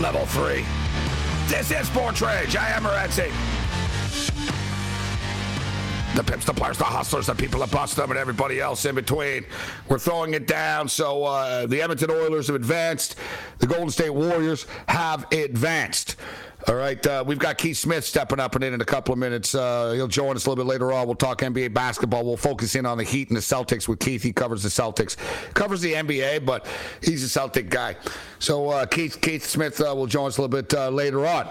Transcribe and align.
Level 0.00 0.26
three. 0.26 0.64
This 1.48 1.72
is 1.72 1.88
Sports. 1.88 2.22
I 2.22 2.68
am 2.68 2.84
Morency. 2.84 3.32
The 6.14 6.22
pimps, 6.22 6.44
the 6.44 6.54
players, 6.54 6.78
the 6.78 6.84
hustlers, 6.84 7.26
the 7.26 7.34
people 7.34 7.58
that 7.60 7.72
bust 7.72 7.96
them, 7.96 8.10
and 8.10 8.18
everybody 8.18 8.60
else 8.60 8.84
in 8.84 8.94
between. 8.94 9.44
We're 9.88 9.98
throwing 9.98 10.34
it 10.34 10.46
down. 10.46 10.88
So 10.88 11.24
uh, 11.24 11.66
the 11.66 11.82
Edmonton 11.82 12.12
Oilers 12.12 12.46
have 12.46 12.54
advanced. 12.54 13.16
The 13.58 13.66
Golden 13.66 13.90
State 13.90 14.10
Warriors 14.10 14.66
have 14.86 15.26
advanced. 15.32 16.14
All 16.66 16.74
right, 16.74 17.04
uh, 17.06 17.22
we've 17.24 17.38
got 17.38 17.56
Keith 17.56 17.76
Smith 17.76 18.04
stepping 18.04 18.40
up 18.40 18.56
and 18.56 18.64
in 18.64 18.74
in 18.74 18.80
a 18.80 18.84
couple 18.84 19.12
of 19.12 19.18
minutes. 19.18 19.54
Uh, 19.54 19.92
he'll 19.92 20.08
join 20.08 20.34
us 20.34 20.44
a 20.44 20.50
little 20.50 20.64
bit 20.64 20.68
later 20.68 20.92
on. 20.92 21.06
We'll 21.06 21.14
talk 21.14 21.38
NBA 21.38 21.72
basketball. 21.72 22.24
We'll 22.24 22.36
focus 22.36 22.74
in 22.74 22.84
on 22.84 22.98
the 22.98 23.04
Heat 23.04 23.28
and 23.28 23.36
the 23.36 23.40
Celtics 23.40 23.86
with 23.86 24.00
Keith. 24.00 24.24
He 24.24 24.32
covers 24.32 24.64
the 24.64 24.68
Celtics, 24.68 25.16
covers 25.54 25.80
the 25.80 25.92
NBA, 25.92 26.44
but 26.44 26.66
he's 27.00 27.22
a 27.22 27.28
Celtic 27.28 27.70
guy. 27.70 27.94
So 28.40 28.70
uh, 28.70 28.86
Keith 28.86 29.20
Keith 29.20 29.46
Smith 29.46 29.80
uh, 29.80 29.94
will 29.94 30.06
join 30.06 30.26
us 30.26 30.38
a 30.38 30.42
little 30.42 30.60
bit 30.60 30.74
uh, 30.74 30.88
later 30.90 31.26
on. 31.26 31.48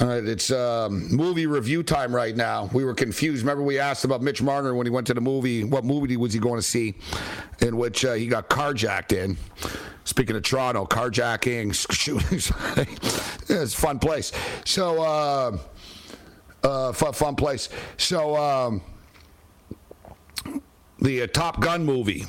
All 0.00 0.06
right, 0.06 0.24
it's 0.24 0.52
um, 0.52 1.08
movie 1.08 1.46
review 1.46 1.82
time 1.82 2.14
right 2.14 2.36
now. 2.36 2.70
We 2.72 2.84
were 2.84 2.94
confused. 2.94 3.42
Remember, 3.42 3.64
we 3.64 3.80
asked 3.80 4.04
about 4.04 4.22
Mitch 4.22 4.40
Marner 4.40 4.72
when 4.72 4.86
he 4.86 4.90
went 4.90 5.08
to 5.08 5.14
the 5.14 5.20
movie. 5.20 5.64
What 5.64 5.84
movie 5.84 6.16
was 6.16 6.32
he 6.32 6.38
going 6.38 6.58
to 6.58 6.62
see? 6.62 6.94
In 7.60 7.76
which 7.76 8.04
uh, 8.04 8.12
he 8.12 8.28
got 8.28 8.48
carjacked 8.48 9.12
in. 9.12 9.36
Speaking 10.04 10.36
of 10.36 10.44
Toronto, 10.44 10.86
carjacking, 10.86 11.74
shootings. 11.92 12.52
it's 13.48 13.74
a 13.74 13.76
fun 13.76 13.98
place. 13.98 14.30
So, 14.64 15.02
uh, 15.02 15.58
uh, 16.62 16.92
fun, 16.92 17.12
fun 17.12 17.34
place. 17.34 17.68
So, 17.96 18.36
um, 18.36 18.80
the 21.00 21.22
uh, 21.22 21.26
Top 21.26 21.60
Gun 21.60 21.84
movie. 21.84 22.24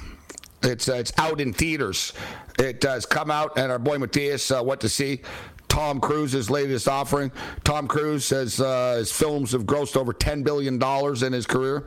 It's 0.63 0.89
uh, 0.89 0.95
it's 0.95 1.13
out 1.19 1.39
in 1.39 1.53
theaters. 1.53 2.13
It 2.57 2.83
has 2.83 3.05
come 3.05 3.29
out, 3.29 3.57
and 3.57 3.71
our 3.71 3.79
boy 3.79 3.99
Matthias 3.99 4.51
uh, 4.51 4.61
went 4.63 4.81
to 4.81 4.89
see 4.89 5.21
Tom 5.69 5.99
Cruise's 6.01 6.49
latest 6.49 6.87
offering. 6.87 7.31
Tom 7.63 7.87
Cruise 7.87 8.25
says 8.25 8.59
uh, 8.59 8.95
his 8.97 9.11
films 9.11 9.53
have 9.53 9.63
grossed 9.63 9.95
over 9.95 10.13
$10 10.13 10.43
billion 10.43 10.81
in 11.25 11.33
his 11.33 11.45
career. 11.45 11.85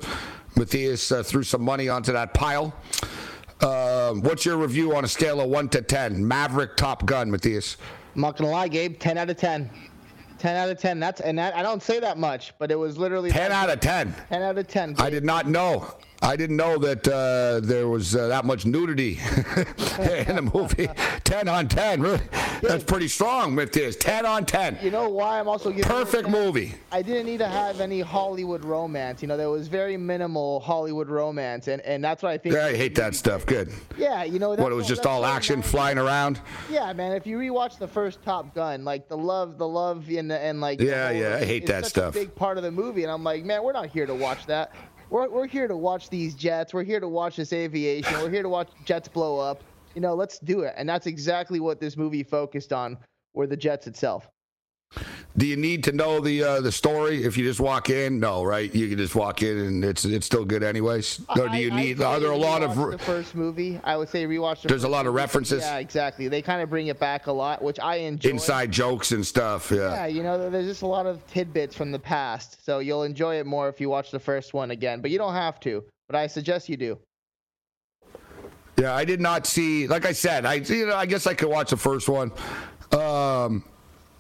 Matthias 0.57 1.13
uh, 1.13 1.23
threw 1.23 1.43
some 1.43 1.63
money 1.63 1.89
onto 1.89 2.13
that 2.13 2.33
pile. 2.33 2.75
Uh, 3.61 4.15
what's 4.15 4.45
your 4.45 4.57
review 4.57 4.95
on 4.95 5.05
a 5.05 5.09
scale 5.09 5.41
of 5.41 5.49
1 5.51 5.69
to 5.71 5.83
10? 5.83 6.27
Maverick 6.27 6.77
Top 6.77 7.05
Gun, 7.07 7.31
Matthias. 7.31 7.77
I'm 8.15 8.21
not 8.21 8.37
gonna 8.37 8.51
lie, 8.51 8.69
Gabe. 8.69 8.99
Ten 8.99 9.17
out 9.17 9.31
of 9.31 9.37
ten. 9.37 9.71
Ten 10.39 10.57
out 10.57 10.69
of 10.69 10.79
ten. 10.79 11.01
That's 11.01 11.21
and 11.21 11.39
that, 11.39 11.57
I 11.57 11.63
don't 11.63 11.83
say 11.83 12.01
that 12.01 12.19
much, 12.19 12.53
but 12.59 12.71
it 12.71 12.75
was 12.75 12.99
literally 12.99 13.31
10 13.31 13.53
out 13.53 13.71
of 13.71 13.81
10. 13.81 14.15
ten 14.29 14.43
out 14.43 14.59
of 14.59 14.69
ten. 14.69 14.95
I 14.99 15.09
did 15.09 15.25
not 15.25 15.49
know. 15.49 15.95
I 16.23 16.37
didn't 16.37 16.57
know 16.57 16.79
that 16.79 17.07
uh, 17.09 17.59
there 17.67 17.89
was 17.89 18.15
uh, 18.15 18.29
that 18.29 18.45
much 18.45 18.65
nudity 18.65 19.19
in 19.99 20.37
the 20.37 20.51
movie. 20.55 20.89
10 21.25 21.49
on 21.49 21.67
10. 21.67 22.01
Really? 22.01 22.21
That's 22.63 22.85
pretty 22.85 23.09
strong, 23.09 23.57
Matthias. 23.57 23.97
10 23.97 24.25
on 24.25 24.47
10. 24.47 24.79
You 24.83 24.93
know 24.93 25.09
why 25.09 25.41
I'm 25.41 25.49
also 25.49 25.71
giving 25.71 25.85
Perfect 25.85 26.25
10? 26.25 26.33
movie. 26.33 26.75
I 26.93 27.03
didn't 27.03 27.27
need 27.27 27.39
to 27.39 27.49
have 27.49 27.81
any 27.81 28.01
Hollywood 28.01 28.65
romance. 28.65 29.21
You 29.21 29.27
know, 29.27 29.37
there 29.37 29.51
was 29.51 29.67
very 29.67 29.97
minimal 29.97 30.61
Hollywood 30.61 31.09
romance, 31.09 31.67
and, 31.67 31.83
and 31.83 32.05
that's 32.05 32.23
what 32.23 32.31
I 32.31 32.39
think. 32.39 32.55
Yeah, 32.55 32.67
I 32.67 32.77
hate 32.77 32.95
that 32.95 33.17
stuff. 33.17 33.45
Good. 33.45 33.73
Yeah, 33.99 34.23
you 34.23 34.39
know. 34.39 34.51
What, 34.51 34.71
it 34.71 34.77
was 34.77 34.87
just 34.87 35.07
all 35.07 35.25
action 35.27 35.61
flying 35.61 35.99
around? 35.99 36.41
Yeah, 36.71 36.93
man. 36.93 37.13
If 37.13 37.27
you 37.27 37.37
rewatch 37.37 37.79
the 37.79 37.89
first 37.89 38.23
Top 38.23 38.55
Gun, 38.55 38.85
like 38.85 39.09
the 39.09 39.17
love, 39.17 39.59
the 39.59 39.67
love, 39.67 40.09
and 40.09 40.31
and 40.31 40.61
like. 40.61 40.81
Yeah, 40.81 41.09
whole- 41.09 41.17
yeah, 41.21 41.37
I 41.41 41.45
hate 41.45 41.67
that 41.67 41.87
stuff. 41.87 42.15
A 42.15 42.19
big 42.21 42.35
part 42.37 42.59
of 42.59 42.63
the 42.63 42.71
movie, 42.71 43.03
and 43.03 43.11
I'm 43.11 43.25
like, 43.25 43.45
man, 43.45 43.65
we're 43.65 43.73
not 43.73 43.87
here 43.87 44.07
to 44.07 44.15
watch 44.15 44.47
that. 44.47 44.73
We're 45.13 45.29
we're 45.29 45.47
here 45.47 45.69
to 45.69 45.77
watch 45.77 46.09
these 46.09 46.35
jets. 46.35 46.73
We're 46.73 46.85
here 46.85 46.99
to 46.99 47.07
watch 47.07 47.37
this 47.37 47.53
aviation. 47.53 48.15
We're 48.15 48.31
here 48.31 48.43
to 48.43 48.49
watch 48.49 48.69
jets 48.87 49.09
blow 49.09 49.39
up. 49.39 49.63
You 49.95 50.01
know, 50.01 50.15
let's 50.15 50.39
do 50.39 50.63
it. 50.63 50.73
And 50.79 50.89
that's 50.89 51.07
exactly 51.07 51.61
what 51.61 51.81
this 51.81 51.99
movie 51.99 52.23
focused 52.23 52.73
on, 52.73 52.97
were 53.35 53.47
the 53.47 53.57
jets 53.57 53.87
itself. 53.87 54.31
Do 55.35 55.47
you 55.47 55.57
need 55.57 55.83
to 55.85 55.93
know 55.93 56.21
the 56.21 56.45
uh, 56.45 56.61
the 56.61 56.71
story 56.71 57.25
if 57.25 57.39
you 57.39 57.45
just 57.45 57.59
walk 57.59 57.89
in? 57.89 58.21
No, 58.21 58.45
right? 58.45 58.73
You 58.75 58.89
can 58.89 58.99
just 58.99 59.15
walk 59.15 59.43
in 59.43 59.57
and 59.59 59.83
it's 59.85 60.05
it's 60.05 60.27
still 60.27 60.45
good 60.45 60.63
anyways. 60.63 61.23
Or 61.31 61.49
do 61.49 61.57
you 61.57 61.73
I- 61.73 61.77
need? 61.77 61.99
say 61.99 62.05
Are 62.05 62.21
there 62.21 62.33
a 62.33 62.37
lot 62.37 62.63
of? 62.63 62.77
the 62.77 62.99
first 62.99 63.35
movie? 63.35 63.81
I 63.83 63.97
would 63.97 64.11
say 64.11 64.27
rewatch. 64.27 64.61
The 64.61 64.69
There's 64.69 64.85
a 64.85 64.89
lot 64.89 65.07
of 65.07 65.15
references? 65.15 65.63
Yeah, 65.63 65.79
exactly. 65.79 66.29
They 66.29 66.43
kind 66.43 66.61
of 66.61 66.69
bring 66.69 66.89
it 66.89 66.99
back 66.99 67.29
a 67.29 67.33
lot, 67.33 67.63
which 67.63 67.81
I 67.81 67.97
enjoy. 67.97 68.29
Inside 68.29 68.71
jokes 68.71 69.13
and 69.13 69.27
stuff. 69.27 69.71
Yeah, 69.75 69.91
Yeah. 69.95 70.07
you 70.07 70.23
know, 70.23 70.51
there's 70.51 70.67
just 70.67 70.83
a 70.83 70.87
lot 70.87 71.07
of 71.07 71.27
tidbits 71.29 71.75
from 71.75 71.93
the 71.93 71.99
past, 71.99 72.63
so 72.65 72.81
you'll 72.81 73.05
enjoy 73.05 73.37
it 73.37 73.47
more 73.47 73.71
if 73.71 73.81
you 73.81 73.89
watch 73.89 74.11
the 74.11 74.21
first 74.21 74.53
one 74.53 74.71
again. 74.71 75.01
But 75.01 75.11
you 75.11 75.17
don't 75.19 75.35
have 75.35 75.59
to. 75.61 75.83
But 76.09 76.17
I 76.17 76.27
suggest 76.27 76.69
you 76.69 76.77
do. 76.77 76.99
Yeah, 78.79 78.95
I 78.95 79.05
did 79.07 79.21
not 79.21 79.47
see. 79.47 79.87
Like 79.87 80.05
I 80.05 80.13
said, 80.13 80.45
I 80.45 80.55
you 80.55 80.87
know 80.87 80.97
I 80.97 81.07
guess 81.07 81.27
I 81.27 81.33
could 81.33 81.49
watch 81.49 81.71
the 81.71 81.77
first 81.79 82.09
one. 82.09 82.33
Um, 82.93 83.65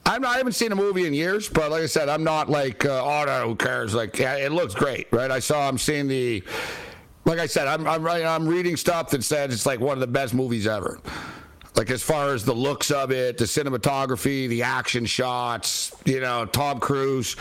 I'm 0.04 0.22
not, 0.22 0.34
I 0.34 0.38
haven't 0.38 0.54
seen 0.54 0.72
a 0.72 0.76
movie 0.76 1.06
in 1.06 1.14
years, 1.14 1.48
but 1.48 1.70
like 1.70 1.82
I 1.82 1.86
said, 1.86 2.08
I'm 2.08 2.24
not 2.24 2.50
like 2.50 2.84
uh, 2.84 3.02
oh 3.02 3.24
no, 3.24 3.48
who 3.48 3.56
cares? 3.56 3.94
Like 3.94 4.18
yeah, 4.18 4.36
it 4.36 4.52
looks 4.52 4.74
great, 4.74 5.06
right? 5.12 5.30
I 5.30 5.38
saw 5.38 5.68
I'm 5.68 5.78
seeing 5.78 6.08
the. 6.08 6.42
Like 7.24 7.38
I 7.38 7.46
said, 7.46 7.68
I'm 7.68 7.86
I'm 7.86 8.04
I'm 8.06 8.48
reading 8.48 8.76
stuff 8.76 9.10
that 9.10 9.22
says 9.22 9.54
it's 9.54 9.64
like 9.64 9.78
one 9.78 9.96
of 9.96 10.00
the 10.00 10.08
best 10.08 10.34
movies 10.34 10.66
ever. 10.66 10.98
Like 11.74 11.90
as 11.90 12.02
far 12.02 12.34
as 12.34 12.44
the 12.44 12.52
looks 12.52 12.90
of 12.90 13.10
it, 13.10 13.38
the 13.38 13.44
cinematography, 13.44 14.48
the 14.48 14.62
action 14.62 15.06
shots, 15.06 15.92
you 16.04 16.20
know, 16.20 16.44
Tom 16.44 16.80
Cruise. 16.80 17.36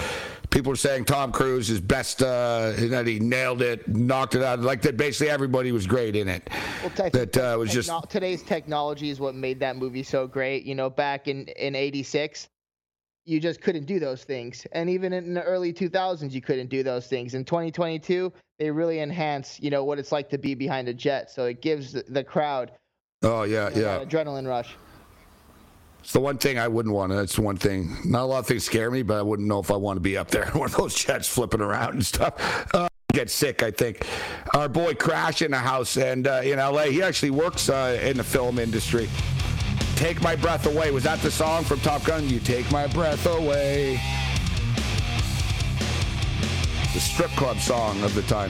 People 0.49 0.71
are 0.71 0.77
saying 0.77 1.05
Tom 1.05 1.31
Cruise 1.31 1.69
is 1.69 1.81
best. 1.81 2.21
Uh, 2.21 2.73
that 2.77 3.07
he 3.07 3.19
nailed 3.19 3.61
it, 3.61 3.87
knocked 3.87 4.35
it 4.35 4.43
out. 4.43 4.59
Like 4.59 4.81
that, 4.83 4.97
basically 4.97 5.29
everybody 5.29 5.71
was 5.71 5.85
great 5.85 6.15
in 6.15 6.27
it. 6.27 6.49
Well, 6.81 7.09
that 7.11 7.37
uh, 7.37 7.55
was 7.57 7.71
just 7.71 7.91
today's 8.09 8.43
technology 8.43 9.09
is 9.09 9.19
what 9.19 9.35
made 9.35 9.59
that 9.59 9.75
movie 9.75 10.03
so 10.03 10.27
great. 10.27 10.63
You 10.63 10.75
know, 10.75 10.89
back 10.89 11.27
in 11.27 11.47
in 11.47 11.75
'86, 11.75 12.47
you 13.25 13.39
just 13.39 13.61
couldn't 13.61 13.85
do 13.85 13.99
those 13.99 14.23
things, 14.23 14.65
and 14.71 14.89
even 14.89 15.13
in 15.13 15.33
the 15.33 15.43
early 15.43 15.73
2000s, 15.73 16.31
you 16.31 16.41
couldn't 16.41 16.69
do 16.69 16.83
those 16.83 17.07
things. 17.07 17.33
In 17.33 17.45
2022, 17.45 18.31
they 18.59 18.71
really 18.71 18.99
enhance, 18.99 19.59
you 19.59 19.69
know, 19.69 19.83
what 19.83 19.99
it's 19.99 20.11
like 20.11 20.29
to 20.29 20.37
be 20.37 20.53
behind 20.55 20.87
a 20.87 20.93
jet. 20.93 21.31
So 21.31 21.45
it 21.45 21.61
gives 21.61 21.93
the 21.93 22.23
crowd 22.23 22.71
Oh 23.23 23.43
yeah, 23.43 23.69
you 23.69 23.83
yeah. 23.83 23.99
adrenaline 23.99 24.47
rush. 24.47 24.75
It's 25.99 26.13
the 26.13 26.19
one 26.19 26.39
thing 26.39 26.57
I 26.57 26.67
wouldn't 26.67 26.95
want. 26.95 27.13
That's 27.13 27.35
the 27.35 27.43
one 27.43 27.57
thing. 27.57 27.95
Not 28.03 28.23
a 28.23 28.25
lot 28.25 28.39
of 28.39 28.47
things 28.47 28.63
scare 28.63 28.89
me, 28.89 29.03
but 29.03 29.17
I 29.17 29.21
wouldn't 29.21 29.47
know 29.47 29.59
if 29.59 29.69
I 29.69 29.75
want 29.75 29.97
to 29.97 30.01
be 30.01 30.17
up 30.17 30.29
there 30.29 30.45
in 30.51 30.59
one 30.59 30.69
of 30.69 30.75
those 30.75 30.95
jets 30.95 31.27
flipping 31.27 31.61
around 31.61 31.93
and 31.93 32.05
stuff. 32.05 32.67
Uh, 32.73 32.87
get 33.13 33.29
sick. 33.29 33.61
I 33.61 33.69
think 33.69 34.07
our 34.55 34.67
boy 34.67 34.95
Crash 34.95 35.43
in 35.43 35.51
the 35.51 35.57
house 35.57 35.97
and 35.97 36.25
uh, 36.25 36.41
in 36.43 36.57
L.A. 36.57 36.87
He 36.91 37.03
actually 37.03 37.29
works 37.29 37.69
uh, 37.69 37.99
in 38.01 38.17
the 38.17 38.23
film 38.23 38.57
industry. 38.57 39.07
Take 39.95 40.19
my 40.23 40.35
breath 40.35 40.65
away. 40.65 40.89
Was 40.89 41.03
that 41.03 41.19
the 41.19 41.29
song 41.29 41.63
from 41.63 41.79
Top 41.81 42.03
Gun? 42.03 42.27
You 42.27 42.39
take 42.39 42.71
my 42.71 42.87
breath 42.87 43.27
away. 43.27 43.99
The 46.93 46.99
strip 46.99 47.29
club 47.31 47.59
song 47.59 48.01
of 48.01 48.15
the 48.15 48.23
time. 48.23 48.49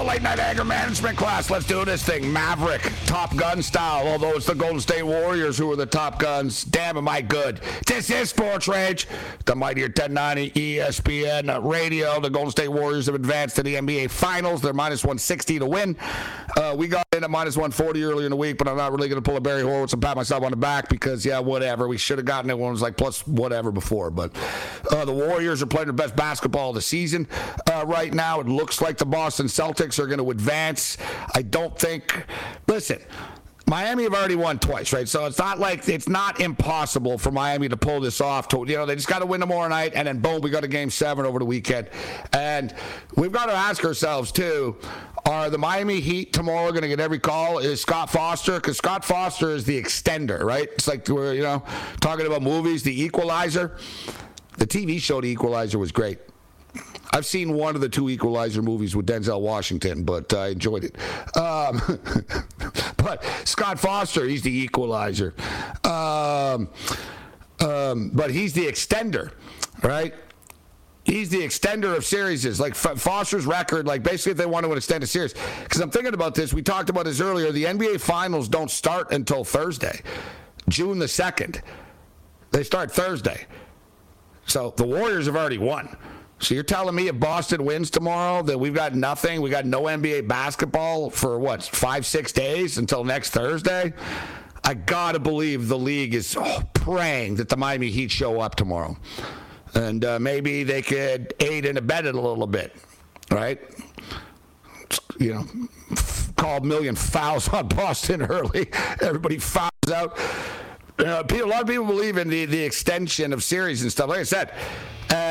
The 0.00 0.06
late 0.06 0.22
night 0.22 0.38
anger 0.38 0.64
management 0.64 1.18
class. 1.18 1.50
Let's 1.50 1.66
do 1.66 1.84
this 1.84 2.02
thing. 2.02 2.32
Maverick, 2.32 2.80
Top 3.04 3.36
Gun 3.36 3.60
style. 3.60 4.08
Although 4.08 4.30
it's 4.30 4.46
the 4.46 4.54
Golden 4.54 4.80
State 4.80 5.02
Warriors 5.02 5.58
who 5.58 5.70
are 5.72 5.76
the 5.76 5.84
Top 5.84 6.18
Guns. 6.18 6.64
Damn, 6.64 6.96
am 6.96 7.06
I 7.06 7.20
good. 7.20 7.60
This 7.86 8.08
is 8.08 8.30
Sports 8.30 8.66
Rage. 8.66 9.06
The 9.44 9.54
mightier 9.54 9.88
1090 9.88 10.52
ESPN 10.52 11.70
radio. 11.70 12.18
The 12.18 12.30
Golden 12.30 12.50
State 12.50 12.68
Warriors 12.68 13.04
have 13.06 13.14
advanced 13.14 13.56
to 13.56 13.62
the 13.62 13.74
NBA 13.74 14.10
Finals. 14.10 14.62
They're 14.62 14.72
minus 14.72 15.04
160 15.04 15.58
to 15.58 15.66
win. 15.66 15.98
Uh, 16.56 16.74
we 16.78 16.88
got 16.88 17.04
in 17.12 17.22
at 17.22 17.30
minus 17.30 17.56
140 17.56 18.02
earlier 18.02 18.26
in 18.26 18.30
the 18.30 18.36
week, 18.36 18.56
but 18.56 18.68
I'm 18.68 18.78
not 18.78 18.92
really 18.92 19.08
going 19.08 19.22
to 19.22 19.28
pull 19.28 19.36
a 19.36 19.40
Barry 19.40 19.62
Horowitz 19.62 19.92
and 19.92 20.00
pat 20.00 20.16
myself 20.16 20.42
on 20.42 20.50
the 20.50 20.56
back 20.56 20.88
because, 20.88 21.26
yeah, 21.26 21.40
whatever. 21.40 21.86
We 21.86 21.98
should 21.98 22.16
have 22.16 22.24
gotten 22.24 22.48
it 22.48 22.58
when 22.58 22.68
it 22.68 22.72
was 22.72 22.82
like 22.82 22.96
plus 22.96 23.26
whatever 23.26 23.70
before. 23.70 24.10
But 24.10 24.34
uh, 24.90 25.04
the 25.04 25.12
Warriors 25.12 25.62
are 25.62 25.66
playing 25.66 25.88
their 25.88 25.92
best 25.92 26.16
basketball 26.16 26.70
of 26.70 26.76
the 26.76 26.80
season 26.80 27.28
uh, 27.70 27.84
right 27.86 28.14
now. 28.14 28.40
It 28.40 28.46
looks 28.46 28.80
like 28.80 28.96
the 28.96 29.04
Boston 29.04 29.46
Celtics 29.46 29.89
Celtics 29.90 29.98
are 29.98 30.06
going 30.06 30.18
to 30.18 30.30
advance. 30.30 30.96
I 31.34 31.42
don't 31.42 31.78
think. 31.78 32.24
Listen. 32.66 33.00
Miami 33.66 34.02
have 34.02 34.14
already 34.14 34.34
won 34.34 34.58
twice, 34.58 34.92
right? 34.92 35.08
So 35.08 35.26
it's 35.26 35.38
not 35.38 35.60
like 35.60 35.88
it's 35.88 36.08
not 36.08 36.40
impossible 36.40 37.18
for 37.18 37.30
Miami 37.30 37.68
to 37.68 37.76
pull 37.76 38.00
this 38.00 38.20
off. 38.20 38.48
To, 38.48 38.64
you 38.66 38.76
know, 38.76 38.84
they 38.84 38.96
just 38.96 39.06
got 39.06 39.20
to 39.20 39.26
win 39.26 39.38
tomorrow 39.40 39.68
night, 39.68 39.92
and 39.94 40.08
then 40.08 40.18
boom, 40.18 40.40
we 40.40 40.50
got 40.50 40.64
a 40.64 40.68
game 40.68 40.90
seven 40.90 41.24
over 41.24 41.38
the 41.38 41.44
weekend. 41.44 41.88
And 42.32 42.74
we've 43.14 43.30
got 43.30 43.46
to 43.46 43.52
ask 43.52 43.84
ourselves 43.84 44.32
too: 44.32 44.76
Are 45.24 45.50
the 45.50 45.58
Miami 45.58 46.00
Heat 46.00 46.32
tomorrow 46.32 46.70
going 46.70 46.82
to 46.82 46.88
get 46.88 46.98
every 46.98 47.20
call? 47.20 47.58
Is 47.58 47.80
Scott 47.80 48.10
Foster? 48.10 48.54
Because 48.56 48.76
Scott 48.76 49.04
Foster 49.04 49.50
is 49.50 49.64
the 49.66 49.80
extender, 49.80 50.42
right? 50.42 50.68
It's 50.72 50.88
like 50.88 51.06
we're 51.06 51.34
you 51.34 51.42
know 51.42 51.62
talking 52.00 52.26
about 52.26 52.42
movies, 52.42 52.82
the 52.82 53.02
Equalizer. 53.04 53.78
The 54.56 54.66
TV 54.66 55.00
show 55.00 55.20
The 55.20 55.28
Equalizer 55.28 55.78
was 55.78 55.92
great. 55.92 56.18
I've 57.12 57.26
seen 57.26 57.54
one 57.54 57.74
of 57.74 57.80
the 57.80 57.88
two 57.88 58.08
Equalizer 58.08 58.62
movies 58.62 58.94
with 58.94 59.06
Denzel 59.06 59.40
Washington, 59.40 60.04
but 60.04 60.32
I 60.32 60.48
enjoyed 60.48 60.84
it. 60.84 60.96
Um, 61.36 61.80
but 62.96 63.24
Scott 63.44 63.80
Foster, 63.80 64.26
he's 64.26 64.42
the 64.42 64.50
Equalizer. 64.50 65.34
Um, 65.84 66.68
um, 67.60 68.10
but 68.14 68.30
he's 68.30 68.52
the 68.52 68.66
extender, 68.66 69.32
right? 69.82 70.14
He's 71.04 71.28
the 71.28 71.38
extender 71.40 71.96
of 71.96 72.04
series. 72.04 72.60
Like 72.60 72.74
Foster's 72.74 73.44
record, 73.46 73.86
like 73.86 74.02
basically 74.02 74.32
if 74.32 74.38
they 74.38 74.46
want 74.46 74.64
to 74.64 74.72
extend 74.72 75.02
a 75.02 75.06
series. 75.06 75.34
Because 75.64 75.80
I'm 75.80 75.90
thinking 75.90 76.14
about 76.14 76.34
this. 76.34 76.52
We 76.52 76.62
talked 76.62 76.90
about 76.90 77.06
this 77.06 77.20
earlier. 77.20 77.50
The 77.50 77.64
NBA 77.64 78.00
Finals 78.00 78.48
don't 78.48 78.70
start 78.70 79.10
until 79.10 79.42
Thursday, 79.42 80.02
June 80.68 80.98
the 80.98 81.06
2nd. 81.06 81.62
They 82.52 82.62
start 82.62 82.92
Thursday. 82.92 83.46
So 84.46 84.74
the 84.76 84.84
Warriors 84.84 85.26
have 85.26 85.36
already 85.36 85.58
won. 85.58 85.96
So 86.40 86.54
you're 86.54 86.64
telling 86.64 86.94
me 86.94 87.08
if 87.08 87.20
Boston 87.20 87.64
wins 87.66 87.90
tomorrow 87.90 88.42
that 88.44 88.58
we've 88.58 88.74
got 88.74 88.94
nothing, 88.94 89.42
we 89.42 89.50
got 89.50 89.66
no 89.66 89.82
NBA 89.82 90.26
basketball 90.26 91.10
for 91.10 91.38
what 91.38 91.62
five 91.62 92.06
six 92.06 92.32
days 92.32 92.78
until 92.78 93.04
next 93.04 93.30
Thursday? 93.30 93.92
I 94.64 94.74
gotta 94.74 95.18
believe 95.18 95.68
the 95.68 95.78
league 95.78 96.14
is 96.14 96.36
praying 96.72 97.36
that 97.36 97.50
the 97.50 97.58
Miami 97.58 97.90
Heat 97.90 98.10
show 98.10 98.40
up 98.40 98.54
tomorrow, 98.54 98.96
and 99.74 100.02
uh, 100.02 100.18
maybe 100.18 100.64
they 100.64 100.80
could 100.80 101.34
aid 101.40 101.66
and 101.66 101.76
abet 101.76 102.06
it 102.06 102.14
a 102.14 102.20
little 102.20 102.46
bit, 102.46 102.74
right? 103.30 103.60
You 105.18 105.34
know, 105.34 105.46
call 106.36 106.58
a 106.58 106.64
million 106.64 106.94
fouls 106.94 107.48
on 107.50 107.68
Boston 107.68 108.22
early. 108.30 108.70
Everybody 109.02 109.38
fouls 109.38 109.70
out. 109.92 110.18
Uh, 110.98 111.22
a 111.30 111.44
lot 111.44 111.62
of 111.62 111.66
people 111.66 111.86
believe 111.86 112.16
in 112.16 112.28
the, 112.28 112.46
the 112.46 112.62
extension 112.62 113.32
of 113.32 113.42
series 113.42 113.82
and 113.82 113.90
stuff. 113.90 114.08
Like 114.08 114.20
I 114.20 114.24
said, 114.24 114.52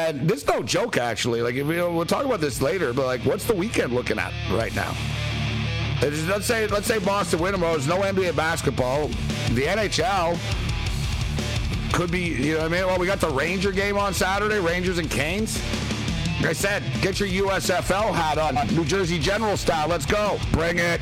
and 0.09 0.29
this 0.29 0.41
is 0.41 0.47
no 0.47 0.63
joke, 0.63 0.97
actually. 0.97 1.41
Like, 1.41 1.55
we'll 1.55 2.05
talk 2.05 2.25
about 2.25 2.41
this 2.41 2.61
later, 2.61 2.93
but 2.93 3.05
like, 3.05 3.21
what's 3.21 3.45
the 3.45 3.55
weekend 3.55 3.93
looking 3.93 4.19
at 4.19 4.33
right 4.51 4.75
now? 4.75 4.95
let's 6.01 6.45
say 6.45 6.65
let's 6.67 6.87
say 6.87 6.97
Boston 6.99 7.39
win 7.39 7.51
tomorrow. 7.51 7.73
There's 7.73 7.87
no 7.87 7.99
NBA 7.99 8.35
basketball. 8.35 9.07
The 9.49 9.63
NHL 9.63 10.39
could 11.93 12.11
be. 12.11 12.19
You 12.19 12.53
know, 12.53 12.59
what 12.59 12.65
I 12.65 12.69
mean, 12.69 12.87
well, 12.87 12.99
we 12.99 13.05
got 13.05 13.19
the 13.19 13.29
Ranger 13.29 13.71
game 13.71 13.97
on 13.97 14.13
Saturday. 14.13 14.59
Rangers 14.59 14.97
and 14.97 15.09
Canes. 15.09 15.61
Like 16.37 16.51
I 16.51 16.53
said, 16.53 16.83
get 17.01 17.19
your 17.19 17.27
USFL 17.47 18.13
hat 18.13 18.37
on, 18.37 18.55
New 18.73 18.85
Jersey 18.85 19.19
General 19.19 19.57
style. 19.57 19.89
Let's 19.89 20.05
go. 20.05 20.39
Bring 20.53 20.79
it. 20.79 21.01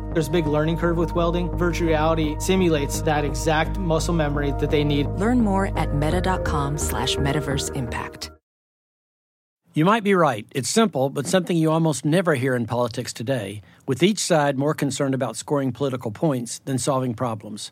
There's 0.13 0.27
a 0.27 0.31
big 0.31 0.47
learning 0.47 0.77
curve 0.77 0.97
with 0.97 1.15
welding. 1.15 1.49
Virtual 1.57 1.87
reality 1.87 2.35
simulates 2.39 3.01
that 3.03 3.23
exact 3.25 3.77
muscle 3.77 4.13
memory 4.13 4.51
that 4.59 4.69
they 4.69 4.83
need. 4.83 5.07
Learn 5.11 5.41
more 5.41 5.77
at 5.77 5.95
meta.com 5.95 6.77
slash 6.77 7.15
metaverse 7.15 7.75
impact. 7.75 8.31
You 9.73 9.85
might 9.85 10.03
be 10.03 10.13
right. 10.15 10.45
It's 10.51 10.69
simple, 10.69 11.09
but 11.09 11.25
something 11.25 11.55
you 11.55 11.71
almost 11.71 12.03
never 12.03 12.35
hear 12.35 12.57
in 12.57 12.65
politics 12.65 13.13
today, 13.13 13.61
with 13.87 14.03
each 14.03 14.19
side 14.19 14.57
more 14.57 14.73
concerned 14.73 15.13
about 15.13 15.37
scoring 15.37 15.71
political 15.71 16.11
points 16.11 16.59
than 16.65 16.77
solving 16.77 17.13
problems. 17.13 17.71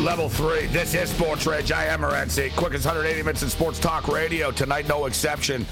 Level 0.00 0.28
three. 0.28 0.66
This 0.66 0.92
is 0.94 1.08
Sports 1.08 1.46
Rage. 1.46 1.72
I 1.72 1.86
am 1.86 2.00
Morency. 2.00 2.54
Quickest 2.56 2.84
180 2.84 3.22
minutes 3.22 3.42
in 3.42 3.48
sports 3.48 3.78
talk 3.78 4.08
radio. 4.08 4.50
Tonight, 4.50 4.88
no 4.88 5.06
exception. 5.06 5.66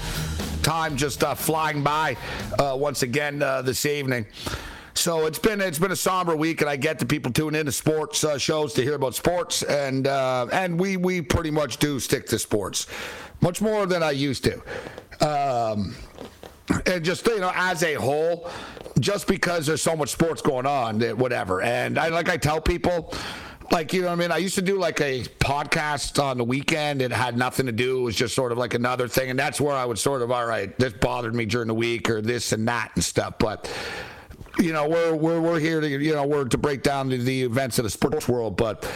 Time 0.63 0.95
just 0.95 1.23
uh, 1.23 1.35
flying 1.35 1.83
by 1.83 2.17
uh, 2.57 2.75
once 2.79 3.03
again 3.03 3.43
uh, 3.43 3.61
this 3.61 3.85
evening. 3.85 4.25
So 4.93 5.25
it's 5.25 5.37
been 5.37 5.61
it's 5.61 5.77
been 5.77 5.91
a 5.91 5.95
somber 5.95 6.35
week, 6.35 6.61
and 6.61 6.69
I 6.69 6.77
get 6.77 6.99
the 6.99 7.05
people 7.05 7.31
tune 7.31 7.53
into 7.53 7.71
sports 7.71 8.23
uh, 8.23 8.37
shows 8.37 8.73
to 8.73 8.81
hear 8.81 8.95
about 8.95 9.13
sports, 9.13 9.61
and 9.61 10.07
uh, 10.07 10.47
and 10.51 10.79
we 10.79 10.97
we 10.97 11.21
pretty 11.21 11.51
much 11.51 11.77
do 11.77 11.99
stick 11.99 12.25
to 12.27 12.39
sports, 12.39 12.87
much 13.41 13.61
more 13.61 13.85
than 13.85 14.01
I 14.01 14.11
used 14.11 14.45
to. 14.45 14.55
Um, 15.25 15.95
and 16.85 17.03
just 17.03 17.27
you 17.27 17.39
know, 17.39 17.51
as 17.53 17.83
a 17.83 17.95
whole, 17.95 18.49
just 18.99 19.27
because 19.27 19.65
there's 19.65 19.81
so 19.81 19.95
much 19.95 20.09
sports 20.09 20.41
going 20.41 20.65
on, 20.65 21.01
whatever. 21.17 21.61
And 21.61 21.99
I 21.99 22.07
like 22.07 22.29
I 22.29 22.37
tell 22.37 22.61
people 22.61 23.13
like 23.71 23.93
you 23.93 24.01
know 24.01 24.07
what 24.07 24.13
I 24.13 24.17
mean. 24.17 24.31
I 24.31 24.37
used 24.37 24.55
to 24.55 24.61
do 24.61 24.77
like 24.77 24.99
a 25.01 25.23
podcast 25.39 26.21
on 26.21 26.37
the 26.37 26.43
weekend. 26.43 27.01
It 27.01 27.11
had 27.11 27.37
nothing 27.37 27.65
to 27.65 27.71
do. 27.71 27.99
It 27.99 28.03
was 28.03 28.15
just 28.15 28.35
sort 28.35 28.51
of 28.51 28.57
like 28.57 28.73
another 28.73 29.07
thing, 29.07 29.29
and 29.29 29.39
that's 29.39 29.59
where 29.59 29.75
I 29.75 29.85
would 29.85 29.99
sort 29.99 30.21
of 30.21 30.31
all 30.31 30.45
right. 30.45 30.77
This 30.77 30.93
bothered 30.93 31.35
me 31.35 31.45
during 31.45 31.67
the 31.67 31.73
week, 31.73 32.09
or 32.09 32.21
this 32.21 32.51
and 32.51 32.67
that 32.67 32.91
and 32.95 33.03
stuff. 33.03 33.35
But 33.39 33.71
you 34.59 34.73
know, 34.73 34.87
we're 34.87 35.15
we're 35.15 35.41
we're 35.41 35.59
here 35.59 35.81
to 35.81 35.87
you 35.87 36.13
know 36.13 36.25
we're 36.25 36.45
to 36.45 36.57
break 36.57 36.83
down 36.83 37.09
the, 37.09 37.17
the 37.17 37.43
events 37.43 37.79
of 37.79 37.83
the 37.83 37.89
sports 37.89 38.27
world. 38.27 38.57
But 38.57 38.89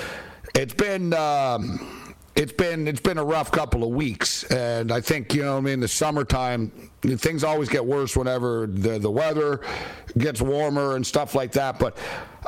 it's 0.56 0.74
been. 0.74 1.14
Um, 1.14 1.94
it's 2.36 2.54
been 2.54 2.88
it's 2.88 3.02
been 3.02 3.18
a 3.18 3.26
rough 3.26 3.52
couple 3.52 3.84
of 3.84 3.90
weeks, 3.90 4.44
and 4.52 4.92
I 4.92 5.02
think 5.02 5.34
you 5.34 5.42
know 5.42 5.58
I 5.58 5.60
mean 5.60 5.80
the 5.80 5.88
summertime 5.88 6.72
things 7.02 7.44
always 7.44 7.68
get 7.68 7.84
worse 7.84 8.16
whenever 8.16 8.68
the 8.68 9.00
the 9.00 9.10
weather 9.10 9.62
gets 10.20 10.40
warmer 10.40 10.96
and 10.96 11.06
stuff 11.06 11.34
like 11.34 11.52
that. 11.54 11.80
But 11.80 11.98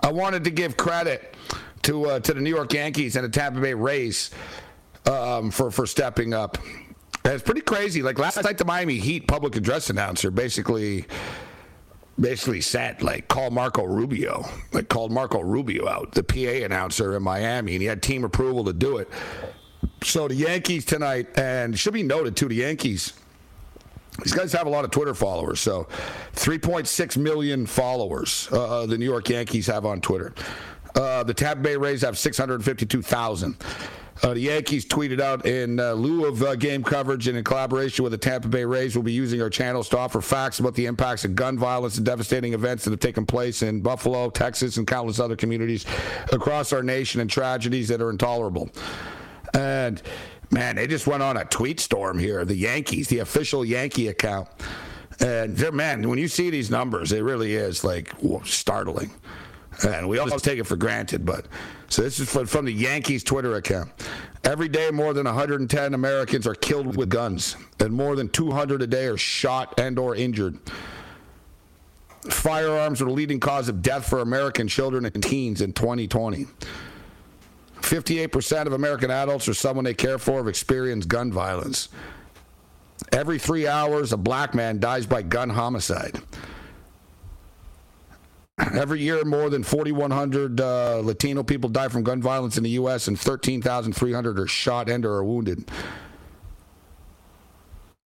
I 0.03 0.11
wanted 0.11 0.43
to 0.43 0.51
give 0.51 0.77
credit 0.77 1.35
to 1.89 2.05
uh, 2.05 2.19
to 2.19 2.33
the 2.33 2.39
New 2.39 2.51
York 2.51 2.71
Yankees 2.73 3.15
and 3.15 3.25
the 3.25 3.29
Tampa 3.29 3.59
Bay 3.59 3.73
Rays 3.73 4.29
um, 5.07 5.49
for 5.49 5.71
for 5.71 5.87
stepping 5.87 6.33
up. 6.33 6.57
And 7.25 7.33
it's 7.33 7.43
pretty 7.43 7.61
crazy. 7.61 8.01
Like 8.03 8.19
last 8.19 8.41
night, 8.41 8.57
the 8.57 8.65
Miami 8.65 8.97
Heat 8.97 9.27
public 9.27 9.55
address 9.55 9.89
announcer 9.89 10.29
basically 10.29 11.05
basically 12.19 12.61
said 12.61 13.01
like 13.01 13.27
call 13.27 13.49
Marco 13.49 13.83
Rubio, 13.83 14.45
like 14.71 14.87
called 14.87 15.11
Marco 15.11 15.41
Rubio 15.41 15.87
out, 15.87 16.11
the 16.11 16.23
PA 16.23 16.63
announcer 16.65 17.15
in 17.15 17.23
Miami, 17.23 17.73
and 17.73 17.81
he 17.81 17.87
had 17.87 18.03
team 18.03 18.23
approval 18.23 18.63
to 18.65 18.73
do 18.73 18.97
it. 18.97 19.09
So 20.03 20.27
the 20.27 20.35
Yankees 20.35 20.85
tonight, 20.85 21.27
and 21.39 21.77
should 21.77 21.93
be 21.93 22.03
noted 22.03 22.37
too, 22.37 22.47
the 22.47 22.55
Yankees. 22.55 23.13
These 24.23 24.33
guys 24.33 24.51
have 24.51 24.67
a 24.67 24.69
lot 24.69 24.83
of 24.83 24.91
Twitter 24.91 25.13
followers. 25.13 25.61
So, 25.61 25.87
3.6 26.33 27.15
million 27.15 27.65
followers 27.65 28.49
uh, 28.51 28.85
the 28.85 28.97
New 28.97 29.05
York 29.05 29.29
Yankees 29.29 29.67
have 29.67 29.85
on 29.85 30.01
Twitter. 30.01 30.33
Uh, 30.95 31.23
the 31.23 31.33
Tampa 31.33 31.61
Bay 31.61 31.77
Rays 31.77 32.01
have 32.01 32.17
652,000. 32.17 33.55
Uh, 34.21 34.33
the 34.33 34.41
Yankees 34.41 34.85
tweeted 34.85 35.21
out 35.21 35.45
in 35.45 35.79
uh, 35.79 35.93
lieu 35.93 36.25
of 36.25 36.43
uh, 36.43 36.55
game 36.55 36.83
coverage 36.83 37.29
and 37.29 37.37
in 37.37 37.43
collaboration 37.43 38.03
with 38.03 38.11
the 38.11 38.17
Tampa 38.17 38.49
Bay 38.49 38.65
Rays, 38.65 38.95
we'll 38.95 39.03
be 39.03 39.13
using 39.13 39.41
our 39.41 39.49
channels 39.49 39.87
to 39.89 39.97
offer 39.97 40.19
facts 40.19 40.59
about 40.59 40.75
the 40.75 40.87
impacts 40.87 41.23
of 41.23 41.35
gun 41.35 41.57
violence 41.57 41.95
and 41.95 42.05
devastating 42.05 42.53
events 42.53 42.83
that 42.83 42.91
have 42.91 42.99
taken 42.99 43.25
place 43.25 43.61
in 43.61 43.79
Buffalo, 43.79 44.29
Texas, 44.29 44.75
and 44.75 44.85
countless 44.85 45.19
other 45.19 45.37
communities 45.37 45.85
across 46.33 46.73
our 46.73 46.83
nation 46.83 47.21
and 47.21 47.29
tragedies 47.29 47.87
that 47.87 48.01
are 48.01 48.09
intolerable. 48.09 48.69
And 49.53 50.01
man, 50.51 50.75
they 50.75 50.87
just 50.87 51.07
went 51.07 51.23
on 51.23 51.37
a 51.37 51.45
tweet 51.45 51.79
storm 51.79 52.19
here. 52.19 52.43
The 52.43 52.55
Yankees, 52.55 53.07
the 53.07 53.19
official 53.19 53.63
Yankee 53.63 54.09
account. 54.09 54.49
And 55.21 55.57
man, 55.73 56.07
when 56.07 56.19
you 56.19 56.27
see 56.27 56.49
these 56.49 56.69
numbers, 56.69 57.13
it 57.13 57.23
really 57.23 57.55
is 57.55 57.85
like 57.85 58.13
startling. 58.43 59.11
And 59.87 60.09
we 60.09 60.17
always 60.17 60.41
take 60.41 60.59
it 60.59 60.65
for 60.65 60.75
granted, 60.75 61.25
but 61.25 61.45
so 61.87 62.01
this 62.01 62.19
is 62.19 62.29
from 62.29 62.65
the 62.65 62.71
Yankees 62.71 63.23
Twitter 63.23 63.55
account. 63.55 63.89
Every 64.43 64.67
day, 64.67 64.91
more 64.91 65.13
than 65.13 65.25
110 65.25 65.93
Americans 65.93 66.45
are 66.47 66.55
killed 66.55 66.97
with 66.97 67.09
guns, 67.09 67.55
and 67.79 67.93
more 67.93 68.15
than 68.15 68.29
200 68.29 68.81
a 68.81 68.87
day 68.87 69.05
are 69.05 69.17
shot 69.17 69.79
and/or 69.79 70.15
injured. 70.15 70.57
Firearms 72.29 73.01
are 73.01 73.05
the 73.05 73.11
leading 73.11 73.39
cause 73.39 73.69
of 73.69 73.81
death 73.81 74.07
for 74.07 74.19
American 74.19 74.67
children 74.67 75.05
and 75.05 75.23
teens 75.23 75.61
in 75.61 75.71
2020. 75.71 76.47
58% 77.81 78.67
of 78.67 78.73
American 78.73 79.09
adults 79.09 79.47
or 79.47 79.53
someone 79.53 79.85
they 79.85 79.93
care 79.93 80.19
for 80.19 80.37
have 80.37 80.47
experienced 80.47 81.07
gun 81.07 81.31
violence. 81.31 81.89
Every 83.13 83.39
three 83.39 83.65
hours, 83.67 84.11
a 84.11 84.17
black 84.17 84.53
man 84.53 84.79
dies 84.79 85.05
by 85.05 85.21
gun 85.21 85.49
homicide. 85.49 86.19
Every 88.73 89.01
year, 89.01 89.23
more 89.25 89.49
than 89.49 89.63
4,100 89.63 90.59
uh, 90.59 91.01
Latino 91.03 91.43
people 91.43 91.69
die 91.69 91.87
from 91.87 92.03
gun 92.03 92.21
violence 92.21 92.57
in 92.57 92.63
the 92.63 92.71
U.S., 92.71 93.07
and 93.07 93.19
13,300 93.19 94.39
are 94.39 94.47
shot 94.47 94.89
and 94.89 95.05
or 95.05 95.13
are 95.13 95.23
wounded. 95.23 95.69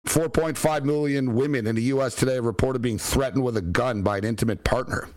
4.5 0.06 0.82
million 0.84 1.34
women 1.34 1.66
in 1.66 1.76
the 1.76 1.82
U.S. 1.82 2.14
today 2.14 2.34
have 2.34 2.44
reported 2.44 2.82
being 2.82 2.98
threatened 2.98 3.44
with 3.44 3.56
a 3.56 3.62
gun 3.62 4.02
by 4.02 4.18
an 4.18 4.24
intimate 4.24 4.64
partner 4.64 5.08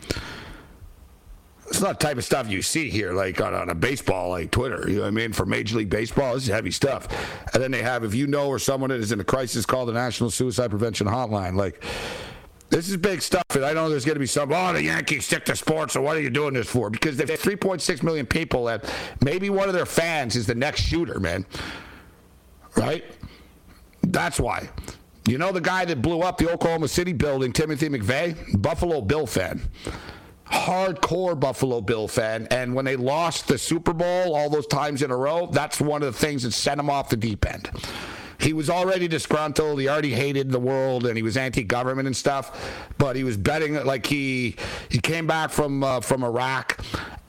it's 1.73 1.81
not 1.81 1.99
the 1.99 2.05
type 2.05 2.17
of 2.17 2.23
stuff 2.23 2.49
you 2.49 2.61
see 2.61 2.91
here, 2.91 3.13
like 3.13 3.41
on, 3.41 3.55
on 3.55 3.69
a 3.69 3.75
baseball, 3.75 4.29
like 4.29 4.51
Twitter. 4.51 4.87
You 4.87 4.97
know 4.97 5.01
what 5.01 5.07
I 5.07 5.11
mean? 5.11 5.33
For 5.33 5.43
Major 5.43 5.77
League 5.77 5.89
Baseball, 5.89 6.35
this 6.35 6.43
is 6.43 6.49
heavy 6.49 6.69
stuff. 6.69 7.07
And 7.51 7.63
then 7.63 7.71
they 7.71 7.81
have, 7.81 8.03
if 8.03 8.13
you 8.13 8.27
know 8.27 8.47
or 8.47 8.59
someone 8.59 8.91
that 8.91 8.99
is 8.99 9.11
in 9.11 9.19
a 9.19 9.23
crisis, 9.23 9.65
call 9.65 9.87
the 9.87 9.93
National 9.93 10.29
Suicide 10.29 10.69
Prevention 10.69 11.07
Hotline. 11.07 11.55
Like, 11.55 11.83
this 12.73 12.89
is 12.89 12.97
big 12.97 13.21
stuff, 13.21 13.43
and 13.53 13.63
I 13.63 13.73
know 13.73 13.87
there's 13.87 14.03
going 14.03 14.15
to 14.15 14.19
be 14.19 14.25
some. 14.25 14.51
Oh, 14.51 14.73
the 14.73 14.81
Yankees 14.81 15.25
stick 15.25 15.45
to 15.45 15.55
sports. 15.55 15.93
So 15.93 16.01
what 16.01 16.17
are 16.17 16.21
you 16.21 16.31
doing 16.31 16.55
this 16.55 16.67
for? 16.67 16.89
Because 16.89 17.19
have 17.19 17.29
3.6 17.29 18.01
million 18.01 18.25
people 18.25 18.65
that 18.65 18.91
maybe 19.21 19.51
one 19.51 19.67
of 19.67 19.75
their 19.75 19.85
fans 19.85 20.35
is 20.35 20.47
the 20.47 20.55
next 20.55 20.81
shooter, 20.81 21.19
man. 21.19 21.45
Right? 22.75 23.05
That's 24.01 24.39
why. 24.39 24.69
You 25.27 25.37
know 25.37 25.51
the 25.51 25.61
guy 25.61 25.85
that 25.85 26.01
blew 26.01 26.21
up 26.21 26.39
the 26.39 26.51
Oklahoma 26.51 26.87
City 26.87 27.13
building, 27.13 27.53
Timothy 27.53 27.89
McVeigh, 27.89 28.59
Buffalo 28.59 29.01
Bill 29.01 29.27
fan 29.27 29.61
hardcore 30.51 31.39
Buffalo 31.39 31.81
Bill 31.81 32.07
fan. 32.07 32.47
And 32.51 32.75
when 32.75 32.85
they 32.85 32.95
lost 32.95 33.47
the 33.47 33.57
Super 33.57 33.93
Bowl 33.93 34.35
all 34.35 34.49
those 34.49 34.67
times 34.67 35.01
in 35.01 35.09
a 35.09 35.17
row, 35.17 35.47
that's 35.47 35.81
one 35.81 36.03
of 36.03 36.13
the 36.13 36.19
things 36.19 36.43
that 36.43 36.51
sent 36.51 36.79
him 36.79 36.89
off 36.89 37.09
the 37.09 37.17
deep 37.17 37.45
end. 37.45 37.69
He 38.39 38.53
was 38.53 38.69
already 38.69 39.07
disgruntled. 39.07 39.79
He 39.79 39.87
already 39.87 40.13
hated 40.13 40.51
the 40.51 40.59
world, 40.59 41.05
and 41.05 41.15
he 41.17 41.23
was 41.23 41.37
anti-government 41.37 42.07
and 42.07 42.15
stuff. 42.15 42.85
But 42.97 43.15
he 43.15 43.23
was 43.23 43.37
betting 43.37 43.83
like 43.85 44.05
he 44.05 44.55
he 44.89 44.99
came 44.99 45.27
back 45.27 45.51
from 45.51 45.83
uh, 45.83 46.01
from 46.01 46.23
Iraq, 46.23 46.79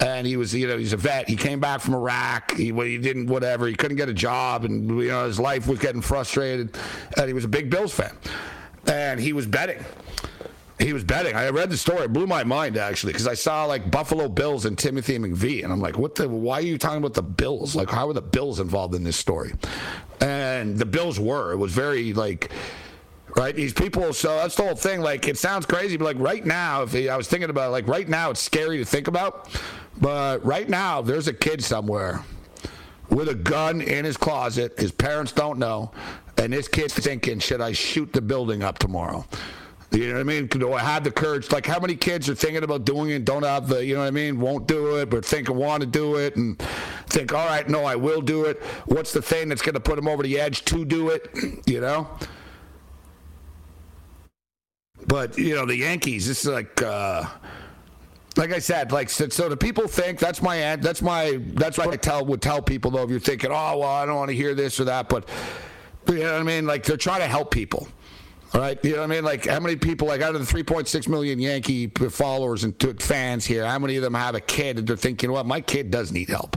and 0.00 0.26
he 0.26 0.36
was 0.36 0.54
you 0.54 0.66
know 0.66 0.78
he's 0.78 0.92
a 0.92 0.96
vet. 0.96 1.28
He 1.28 1.36
came 1.36 1.60
back 1.60 1.80
from 1.80 1.94
Iraq. 1.94 2.52
He 2.52 2.72
he 2.72 2.98
didn't 2.98 3.26
whatever. 3.26 3.66
He 3.66 3.74
couldn't 3.74 3.96
get 3.96 4.08
a 4.08 4.14
job, 4.14 4.64
and 4.64 4.88
you 4.88 5.08
know 5.08 5.26
his 5.26 5.40
life 5.40 5.66
was 5.66 5.78
getting 5.78 6.00
frustrated. 6.00 6.76
And 7.16 7.28
he 7.28 7.32
was 7.32 7.44
a 7.44 7.48
big 7.48 7.70
Bills 7.70 7.92
fan, 7.92 8.16
and 8.86 9.20
he 9.20 9.32
was 9.32 9.46
betting 9.46 9.84
he 10.78 10.92
was 10.92 11.04
betting. 11.04 11.36
I 11.36 11.48
read 11.50 11.70
the 11.70 11.76
story. 11.76 12.02
It 12.02 12.12
blew 12.12 12.26
my 12.26 12.42
mind 12.44 12.76
actually 12.76 13.12
because 13.12 13.28
I 13.28 13.34
saw 13.34 13.64
like 13.64 13.90
Buffalo 13.90 14.28
Bills 14.28 14.64
and 14.64 14.76
Timothy 14.76 15.18
McVeigh, 15.18 15.62
and 15.62 15.72
I'm 15.72 15.80
like, 15.80 15.98
what 15.98 16.14
the? 16.16 16.28
Why 16.28 16.58
are 16.58 16.62
you 16.62 16.78
talking 16.78 16.98
about 16.98 17.14
the 17.14 17.22
Bills? 17.22 17.76
Like, 17.76 17.90
how 17.90 18.08
are 18.08 18.12
the 18.12 18.22
Bills 18.22 18.58
involved 18.60 18.94
in 18.94 19.04
this 19.04 19.16
story? 19.16 19.52
And 20.20 20.43
the 20.78 20.86
Bills 20.86 21.18
were. 21.18 21.52
It 21.52 21.56
was 21.56 21.72
very 21.72 22.12
like. 22.12 22.50
Right, 23.36 23.56
these 23.56 23.72
people. 23.72 24.12
So 24.12 24.28
that's 24.36 24.54
the 24.54 24.62
whole 24.62 24.76
thing. 24.76 25.00
Like, 25.00 25.26
it 25.26 25.36
sounds 25.36 25.66
crazy, 25.66 25.96
but 25.96 26.04
like 26.04 26.18
right 26.20 26.46
now, 26.46 26.84
if 26.84 26.94
I 26.94 27.16
was 27.16 27.26
thinking 27.26 27.50
about, 27.50 27.70
it, 27.70 27.72
like 27.72 27.88
right 27.88 28.08
now, 28.08 28.30
it's 28.30 28.40
scary 28.40 28.78
to 28.78 28.84
think 28.84 29.08
about. 29.08 29.48
But 30.00 30.44
right 30.44 30.68
now, 30.68 31.02
there's 31.02 31.26
a 31.26 31.32
kid 31.32 31.64
somewhere 31.64 32.22
with 33.10 33.28
a 33.28 33.34
gun 33.34 33.80
in 33.80 34.04
his 34.04 34.16
closet. 34.16 34.78
His 34.78 34.92
parents 34.92 35.32
don't 35.32 35.58
know, 35.58 35.90
and 36.38 36.52
this 36.52 36.68
kid's 36.68 36.94
thinking, 36.94 37.40
"Should 37.40 37.60
I 37.60 37.72
shoot 37.72 38.12
the 38.12 38.20
building 38.20 38.62
up 38.62 38.78
tomorrow?" 38.78 39.26
You 39.94 40.08
know 40.08 40.14
what 40.14 40.20
I 40.20 40.24
mean? 40.24 40.46
Do 40.48 40.72
I 40.72 40.80
have 40.80 41.04
the 41.04 41.10
courage? 41.12 41.52
Like, 41.52 41.66
how 41.66 41.78
many 41.78 41.94
kids 41.94 42.28
are 42.28 42.34
thinking 42.34 42.64
about 42.64 42.84
doing 42.84 43.10
it, 43.10 43.24
don't 43.24 43.44
have 43.44 43.68
the, 43.68 43.84
you 43.84 43.94
know 43.94 44.00
what 44.00 44.08
I 44.08 44.10
mean? 44.10 44.40
Won't 44.40 44.66
do 44.66 44.96
it, 44.96 45.08
but 45.08 45.24
think 45.24 45.48
I 45.48 45.52
want 45.52 45.82
to 45.82 45.86
do 45.86 46.16
it, 46.16 46.34
and 46.34 46.60
think, 47.06 47.32
all 47.32 47.46
right, 47.46 47.68
no, 47.68 47.84
I 47.84 47.94
will 47.94 48.20
do 48.20 48.44
it. 48.46 48.60
What's 48.86 49.12
the 49.12 49.22
thing 49.22 49.48
that's 49.48 49.62
going 49.62 49.74
to 49.74 49.80
put 49.80 49.94
them 49.94 50.08
over 50.08 50.24
the 50.24 50.40
edge 50.40 50.64
to 50.66 50.84
do 50.84 51.10
it? 51.10 51.28
You 51.66 51.80
know? 51.80 52.08
But 55.06 55.38
you 55.38 55.54
know, 55.54 55.66
the 55.66 55.76
Yankees. 55.76 56.26
This 56.26 56.44
is 56.44 56.50
like. 56.50 56.82
uh 56.82 57.24
like 58.36 58.52
I 58.52 58.58
said, 58.58 58.90
like 58.90 59.10
so, 59.10 59.28
so 59.28 59.48
the 59.48 59.56
people 59.56 59.86
think 59.86 60.18
that's 60.18 60.42
my 60.42 60.74
that's 60.76 61.00
my 61.02 61.38
that's 61.54 61.78
what 61.78 61.88
I 61.88 61.96
tell 61.96 62.24
would 62.26 62.42
tell 62.42 62.60
people 62.60 62.90
though 62.90 63.04
if 63.04 63.10
you're 63.10 63.20
thinking, 63.20 63.50
oh 63.52 63.78
well, 63.78 63.84
I 63.84 64.04
don't 64.06 64.16
want 64.16 64.30
to 64.30 64.36
hear 64.36 64.54
this 64.54 64.80
or 64.80 64.84
that, 64.84 65.08
but 65.08 65.28
you 66.08 66.18
know 66.18 66.32
what 66.32 66.40
I 66.40 66.42
mean? 66.42 66.66
Like 66.66 66.82
they're 66.82 66.96
trying 66.96 67.20
to 67.20 67.28
help 67.28 67.52
people. 67.52 67.86
All 68.54 68.60
right, 68.60 68.78
you 68.84 68.92
know 68.92 68.98
what 68.98 69.10
I 69.10 69.14
mean? 69.16 69.24
Like, 69.24 69.46
how 69.46 69.58
many 69.58 69.74
people, 69.74 70.06
like, 70.06 70.20
out 70.20 70.36
of 70.36 70.46
the 70.46 70.62
3.6 70.62 71.08
million 71.08 71.40
Yankee 71.40 71.88
followers 71.88 72.62
and 72.62 73.02
fans 73.02 73.44
here, 73.44 73.66
how 73.66 73.80
many 73.80 73.96
of 73.96 74.02
them 74.04 74.14
have 74.14 74.36
a 74.36 74.40
kid 74.40 74.78
and 74.78 74.86
they're 74.86 74.96
thinking, 74.96 75.32
well, 75.32 75.42
my 75.42 75.60
kid 75.60 75.90
does 75.90 76.12
need 76.12 76.28
help, 76.28 76.56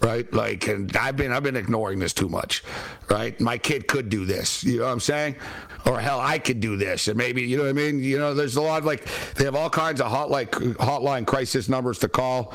right? 0.00 0.32
Like, 0.32 0.68
and 0.68 0.96
I've 0.96 1.16
been, 1.16 1.32
I've 1.32 1.42
been 1.42 1.56
ignoring 1.56 1.98
this 1.98 2.14
too 2.14 2.30
much, 2.30 2.64
right? 3.10 3.38
My 3.42 3.58
kid 3.58 3.88
could 3.88 4.08
do 4.08 4.24
this, 4.24 4.64
you 4.64 4.78
know 4.78 4.84
what 4.84 4.92
I'm 4.92 5.00
saying? 5.00 5.36
Or 5.84 6.00
hell, 6.00 6.18
I 6.18 6.38
could 6.38 6.60
do 6.60 6.78
this, 6.78 7.08
and 7.08 7.18
maybe, 7.18 7.42
you 7.42 7.58
know 7.58 7.64
what 7.64 7.68
I 7.68 7.72
mean? 7.74 8.02
You 8.02 8.18
know, 8.18 8.32
there's 8.32 8.56
a 8.56 8.62
lot 8.62 8.78
of 8.78 8.86
like, 8.86 9.06
they 9.34 9.44
have 9.44 9.54
all 9.54 9.68
kinds 9.68 10.00
of 10.00 10.10
hot 10.10 10.30
like 10.30 10.50
hotline 10.52 11.26
crisis 11.26 11.68
numbers 11.68 11.98
to 11.98 12.08
call. 12.08 12.54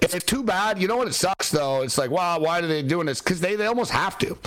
It's 0.00 0.24
too 0.24 0.44
bad. 0.44 0.80
You 0.80 0.86
know 0.86 0.96
what? 0.96 1.08
It 1.08 1.14
sucks 1.14 1.50
though. 1.50 1.82
It's 1.82 1.98
like, 1.98 2.10
wow, 2.10 2.38
why 2.38 2.60
are 2.60 2.66
they 2.66 2.82
doing 2.82 3.06
this? 3.06 3.20
Because 3.20 3.40
they, 3.40 3.56
they 3.56 3.66
almost 3.66 3.90
have 3.90 4.16
to. 4.18 4.38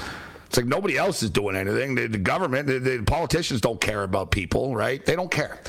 It's 0.55 0.61
like 0.61 0.67
nobody 0.67 0.97
else 0.97 1.21
is 1.21 1.29
doing 1.29 1.57
anything. 1.57 1.95
The, 1.95 2.07
the 2.07 2.17
government, 2.17 2.65
the, 2.65 2.79
the 2.79 3.03
politicians 3.03 3.59
don't 3.59 3.81
care 3.81 4.03
about 4.03 4.31
people, 4.31 4.73
right? 4.73 5.05
They 5.05 5.17
don't 5.17 5.29
care. 5.29 5.59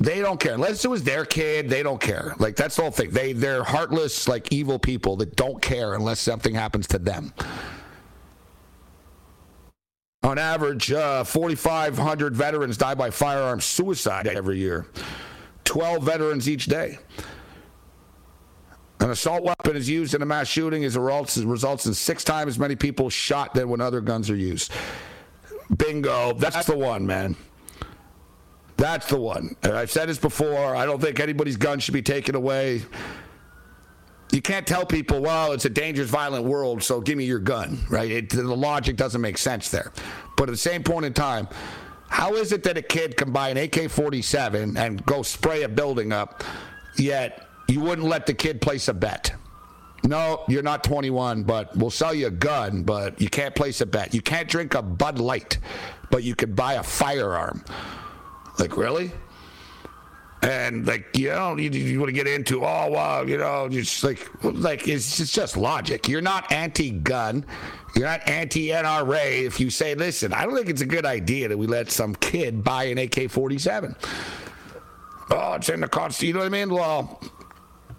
They 0.00 0.20
don't 0.20 0.40
care 0.40 0.54
unless 0.54 0.84
it 0.84 0.88
was 0.88 1.04
their 1.04 1.24
kid. 1.24 1.68
They 1.68 1.84
don't 1.84 2.00
care. 2.00 2.34
Like 2.40 2.56
that's 2.56 2.74
the 2.74 2.82
whole 2.82 2.90
thing. 2.90 3.10
They 3.12 3.34
they're 3.34 3.62
heartless, 3.62 4.26
like 4.26 4.50
evil 4.50 4.80
people 4.80 5.14
that 5.18 5.36
don't 5.36 5.62
care 5.62 5.94
unless 5.94 6.18
something 6.18 6.56
happens 6.56 6.88
to 6.88 6.98
them. 6.98 7.32
On 10.24 10.38
average, 10.38 10.90
uh, 10.90 11.22
4,500 11.22 12.34
veterans 12.34 12.76
die 12.76 12.96
by 12.96 13.10
firearm 13.10 13.60
suicide 13.60 14.26
every 14.26 14.58
year. 14.58 14.86
12 15.62 16.02
veterans 16.02 16.48
each 16.48 16.66
day. 16.66 16.98
An 19.00 19.10
assault 19.10 19.44
weapon 19.44 19.76
is 19.76 19.88
used 19.88 20.14
in 20.14 20.22
a 20.22 20.26
mass 20.26 20.48
shooting 20.48 20.82
is 20.82 20.96
results, 20.96 21.36
results 21.38 21.86
in 21.86 21.94
six 21.94 22.24
times 22.24 22.50
as 22.50 22.58
many 22.58 22.76
people 22.76 23.10
shot 23.10 23.54
than 23.54 23.68
when 23.68 23.80
other 23.80 24.00
guns 24.00 24.30
are 24.30 24.36
used. 24.36 24.72
Bingo. 25.76 26.32
That's 26.32 26.66
the 26.66 26.76
one, 26.76 27.06
man. 27.06 27.36
That's 28.76 29.06
the 29.08 29.18
one. 29.18 29.56
I've 29.62 29.90
said 29.90 30.08
this 30.08 30.18
before. 30.18 30.76
I 30.76 30.86
don't 30.86 31.00
think 31.00 31.20
anybody's 31.20 31.56
gun 31.56 31.78
should 31.78 31.94
be 31.94 32.02
taken 32.02 32.34
away. 32.34 32.82
You 34.32 34.42
can't 34.42 34.66
tell 34.66 34.84
people, 34.84 35.20
well, 35.20 35.52
it's 35.52 35.64
a 35.64 35.70
dangerous, 35.70 36.10
violent 36.10 36.44
world, 36.44 36.82
so 36.82 37.00
give 37.00 37.16
me 37.16 37.24
your 37.24 37.38
gun, 37.38 37.78
right? 37.88 38.10
It, 38.10 38.30
the 38.30 38.42
logic 38.42 38.96
doesn't 38.96 39.20
make 39.20 39.38
sense 39.38 39.70
there. 39.70 39.92
But 40.36 40.48
at 40.48 40.52
the 40.52 40.58
same 40.58 40.82
point 40.82 41.06
in 41.06 41.14
time, 41.14 41.48
how 42.08 42.34
is 42.34 42.52
it 42.52 42.62
that 42.64 42.76
a 42.76 42.82
kid 42.82 43.16
can 43.16 43.32
buy 43.32 43.50
an 43.50 43.56
AK 43.56 43.90
47 43.90 44.76
and 44.76 45.04
go 45.06 45.22
spray 45.22 45.62
a 45.62 45.68
building 45.68 46.12
up, 46.12 46.44
yet 46.98 47.45
you 47.68 47.80
wouldn't 47.80 48.06
let 48.06 48.26
the 48.26 48.34
kid 48.34 48.60
place 48.60 48.88
a 48.88 48.94
bet? 48.94 49.34
No, 50.04 50.44
you're 50.48 50.62
not 50.62 50.84
21, 50.84 51.42
but 51.42 51.76
we'll 51.76 51.90
sell 51.90 52.14
you 52.14 52.28
a 52.28 52.30
gun, 52.30 52.82
but 52.82 53.20
you 53.20 53.28
can't 53.28 53.54
place 53.54 53.80
a 53.80 53.86
bet. 53.86 54.14
You 54.14 54.22
can't 54.22 54.48
drink 54.48 54.74
a 54.74 54.82
Bud 54.82 55.18
Light, 55.18 55.58
but 56.10 56.22
you 56.22 56.34
could 56.36 56.54
buy 56.54 56.74
a 56.74 56.82
firearm. 56.82 57.64
Like, 58.58 58.76
really? 58.76 59.10
And 60.42 60.86
like 60.86 61.16
you 61.16 61.30
know, 61.30 61.56
you, 61.56 61.70
you 61.70 61.98
want 61.98 62.08
to 62.08 62.12
get 62.12 62.28
into 62.28 62.64
oh 62.64 62.88
well, 62.90 63.28
you 63.28 63.38
know, 63.38 63.68
just 63.68 64.04
like 64.04 64.28
like 64.42 64.86
it's, 64.86 65.18
it's 65.18 65.32
just 65.32 65.56
logic. 65.56 66.08
You're 66.08 66.20
not 66.20 66.52
anti-gun, 66.52 67.44
you're 67.96 68.04
not 68.04 68.28
anti-NRA. 68.28 69.44
If 69.44 69.58
you 69.58 69.70
say, 69.70 69.94
listen, 69.94 70.32
I 70.32 70.44
don't 70.44 70.54
think 70.54 70.68
it's 70.68 70.82
a 70.82 70.86
good 70.86 71.06
idea 71.06 71.48
that 71.48 71.56
we 71.56 71.66
let 71.66 71.90
some 71.90 72.14
kid 72.14 72.62
buy 72.62 72.84
an 72.84 72.98
AK-47. 72.98 73.96
Oh, 75.30 75.54
it's 75.54 75.68
in 75.68 75.80
the 75.80 75.88
Constitution. 75.88 76.28
You 76.28 76.34
know 76.34 76.40
what 76.40 76.46
I 76.46 76.64
mean? 76.64 76.72
Well, 76.72 77.20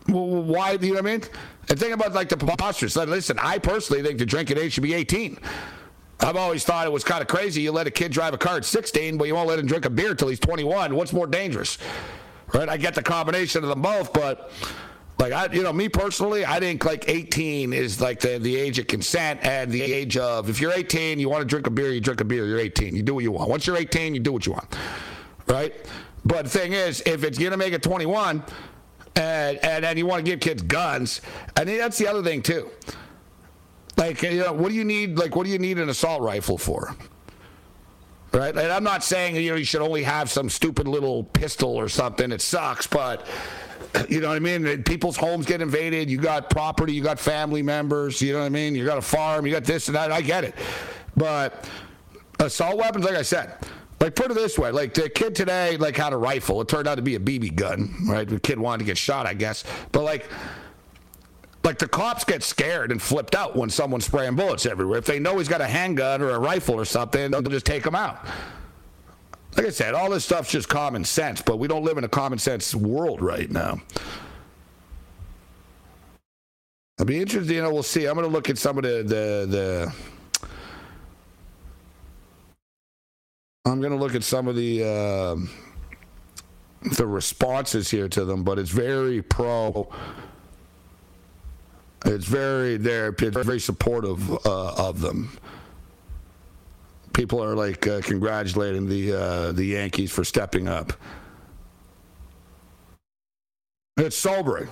why? 0.08 0.72
You 0.74 0.88
know 0.88 0.94
what 0.94 1.00
I 1.00 1.02
mean? 1.02 1.24
And 1.70 1.80
think 1.80 1.94
about 1.94 2.14
like 2.14 2.30
the 2.30 2.38
preposterous. 2.38 2.96
Listen, 2.96 3.38
I 3.40 3.58
personally 3.58 4.04
think 4.04 4.20
the 4.20 4.26
drinking 4.26 4.58
age 4.58 4.74
should 4.74 4.84
be 4.84 4.94
18. 4.94 5.38
I've 6.20 6.36
always 6.36 6.64
thought 6.64 6.88
it 6.88 6.92
was 6.92 7.04
kind 7.04 7.22
of 7.22 7.28
crazy. 7.28 7.62
You 7.62 7.72
let 7.72 7.86
a 7.86 7.92
kid 7.92 8.12
drive 8.12 8.34
a 8.34 8.38
car 8.38 8.58
at 8.58 8.66
16, 8.66 9.18
but 9.18 9.28
you 9.28 9.36
won't 9.36 9.48
let 9.48 9.60
him 9.60 9.68
drink 9.68 9.86
a 9.86 9.90
beer 9.90 10.16
till 10.16 10.30
he's 10.30 10.40
21. 10.40 10.96
What's 10.96 11.14
more 11.14 11.28
dangerous? 11.28 11.78
Right? 12.54 12.68
I 12.68 12.78
get 12.78 12.96
the 12.96 13.04
combination 13.04 13.64
of 13.64 13.70
them 13.70 13.82
both, 13.82 14.14
but 14.14 14.52
like 15.20 15.34
I, 15.34 15.52
you 15.52 15.64
know, 15.64 15.74
me 15.74 15.90
personally, 15.90 16.46
I 16.46 16.60
think 16.60 16.86
like 16.86 17.10
18 17.10 17.74
is 17.74 18.00
like 18.00 18.20
the 18.20 18.40
the 18.40 18.56
age 18.56 18.80
of 18.80 18.88
consent 18.88 19.40
and 19.44 19.72
the 19.72 19.82
age 19.82 20.16
of 20.18 20.50
if 20.50 20.62
you're 20.62 20.72
18, 20.72 21.20
you 21.20 21.30
want 21.30 21.42
to 21.42 21.46
drink 21.46 21.68
a 21.68 21.72
beer, 21.72 21.92
you 21.92 22.00
drink 22.00 22.22
a 22.22 22.26
beer. 22.26 22.46
You're 22.46 22.60
18, 22.60 22.96
you 22.96 23.04
do 23.04 23.16
what 23.16 23.24
you 23.24 23.32
want. 23.32 23.50
Once 23.50 23.68
you're 23.68 23.78
18, 23.78 24.14
you 24.14 24.20
do 24.20 24.32
what 24.32 24.46
you 24.46 24.54
want, 24.54 24.76
right? 25.48 25.74
But 26.24 26.48
thing 26.48 26.74
is, 26.74 27.02
if 27.06 27.24
it's 27.24 27.38
gonna 27.38 27.58
make 27.58 27.74
it 27.74 27.84
21, 27.84 28.44
and 29.18 29.86
and 29.86 29.98
you 29.98 30.06
want 30.06 30.26
to 30.26 30.30
give 30.32 30.40
kids 30.40 30.62
guns, 30.62 31.22
I 31.56 31.66
think 31.66 31.80
that's 31.80 31.98
the 31.98 32.08
other 32.08 32.24
thing 32.24 32.42
too. 32.42 32.70
Like, 33.98 34.22
you 34.22 34.42
know, 34.42 34.54
what 34.54 34.70
do 34.70 34.76
you 34.76 34.84
need? 34.86 35.18
Like, 35.18 35.36
what 35.36 35.46
do 35.46 35.52
you 35.52 35.58
need 35.58 35.80
an 35.80 35.90
assault 35.90 36.22
rifle 36.22 36.58
for? 36.58 36.96
right? 38.38 38.56
And 38.56 38.72
I'm 38.72 38.84
not 38.84 39.04
saying 39.04 39.36
you 39.36 39.52
know 39.52 39.56
you 39.56 39.66
should 39.66 39.82
only 39.82 40.04
have 40.04 40.30
some 40.30 40.50
stupid 40.50 40.88
little 40.88 41.24
pistol 41.24 41.76
or 41.76 41.90
something. 41.90 42.32
It 42.32 42.42
sucks, 42.42 42.88
but 42.88 43.26
you 44.10 44.22
know 44.22 44.30
what 44.30 44.36
I 44.36 44.40
mean. 44.40 44.84
People's 44.84 45.18
homes 45.18 45.46
get 45.46 45.62
invaded. 45.62 46.10
You 46.10 46.18
got 46.18 46.50
property. 46.50 46.94
You 46.94 47.02
got 47.02 47.20
family 47.20 47.62
members. 47.62 48.22
You 48.22 48.34
know 48.34 48.40
what 48.40 48.46
I 48.46 48.50
mean. 48.50 48.76
You 48.76 48.86
got 48.86 48.98
a 48.98 49.02
farm. 49.02 49.46
You 49.46 49.52
got 49.52 49.64
this 49.64 49.88
and 49.88 49.96
that. 49.96 50.12
I 50.12 50.22
get 50.22 50.44
it, 50.44 50.56
but 51.16 51.68
assault 52.40 52.78
weapons, 52.78 53.06
like 53.06 53.16
I 53.16 53.24
said. 53.24 53.56
Like 54.00 54.16
put 54.16 54.30
it 54.30 54.36
this 54.36 54.60
way, 54.60 54.72
like 54.72 54.94
the 54.94 55.10
kid 55.10 55.34
today, 55.34 55.76
like 55.78 55.98
had 55.98 56.14
a 56.14 56.18
rifle. 56.18 56.62
It 56.62 56.68
turned 56.68 56.88
out 56.88 56.96
to 56.96 57.02
be 57.02 57.16
a 57.16 57.20
BB 57.20 57.56
gun, 57.56 57.96
right? 58.08 58.28
The 58.28 58.40
kid 58.40 58.60
wanted 58.60 58.80
to 58.80 58.86
get 58.86 58.98
shot, 58.98 59.26
I 59.26 59.34
guess. 59.34 59.64
But 59.92 60.04
like, 60.04 60.30
like 61.64 61.80
the 61.80 61.88
cops 61.88 62.24
get 62.24 62.44
scared 62.44 62.92
and 62.92 63.02
flipped 63.02 63.34
out 63.34 63.56
when 63.56 63.70
someone's 63.70 64.06
spraying 64.06 64.36
bullets 64.36 64.66
everywhere. 64.66 65.00
If 65.00 65.06
they 65.06 65.20
know 65.20 65.38
he's 65.40 65.48
got 65.48 65.62
a 65.62 65.68
handgun 65.68 66.22
or 66.22 66.30
a 66.30 66.40
rifle 66.40 66.76
or 66.76 66.86
something, 66.86 67.32
they'll 67.32 67.42
just 67.42 67.66
take 67.66 67.86
him 67.86 67.96
out. 67.96 68.26
Like 69.56 69.66
I 69.66 69.70
said, 69.72 69.96
all 69.96 70.12
this 70.12 70.24
stuff's 70.24 70.52
just 70.52 70.70
common 70.70 71.04
sense, 71.04 71.42
but 71.42 71.58
we 71.58 71.68
don't 71.68 71.84
live 71.84 71.98
in 71.98 72.04
a 72.04 72.10
common 72.10 72.38
sense 72.38 72.76
world 72.76 73.22
right 73.22 73.50
now. 73.50 73.82
I'll 77.00 77.06
be 77.06 77.20
interested. 77.20 77.54
You 77.54 77.64
know, 77.64 77.74
we'll 77.74 77.84
see. 77.84 78.06
I'm 78.06 78.14
going 78.16 78.28
to 78.28 78.34
look 78.34 78.50
at 78.50 78.58
some 78.60 78.78
of 78.78 78.84
the 78.84 79.04
the 79.04 79.48
the. 79.50 79.94
I'm 83.68 83.82
going 83.82 83.92
to 83.92 83.98
look 83.98 84.16
at 84.16 84.24
some 84.24 84.48
of 84.48 84.56
the 84.56 84.84
uh, 84.84 85.36
the 86.96 87.06
responses 87.06 87.90
here 87.90 88.08
to 88.10 88.24
them, 88.24 88.44
but 88.44 88.58
it's 88.58 88.72
very 88.72 89.22
pro 89.22 89.90
it's 92.06 92.26
very 92.26 92.78
they're 92.78 93.12
very 93.12 93.60
supportive 93.60 94.30
uh, 94.46 94.74
of 94.76 95.02
them. 95.02 95.38
People 97.14 97.44
are 97.44 97.56
like 97.56 97.88
uh, 97.88 98.02
congratulating 98.02 98.88
the 98.88 99.14
uh, 99.14 99.52
the 99.52 99.66
Yankees 99.66 100.12
for 100.12 100.24
stepping 100.24 100.68
up. 100.68 100.94
It's 103.98 104.16
sobering. 104.16 104.70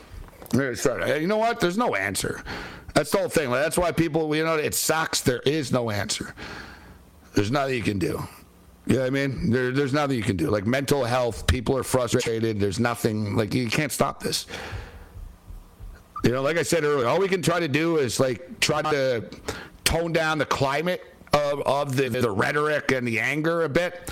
You 0.53 1.27
know 1.27 1.37
what? 1.37 1.59
There's 1.59 1.77
no 1.77 1.95
answer. 1.95 2.43
That's 2.93 3.11
the 3.11 3.17
whole 3.17 3.29
thing. 3.29 3.51
That's 3.51 3.77
why 3.77 3.91
people, 3.91 4.33
you 4.35 4.45
know, 4.45 4.55
it 4.55 4.73
sucks. 4.73 5.19
There 5.21 5.41
is 5.45 5.71
no 5.71 5.89
answer. 5.89 6.33
There's 7.33 7.51
nothing 7.51 7.75
you 7.75 7.83
can 7.83 7.99
do. 7.99 8.25
What 8.87 9.01
I 9.01 9.09
mean? 9.09 9.49
There, 9.49 9.71
there's 9.71 9.93
nothing 9.93 10.17
you 10.17 10.23
can 10.23 10.37
do. 10.37 10.49
Like 10.49 10.67
mental 10.67 11.03
health, 11.03 11.47
people 11.47 11.75
are 11.77 11.83
frustrated. 11.83 12.59
There's 12.59 12.79
nothing, 12.79 13.35
like, 13.35 13.53
you 13.53 13.67
can't 13.67 13.91
stop 13.91 14.21
this. 14.21 14.45
You 16.23 16.31
know, 16.31 16.41
like 16.41 16.57
I 16.57 16.63
said 16.63 16.83
earlier, 16.83 17.07
all 17.07 17.19
we 17.19 17.27
can 17.27 17.41
try 17.41 17.59
to 17.59 17.67
do 17.67 17.97
is 17.97 18.19
like 18.19 18.59
try 18.59 18.81
to 18.81 19.29
tone 19.83 20.11
down 20.11 20.39
the 20.39 20.45
climate 20.45 21.03
of, 21.33 21.61
of 21.61 21.95
the, 21.95 22.09
the 22.09 22.31
rhetoric 22.31 22.91
and 22.91 23.07
the 23.07 23.19
anger 23.19 23.63
a 23.63 23.69
bit. 23.69 24.09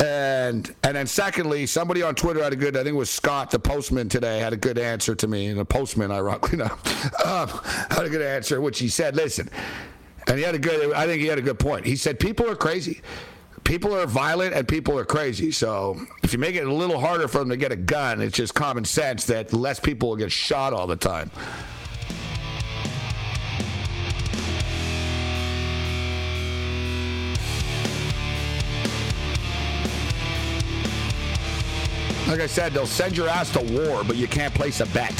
And 0.00 0.74
and 0.82 0.96
then 0.96 1.06
secondly, 1.06 1.66
somebody 1.66 2.02
on 2.02 2.14
Twitter 2.14 2.42
had 2.42 2.54
a 2.54 2.56
good, 2.56 2.74
I 2.74 2.82
think 2.82 2.94
it 2.94 2.98
was 2.98 3.10
Scott, 3.10 3.50
the 3.50 3.58
postman 3.58 4.08
today, 4.08 4.38
had 4.38 4.54
a 4.54 4.56
good 4.56 4.78
answer 4.78 5.14
to 5.14 5.28
me. 5.28 5.48
And 5.48 5.58
the 5.58 5.64
postman, 5.66 6.10
ironically 6.10 6.54
enough, 6.54 6.80
um, 7.26 7.48
had 7.90 8.06
a 8.06 8.08
good 8.08 8.22
answer, 8.22 8.62
which 8.62 8.78
he 8.78 8.88
said, 8.88 9.14
listen, 9.14 9.50
and 10.28 10.38
he 10.38 10.44
had 10.44 10.54
a 10.54 10.58
good, 10.58 10.94
I 10.94 11.04
think 11.04 11.20
he 11.20 11.28
had 11.28 11.38
a 11.38 11.42
good 11.42 11.58
point. 11.58 11.84
He 11.84 11.96
said, 11.96 12.18
people 12.18 12.48
are 12.48 12.56
crazy 12.56 13.02
people 13.64 13.94
are 13.94 14.06
violent 14.06 14.54
and 14.54 14.66
people 14.66 14.98
are 14.98 15.04
crazy. 15.04 15.50
So 15.50 16.00
if 16.22 16.32
you 16.32 16.38
make 16.38 16.56
it 16.56 16.66
a 16.66 16.72
little 16.72 16.98
harder 16.98 17.28
for 17.28 17.38
them 17.38 17.50
to 17.50 17.56
get 17.56 17.72
a 17.72 17.76
gun, 17.76 18.20
it's 18.20 18.36
just 18.36 18.54
common 18.54 18.84
sense 18.84 19.24
that 19.26 19.52
less 19.52 19.80
people 19.80 20.10
will 20.10 20.16
get 20.16 20.32
shot 20.32 20.72
all 20.72 20.86
the 20.86 20.96
time. 20.96 21.30
Like 32.28 32.40
I 32.40 32.46
said, 32.46 32.72
they'll 32.72 32.86
send 32.86 33.14
your 33.14 33.28
ass 33.28 33.50
to 33.50 33.60
war, 33.60 34.02
but 34.04 34.16
you 34.16 34.26
can't 34.26 34.54
place 34.54 34.80
a 34.80 34.86
bet 34.86 35.12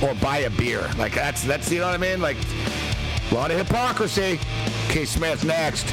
or 0.00 0.14
buy 0.14 0.38
a 0.38 0.50
beer. 0.50 0.88
Like 0.96 1.12
that's 1.12 1.42
that's 1.42 1.72
you 1.72 1.80
know 1.80 1.86
what 1.86 1.94
I 1.94 1.98
mean? 1.98 2.20
Like 2.20 2.36
a 3.30 3.34
lot 3.34 3.50
of 3.50 3.58
hypocrisy. 3.58 4.38
Keith 4.88 5.08
Smith 5.08 5.44
next. 5.44 5.92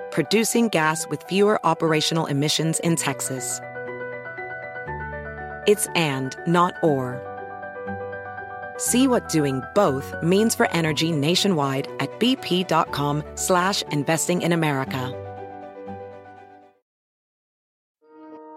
producing 0.11 0.69
gas 0.69 1.07
with 1.07 1.23
fewer 1.23 1.59
operational 1.65 2.25
emissions 2.25 2.79
in 2.79 2.95
Texas. 2.95 3.59
It's 5.67 5.87
and, 5.95 6.35
not 6.47 6.73
or. 6.83 7.19
See 8.77 9.07
what 9.07 9.29
doing 9.29 9.61
both 9.75 10.15
means 10.23 10.55
for 10.55 10.69
energy 10.71 11.11
nationwide 11.11 11.87
at 11.99 12.09
bp.com 12.19 13.23
slash 13.35 13.83
investing 13.83 14.41
in 14.41 14.53
America. 14.53 15.17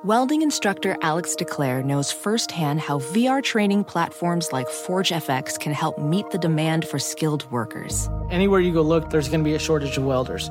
Welding 0.05 0.43
instructor 0.43 0.99
Alex 1.01 1.35
DeClaire 1.35 1.83
knows 1.83 2.13
firsthand 2.13 2.81
how 2.81 2.99
VR 2.99 3.43
training 3.43 3.85
platforms 3.85 4.53
like 4.53 4.67
ForgeFX 4.67 5.59
can 5.59 5.73
help 5.73 5.99
meet 5.99 6.29
the 6.31 6.37
demand 6.37 6.87
for 6.87 6.99
skilled 6.99 7.51
workers. 7.51 8.11
Anywhere 8.31 8.61
you 8.61 8.71
go 8.71 8.83
look, 8.83 9.09
there's 9.09 9.29
going 9.29 9.41
to 9.41 9.45
be 9.45 9.55
a 9.55 9.59
shortage 9.59 9.97
of 9.97 10.05
welders. 10.05 10.51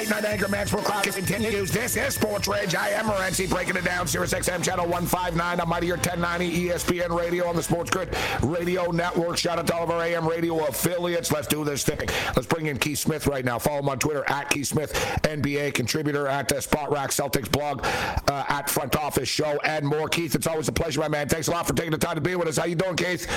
Late 0.00 0.08
night 0.08 0.24
anchor 0.24 0.48
match 0.48 0.70
for 0.70 0.78
Crockett 0.78 1.14
continues. 1.14 1.70
This 1.70 1.94
is 1.94 2.14
Sports 2.14 2.48
Rage. 2.48 2.74
I 2.74 2.88
am 2.88 3.04
Morency 3.04 3.46
breaking 3.46 3.76
it 3.76 3.84
down. 3.84 4.06
Sirius 4.06 4.32
XM 4.32 4.64
channel 4.64 4.86
159 4.86 5.60
on 5.60 5.68
Mightier 5.68 5.96
1090 5.96 6.68
ESPN 6.68 7.14
radio 7.14 7.46
on 7.46 7.54
the 7.54 7.62
Sports 7.62 7.90
Grid 7.90 8.16
Radio 8.42 8.90
Network. 8.92 9.36
Shout 9.36 9.58
out 9.58 9.66
to 9.66 9.74
all 9.74 9.82
of 9.82 9.90
our 9.90 10.02
AM 10.02 10.26
radio 10.26 10.64
affiliates. 10.64 11.30
Let's 11.30 11.48
do 11.48 11.66
this 11.66 11.84
thing. 11.84 12.08
Let's 12.34 12.46
bring 12.46 12.68
in 12.68 12.78
Keith 12.78 12.98
Smith 12.98 13.26
right 13.26 13.44
now. 13.44 13.58
Follow 13.58 13.80
him 13.80 13.90
on 13.90 13.98
Twitter 13.98 14.24
at 14.26 14.48
Keith 14.48 14.68
Smith, 14.68 14.94
NBA 15.24 15.74
contributor 15.74 16.26
at 16.26 16.50
uh, 16.50 16.62
Spotrac 16.62 17.08
Celtics 17.08 17.52
blog, 17.52 17.84
uh, 17.84 18.44
at 18.48 18.70
Front 18.70 18.96
Office 18.96 19.28
Show, 19.28 19.60
and 19.66 19.86
more. 19.86 20.08
Keith, 20.08 20.34
it's 20.34 20.46
always 20.46 20.68
a 20.68 20.72
pleasure, 20.72 21.00
my 21.00 21.08
man. 21.08 21.28
Thanks 21.28 21.48
a 21.48 21.50
lot 21.50 21.66
for 21.66 21.74
taking 21.74 21.92
the 21.92 21.98
time 21.98 22.14
to 22.14 22.22
be 22.22 22.36
with 22.36 22.48
us. 22.48 22.56
How 22.56 22.64
you 22.64 22.74
doing, 22.74 22.96
Keith? 22.96 23.28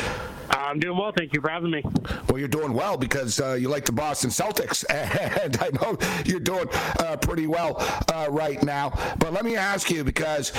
I'm 0.49 0.79
doing 0.79 0.97
well. 0.97 1.11
Thank 1.11 1.33
you 1.33 1.41
for 1.41 1.49
having 1.49 1.71
me. 1.71 1.83
Well, 2.29 2.39
you're 2.39 2.47
doing 2.47 2.73
well 2.73 2.95
because 2.95 3.41
uh, 3.41 3.53
you 3.53 3.67
like 3.69 3.85
the 3.85 3.91
Boston 3.91 4.29
Celtics, 4.29 4.85
and 5.43 5.57
I 5.57 5.69
know 5.81 5.97
you're 6.25 6.39
doing 6.39 6.52
uh, 6.61 7.17
pretty 7.17 7.47
well 7.47 7.75
uh, 8.13 8.27
right 8.29 8.61
now. 8.63 8.91
But 9.19 9.33
let 9.33 9.45
me 9.45 9.55
ask 9.55 9.89
you 9.89 10.03
because 10.03 10.51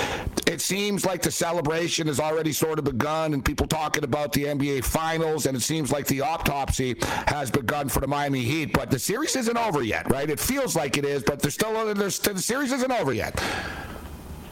it 0.47 0.61
seems 0.61 1.05
like 1.05 1.21
the 1.21 1.31
celebration 1.31 2.07
has 2.07 2.19
already 2.19 2.53
sort 2.53 2.79
of 2.79 2.85
begun, 2.85 3.33
and 3.33 3.43
people 3.43 3.67
talking 3.67 4.03
about 4.03 4.31
the 4.33 4.45
NBA 4.45 4.83
Finals, 4.83 5.45
and 5.45 5.57
it 5.57 5.61
seems 5.61 5.91
like 5.91 6.07
the 6.07 6.21
autopsy 6.21 6.95
has 7.27 7.51
begun 7.51 7.89
for 7.89 7.99
the 7.99 8.07
Miami 8.07 8.43
Heat. 8.43 8.73
But 8.73 8.91
the 8.91 8.99
series 8.99 9.35
isn't 9.35 9.57
over 9.57 9.83
yet, 9.83 10.09
right? 10.11 10.29
It 10.29 10.39
feels 10.39 10.75
like 10.75 10.97
it 10.97 11.05
is, 11.05 11.23
but 11.23 11.39
there's 11.39 11.53
still 11.53 11.93
there's, 11.93 12.19
the 12.19 12.39
series 12.39 12.71
isn't 12.71 12.91
over 12.91 13.13
yet. 13.13 13.41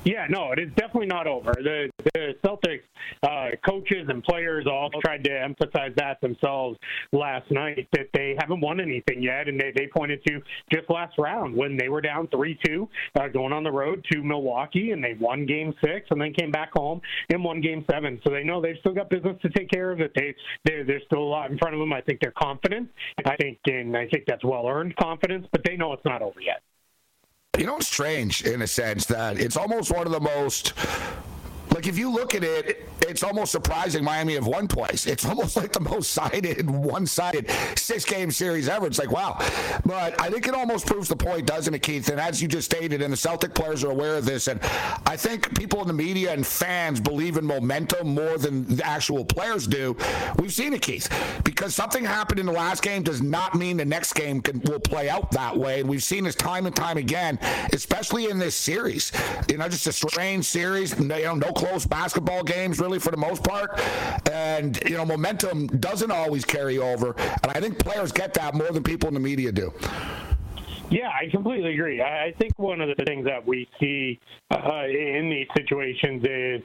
Yeah, 0.06 0.28
no, 0.30 0.52
it 0.52 0.60
is 0.60 0.70
definitely 0.76 1.08
not 1.08 1.28
over. 1.28 1.54
The, 1.54 1.90
the 2.14 2.36
Celtics 2.44 2.82
uh, 3.24 3.56
coaches 3.66 4.08
and 4.10 4.22
players 4.24 4.66
all 4.68 4.90
tried 5.02 5.24
to 5.24 5.32
emphasize 5.32 5.94
that 5.96 6.20
themselves 6.20 6.78
last 7.14 7.50
night 7.52 7.88
that 7.94 8.08
they 8.14 8.36
haven't 8.38 8.60
won 8.60 8.82
anything 8.82 9.24
yet, 9.24 9.48
and 9.48 9.58
they, 9.58 9.72
they 9.74 9.88
pointed 9.88 10.22
to 10.26 10.42
just 10.74 10.90
last 10.90 11.18
round 11.18 11.56
when 11.56 11.78
they 11.78 11.88
were 11.88 12.02
down 12.02 12.28
three 12.28 12.60
two, 12.66 12.90
uh, 13.20 13.30
going 13.30 13.54
on 13.54 13.64
the 13.64 13.72
road 13.72 14.06
to 14.12 14.22
Milwaukee, 14.22 14.92
and 14.92 15.02
they 15.02 15.16
won 15.20 15.46
Game 15.46 15.74
Six, 15.84 16.08
and 16.12 16.20
then 16.20 16.34
came 16.34 16.52
back 16.52 16.72
home 16.74 17.00
and 17.30 17.42
won 17.42 17.62
Game 17.62 17.86
Seven. 17.90 18.20
So 18.26 18.34
they 18.34 18.44
know 18.44 18.62
they've 18.62 18.78
still 18.82 18.94
got 18.94 19.10
business 19.10 19.38
to 19.42 19.50
take 19.50 19.70
care 19.70 19.92
of. 19.92 20.00
That 20.00 20.12
they 20.16 20.36
there's 20.66 21.04
still 21.06 21.24
a 21.24 21.24
lot 21.24 21.50
in 21.50 21.58
front 21.58 21.76
of 21.76 21.80
them. 21.80 21.94
I 21.94 22.02
think 22.02 22.20
they're 22.20 22.34
confident. 22.38 22.90
I 23.26 23.36
think, 23.38 23.60
and 23.68 23.96
I 23.96 24.08
think 24.08 24.26
that's 24.28 24.44
well 24.44 24.68
earned 24.68 24.96
confidence, 24.98 25.48
but 25.52 25.62
they 25.64 25.78
know 25.78 25.94
it's 25.94 26.06
not 26.06 26.22
over 26.22 26.42
yet. 26.42 26.62
You 27.56 27.68
know, 27.68 27.76
it's 27.78 27.86
strange 27.88 28.42
in 28.46 28.64
a 28.64 28.68
sense 28.68 29.06
that 29.06 29.38
it's 29.38 29.58
almost 29.58 29.92
one 29.92 30.08
of 30.08 30.12
the 30.12 30.20
most 30.20 30.74
like 31.74 31.88
if 31.88 31.98
you 31.98 32.10
look 32.10 32.36
at 32.36 32.44
it, 32.44 32.88
it's 33.08 33.24
almost 33.24 33.52
surprising 33.52 34.04
Miami 34.04 34.36
have 34.36 34.48
won 34.48 34.68
twice. 34.68 35.06
It's 35.08 35.26
almost 35.26 35.58
like 35.58 35.72
the 35.74 35.80
most 35.80 36.12
sided, 36.12 36.70
one-sided 36.70 37.50
six-game 37.76 38.32
series 38.32 38.70
ever. 38.70 38.88
It's 38.88 39.00
like 39.00 39.12
wow, 39.12 39.38
but 39.86 40.20
I 40.22 40.30
think 40.30 40.48
it 40.48 40.54
almost 40.54 40.86
proves 40.86 41.10
the 41.10 41.16
point, 41.16 41.46
doesn't 41.46 41.74
it, 41.74 41.82
Keith? 41.84 42.10
And 42.10 42.20
as 42.20 42.42
you 42.42 42.48
just 42.48 42.72
stated, 42.72 43.02
and 43.02 43.12
the 43.12 43.18
Celtic 43.18 43.54
players 43.54 43.84
are 43.84 43.92
aware 43.92 44.16
of 44.16 44.26
this, 44.26 44.48
and 44.48 44.60
I 45.06 45.18
think 45.18 45.58
people 45.58 45.82
in 45.82 45.88
the 45.88 45.94
media 45.94 46.32
and 46.34 46.46
fans 46.46 47.00
believe 47.00 47.38
in 47.38 47.46
momentum 47.46 48.16
more 48.16 48.38
than 48.38 48.76
the 48.76 48.86
actual 48.86 49.26
players 49.26 49.68
do. 49.68 49.98
We've 50.40 50.54
seen 50.54 50.74
it, 50.74 50.82
Keith, 50.82 51.10
because 51.44 51.76
something 51.76 52.04
happened 52.04 52.40
in 52.40 52.46
the 52.46 52.52
last 52.52 52.84
game 52.84 53.04
does 53.04 53.22
not 53.22 53.56
mean 53.56 53.78
the 53.78 53.86
next 53.86 54.14
game 54.14 54.42
can, 54.42 54.62
will 54.62 54.80
play 54.80 55.10
out 55.10 55.32
that 55.32 55.58
way. 55.58 55.80
And 55.82 55.90
we've 55.90 56.04
seen 56.04 56.24
this 56.24 56.36
time 56.36 56.66
and 56.66 56.76
time 56.76 56.98
again, 56.98 57.40
especially 57.74 58.30
in 58.30 58.40
this 58.40 58.56
series. 58.56 59.12
You 59.50 59.58
know, 59.58 59.68
just 59.68 59.88
a 59.88 59.92
strange 59.92 60.46
series. 60.46 60.98
You 60.98 61.06
know, 61.06 61.36
no 61.36 61.52
close 61.64 61.86
basketball 61.86 62.44
games, 62.44 62.80
really, 62.80 63.00
for 63.00 63.12
the 63.12 63.18
most 63.18 63.44
part. 63.44 63.80
And, 64.30 64.78
you 64.86 64.98
know, 64.98 65.06
momentum 65.06 65.68
doesn't 65.68 66.12
always 66.12 66.44
carry 66.44 66.78
over. 66.78 67.16
And 67.18 67.48
I 67.48 67.62
think 67.62 67.80
players 67.80 68.12
get 68.12 68.34
that 68.34 68.54
more 68.54 68.72
than 68.72 68.84
people 68.84 69.08
in 69.08 69.14
the 69.14 69.20
media 69.22 69.52
do. 69.52 69.74
Yeah, 70.90 71.10
I 71.10 71.30
completely 71.32 71.74
agree. 71.74 72.02
I 72.02 72.34
think 72.38 72.54
one 72.58 72.82
of 72.82 72.90
the 72.96 73.06
things 73.06 73.26
that 73.26 73.48
we 73.48 73.68
see 73.80 74.20
uh, 74.52 74.84
in 74.86 75.30
these 75.30 75.48
situations 75.58 76.24
is 76.24 76.62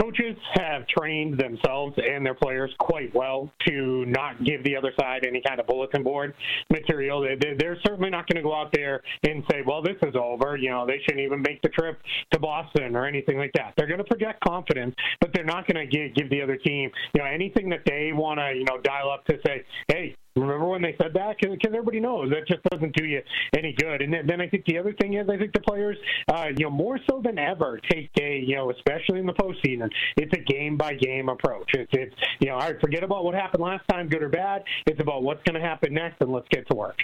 coaches 0.00 0.36
have 0.54 0.86
trained 0.88 1.38
themselves 1.38 1.94
and 1.96 2.24
their 2.24 2.34
players 2.34 2.70
quite 2.78 3.14
well 3.14 3.50
to 3.66 4.04
not 4.06 4.42
give 4.44 4.62
the 4.64 4.76
other 4.76 4.92
side 4.98 5.24
any 5.26 5.42
kind 5.46 5.60
of 5.60 5.66
bulletin 5.66 6.02
board 6.02 6.34
material. 6.70 7.20
They're 7.20 7.78
certainly 7.86 8.10
not 8.10 8.26
going 8.26 8.36
to 8.36 8.42
go 8.42 8.54
out 8.54 8.70
there 8.72 9.02
and 9.24 9.42
say, 9.50 9.62
well, 9.66 9.82
this 9.82 9.96
is 10.02 10.14
over. 10.14 10.56
You 10.56 10.70
know, 10.70 10.86
they 10.86 11.00
shouldn't 11.02 11.24
even 11.24 11.42
make 11.42 11.62
the 11.62 11.68
trip 11.68 12.00
to 12.32 12.38
Boston 12.38 12.96
or 12.96 13.06
anything 13.06 13.38
like 13.38 13.52
that. 13.54 13.74
They're 13.76 13.86
going 13.86 13.98
to 13.98 14.04
project 14.04 14.40
confidence, 14.44 14.94
but 15.20 15.30
they're 15.32 15.44
not 15.44 15.66
going 15.66 15.88
to 15.88 16.10
give 16.10 16.30
the 16.30 16.42
other 16.42 16.56
team, 16.56 16.90
you 17.14 17.20
know, 17.20 17.26
anything 17.26 17.68
that 17.70 17.80
they 17.84 18.12
want 18.12 18.38
to, 18.38 18.52
you 18.54 18.64
know, 18.64 18.80
dial 18.82 19.10
up 19.10 19.24
to 19.26 19.38
say, 19.46 19.64
hey, 19.88 20.16
Remember 20.40 20.66
when 20.66 20.82
they 20.82 20.94
said 21.00 21.12
that? 21.14 21.36
Because 21.40 21.56
everybody 21.64 22.00
knows 22.00 22.30
that 22.30 22.46
just 22.46 22.62
doesn't 22.64 22.94
do 22.94 23.04
you 23.04 23.20
any 23.56 23.74
good. 23.74 24.02
And 24.02 24.28
then 24.28 24.40
I 24.40 24.48
think 24.48 24.64
the 24.66 24.78
other 24.78 24.94
thing 25.00 25.14
is 25.14 25.28
I 25.28 25.36
think 25.36 25.52
the 25.52 25.60
players, 25.60 25.96
uh, 26.28 26.46
you 26.56 26.64
know, 26.64 26.70
more 26.70 26.98
so 27.08 27.20
than 27.22 27.38
ever, 27.38 27.80
take 27.90 28.10
a, 28.20 28.38
you 28.38 28.56
know, 28.56 28.70
especially 28.70 29.20
in 29.20 29.26
the 29.26 29.34
postseason, 29.34 29.90
it's 30.16 30.32
a 30.32 30.40
game 30.40 30.76
by 30.76 30.94
game 30.94 31.28
approach. 31.28 31.70
It's, 31.74 31.90
it's, 31.92 32.14
you 32.40 32.48
know, 32.48 32.54
all 32.54 32.60
right, 32.60 32.80
forget 32.80 33.02
about 33.02 33.24
what 33.24 33.34
happened 33.34 33.62
last 33.62 33.84
time, 33.88 34.08
good 34.08 34.22
or 34.22 34.28
bad. 34.28 34.64
It's 34.86 35.00
about 35.00 35.22
what's 35.22 35.42
going 35.44 35.60
to 35.60 35.66
happen 35.66 35.94
next, 35.94 36.20
and 36.20 36.32
let's 36.32 36.48
get 36.50 36.68
to 36.70 36.76
work. 36.76 36.98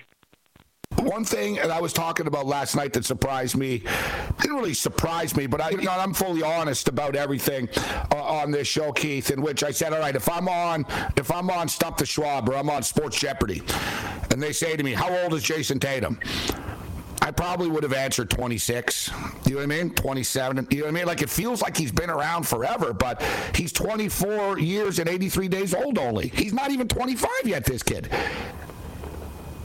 One 0.97 1.25
thing 1.25 1.57
that 1.57 1.71
I 1.71 1.81
was 1.81 1.93
talking 1.93 2.27
about 2.27 2.47
last 2.47 2.77
night 2.77 2.93
that 2.95 3.05
surprised 3.05 3.57
me, 3.57 3.83
didn't 4.41 4.57
really 4.57 4.75
surprise 4.75 5.37
me, 5.37 5.47
but 5.47 5.61
I, 5.61 5.71
you 5.71 5.83
know, 5.83 5.93
I'm 5.93 6.15
fully 6.15 6.43
honest 6.43 6.89
about 6.89 7.17
everything 7.17 7.69
uh, 8.13 8.23
on 8.23 8.51
this 8.51 8.69
show, 8.69 8.93
Keith. 8.93 9.31
In 9.31 9.43
which 9.43 9.65
I 9.65 9.71
said, 9.71 9.93
all 9.93 10.01
right, 10.01 10.15
if 10.15 10.29
I'm 10.29 10.49
on, 10.49 10.87
if 11.17 11.31
I'm 11.31 11.51
on 11.51 11.69
Stump 11.69 11.97
the 11.97 12.07
Schwab 12.07 12.49
or 12.49 12.57
I'm 12.57 12.71
on 12.71 12.83
Sports 12.83 13.19
Jeopardy, 13.19 13.63
and 14.31 14.43
they 14.43 14.53
say 14.53 14.77
to 14.77 14.83
me, 14.83 14.93
how 14.93 15.15
old 15.23 15.35
is 15.35 15.43
Jayson 15.43 15.81
Tatum? 15.81 16.19
I 17.25 17.31
probably 17.31 17.69
would 17.69 17.83
have 17.85 17.95
answered 17.95 18.29
26. 18.29 19.11
You 19.47 19.53
know 19.53 19.57
what 19.57 19.63
I 19.63 19.67
mean? 19.67 19.95
27. 19.95 20.69
You 20.71 20.79
know 20.79 20.85
what 20.85 20.89
I 20.91 20.93
mean? 20.93 21.07
Like 21.07 21.23
it 21.23 21.31
feels 21.31 21.63
like 21.63 21.75
he's 21.75 21.91
been 21.91 22.11
around 22.11 22.47
forever, 22.47 22.93
but 22.93 23.23
he's 23.55 23.73
24 23.73 24.59
years 24.59 24.99
and 24.99 25.09
83 25.09 25.49
days 25.49 25.73
old 25.73 25.99
only. 25.99 26.29
He's 26.29 26.53
not 26.53 26.71
even 26.71 26.87
25 26.87 27.31
yet, 27.47 27.65
this 27.65 27.83
kid. 27.83 28.11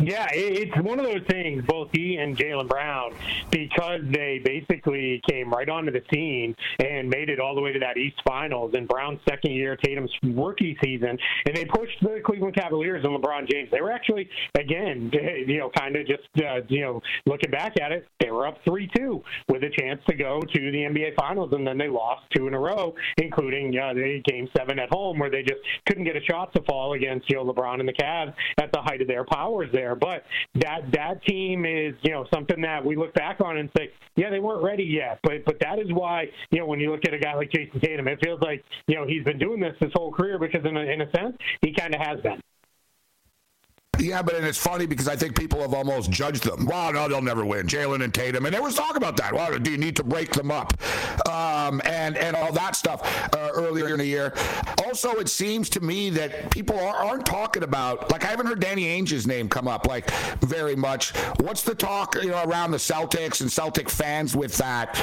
Yeah, 0.01 0.27
it's 0.31 0.75
one 0.77 0.97
of 0.97 1.05
those 1.05 1.25
things, 1.27 1.61
both 1.67 1.89
he 1.91 2.15
and 2.15 2.37
Jaylen 2.37 2.69
Brown, 2.69 3.13
because 3.51 3.99
they 4.09 4.39
basically 4.41 5.21
came 5.29 5.51
right 5.51 5.67
onto 5.67 5.91
the 5.91 6.01
scene 6.13 6.55
and 6.79 7.09
made 7.09 7.29
it 7.29 7.41
all 7.41 7.53
the 7.53 7.59
way 7.59 7.73
to 7.73 7.79
that 7.79 7.97
East 7.97 8.15
Finals 8.25 8.73
in 8.75 8.85
Brown's 8.85 9.19
second 9.27 9.51
year, 9.51 9.75
Tatum's 9.75 10.11
rookie 10.23 10.77
season, 10.81 11.17
and 11.45 11.55
they 11.55 11.65
pushed 11.65 11.99
the 12.01 12.21
Cleveland 12.25 12.55
Cavaliers 12.55 13.03
and 13.03 13.13
LeBron 13.13 13.49
James. 13.51 13.69
They 13.71 13.81
were 13.81 13.91
actually, 13.91 14.29
again, 14.57 15.11
you 15.45 15.57
know, 15.57 15.69
kind 15.77 15.97
of 15.97 16.07
just, 16.07 16.29
uh, 16.37 16.61
you 16.69 16.79
know, 16.79 17.01
looking 17.25 17.51
back 17.51 17.77
at 17.81 17.91
it, 17.91 18.07
they 18.21 18.31
were 18.31 18.47
up 18.47 18.57
3 18.65 18.89
2 18.95 19.21
with 19.49 19.63
a 19.63 19.69
chance 19.69 19.99
to 20.07 20.15
go 20.15 20.39
to 20.39 20.71
the 20.71 20.77
NBA 20.77 21.15
Finals, 21.19 21.51
and 21.51 21.67
then 21.67 21.77
they 21.77 21.89
lost 21.89 22.23
two 22.33 22.47
in 22.47 22.53
a 22.53 22.59
row, 22.59 22.95
including 23.17 23.77
uh, 23.77 23.93
the 23.93 24.21
game 24.23 24.47
seven 24.55 24.79
at 24.79 24.87
home, 24.93 25.19
where 25.19 25.29
they 25.29 25.41
just 25.41 25.59
couldn't 25.87 26.05
get 26.05 26.15
a 26.15 26.23
shot 26.23 26.53
to 26.53 26.61
fall 26.63 26.93
against, 26.93 27.29
you 27.29 27.35
know, 27.35 27.43
LeBron 27.43 27.81
and 27.81 27.89
the 27.89 27.93
Cavs 27.93 28.33
at 28.61 28.71
the 28.71 28.79
height 28.81 29.01
of 29.01 29.07
their 29.07 29.25
powers 29.25 29.69
there 29.73 29.88
there. 29.89 29.95
But 29.95 30.23
that 30.61 30.91
that 30.93 31.23
team 31.23 31.65
is 31.65 31.95
you 32.01 32.11
know 32.11 32.25
something 32.33 32.61
that 32.61 32.83
we 32.83 32.95
look 32.95 33.13
back 33.13 33.41
on 33.41 33.57
and 33.57 33.69
say, 33.77 33.91
yeah, 34.15 34.29
they 34.29 34.39
weren't 34.39 34.63
ready 34.63 34.83
yet. 34.83 35.19
But 35.23 35.45
but 35.45 35.59
that 35.61 35.79
is 35.79 35.91
why 35.91 36.25
you 36.51 36.59
know 36.59 36.65
when 36.65 36.79
you 36.79 36.91
look 36.91 37.01
at 37.07 37.13
a 37.13 37.19
guy 37.19 37.35
like 37.35 37.51
Jayson 37.51 37.81
Tatum, 37.81 38.07
it 38.07 38.19
feels 38.23 38.41
like 38.41 38.63
you 38.87 38.95
know 38.95 39.05
he's 39.07 39.23
been 39.23 39.39
doing 39.39 39.59
this 39.59 39.75
his 39.79 39.91
whole 39.93 40.11
career 40.11 40.39
because 40.39 40.65
in 40.65 40.75
a, 40.77 40.81
in 40.81 41.01
a 41.01 41.11
sense 41.11 41.35
he 41.61 41.73
kind 41.73 41.93
of 41.93 42.01
has 42.01 42.19
been. 42.21 42.41
Yeah, 43.99 44.21
but 44.21 44.35
and 44.35 44.45
it's 44.45 44.57
funny 44.57 44.85
because 44.85 45.07
I 45.07 45.15
think 45.15 45.37
people 45.37 45.59
have 45.59 45.73
almost 45.73 46.09
judged 46.09 46.43
them. 46.43 46.65
Well, 46.65 46.93
no, 46.93 47.07
they'll 47.07 47.21
never 47.21 47.45
win. 47.45 47.67
Jaylen 47.67 48.03
and 48.03 48.13
Tatum, 48.13 48.45
and 48.45 48.53
there 48.53 48.61
was 48.63 48.75
talk 48.75 48.95
about 48.95 49.17
that. 49.17 49.33
Well, 49.33 49.59
do 49.59 49.71
you 49.71 49.77
need 49.77 49.95
to 49.97 50.03
break 50.03 50.31
them 50.31 50.51
up, 50.51 50.73
um, 51.27 51.81
and 51.85 52.15
and 52.17 52.35
all 52.35 52.53
that 52.53 52.75
stuff 52.75 53.01
uh, 53.35 53.49
earlier 53.53 53.89
in 53.89 53.97
the 53.97 54.05
year. 54.05 54.33
Also, 54.85 55.11
it 55.15 55.27
seems 55.27 55.69
to 55.71 55.81
me 55.81 56.09
that 56.11 56.49
people 56.49 56.79
are, 56.79 56.95
aren't 56.95 57.25
talking 57.25 57.63
about. 57.63 58.09
Like 58.11 58.23
I 58.23 58.27
haven't 58.27 58.47
heard 58.47 58.61
Danny 58.61 58.85
Ainge's 58.85 59.27
name 59.27 59.49
come 59.49 59.67
up 59.67 59.85
like 59.85 60.09
very 60.39 60.75
much. 60.75 61.15
What's 61.41 61.63
the 61.63 61.75
talk 61.75 62.15
you 62.15 62.29
know 62.29 62.43
around 62.43 62.71
the 62.71 62.77
Celtics 62.77 63.41
and 63.41 63.51
Celtic 63.51 63.89
fans 63.89 64.35
with 64.35 64.55
that? 64.57 64.95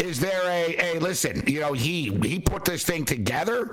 Is 0.00 0.18
there 0.18 0.42
a, 0.44 0.96
a 0.96 0.98
listen? 0.98 1.42
You 1.46 1.60
know, 1.60 1.72
he 1.74 2.10
he 2.22 2.40
put 2.40 2.64
this 2.64 2.84
thing 2.84 3.04
together, 3.04 3.70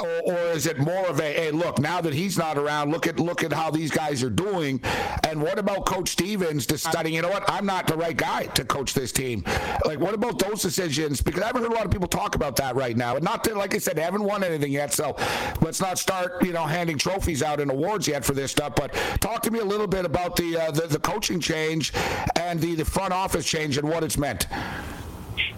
or, 0.00 0.20
or 0.24 0.38
is 0.52 0.66
it 0.66 0.78
more 0.78 1.06
of 1.06 1.18
a 1.20 1.32
hey, 1.32 1.50
look 1.50 1.78
now 1.80 2.00
that 2.00 2.14
he's 2.14 2.38
not 2.38 2.56
around, 2.56 2.92
look 2.92 3.06
at 3.06 3.18
look 3.18 3.42
at 3.42 3.52
how 3.52 3.70
these 3.70 3.90
guys 3.90 4.22
are 4.22 4.30
doing, 4.30 4.80
and 5.28 5.42
what 5.42 5.58
about 5.58 5.84
Coach 5.84 6.10
Stevens 6.10 6.66
deciding, 6.66 7.14
you 7.14 7.22
know 7.22 7.28
what, 7.28 7.44
I'm 7.50 7.66
not 7.66 7.86
the 7.88 7.96
right 7.96 8.16
guy 8.16 8.46
to 8.46 8.64
coach 8.64 8.94
this 8.94 9.10
team? 9.10 9.42
Like, 9.84 9.98
what 9.98 10.14
about 10.14 10.38
those 10.38 10.62
decisions? 10.62 11.20
Because 11.20 11.42
I 11.42 11.46
haven't 11.46 11.62
heard 11.62 11.72
a 11.72 11.74
lot 11.74 11.84
of 11.84 11.90
people 11.90 12.08
talk 12.08 12.36
about 12.36 12.54
that 12.56 12.76
right 12.76 12.96
now, 12.96 13.16
and 13.16 13.24
not 13.24 13.46
like 13.54 13.74
I 13.74 13.78
said, 13.78 13.98
haven't 13.98 14.22
won 14.22 14.44
anything 14.44 14.72
yet, 14.72 14.92
so 14.92 15.16
let's 15.60 15.80
not 15.80 15.98
start, 15.98 16.44
you 16.44 16.52
know, 16.52 16.64
handing 16.64 16.96
trophies 16.96 17.42
out 17.42 17.60
and 17.60 17.70
awards 17.70 18.06
yet 18.06 18.24
for 18.24 18.34
this 18.34 18.52
stuff. 18.52 18.74
But 18.76 18.94
talk 19.20 19.42
to 19.42 19.50
me 19.50 19.58
a 19.58 19.64
little 19.64 19.88
bit 19.88 20.04
about 20.04 20.36
the 20.36 20.56
uh, 20.56 20.70
the, 20.70 20.86
the 20.86 21.00
coaching 21.00 21.40
change 21.40 21.92
and 22.36 22.60
the 22.60 22.76
the 22.76 22.84
front 22.84 23.12
office 23.12 23.44
change 23.44 23.78
and 23.78 23.88
what 23.88 24.04
it's 24.04 24.16
meant. 24.16 24.46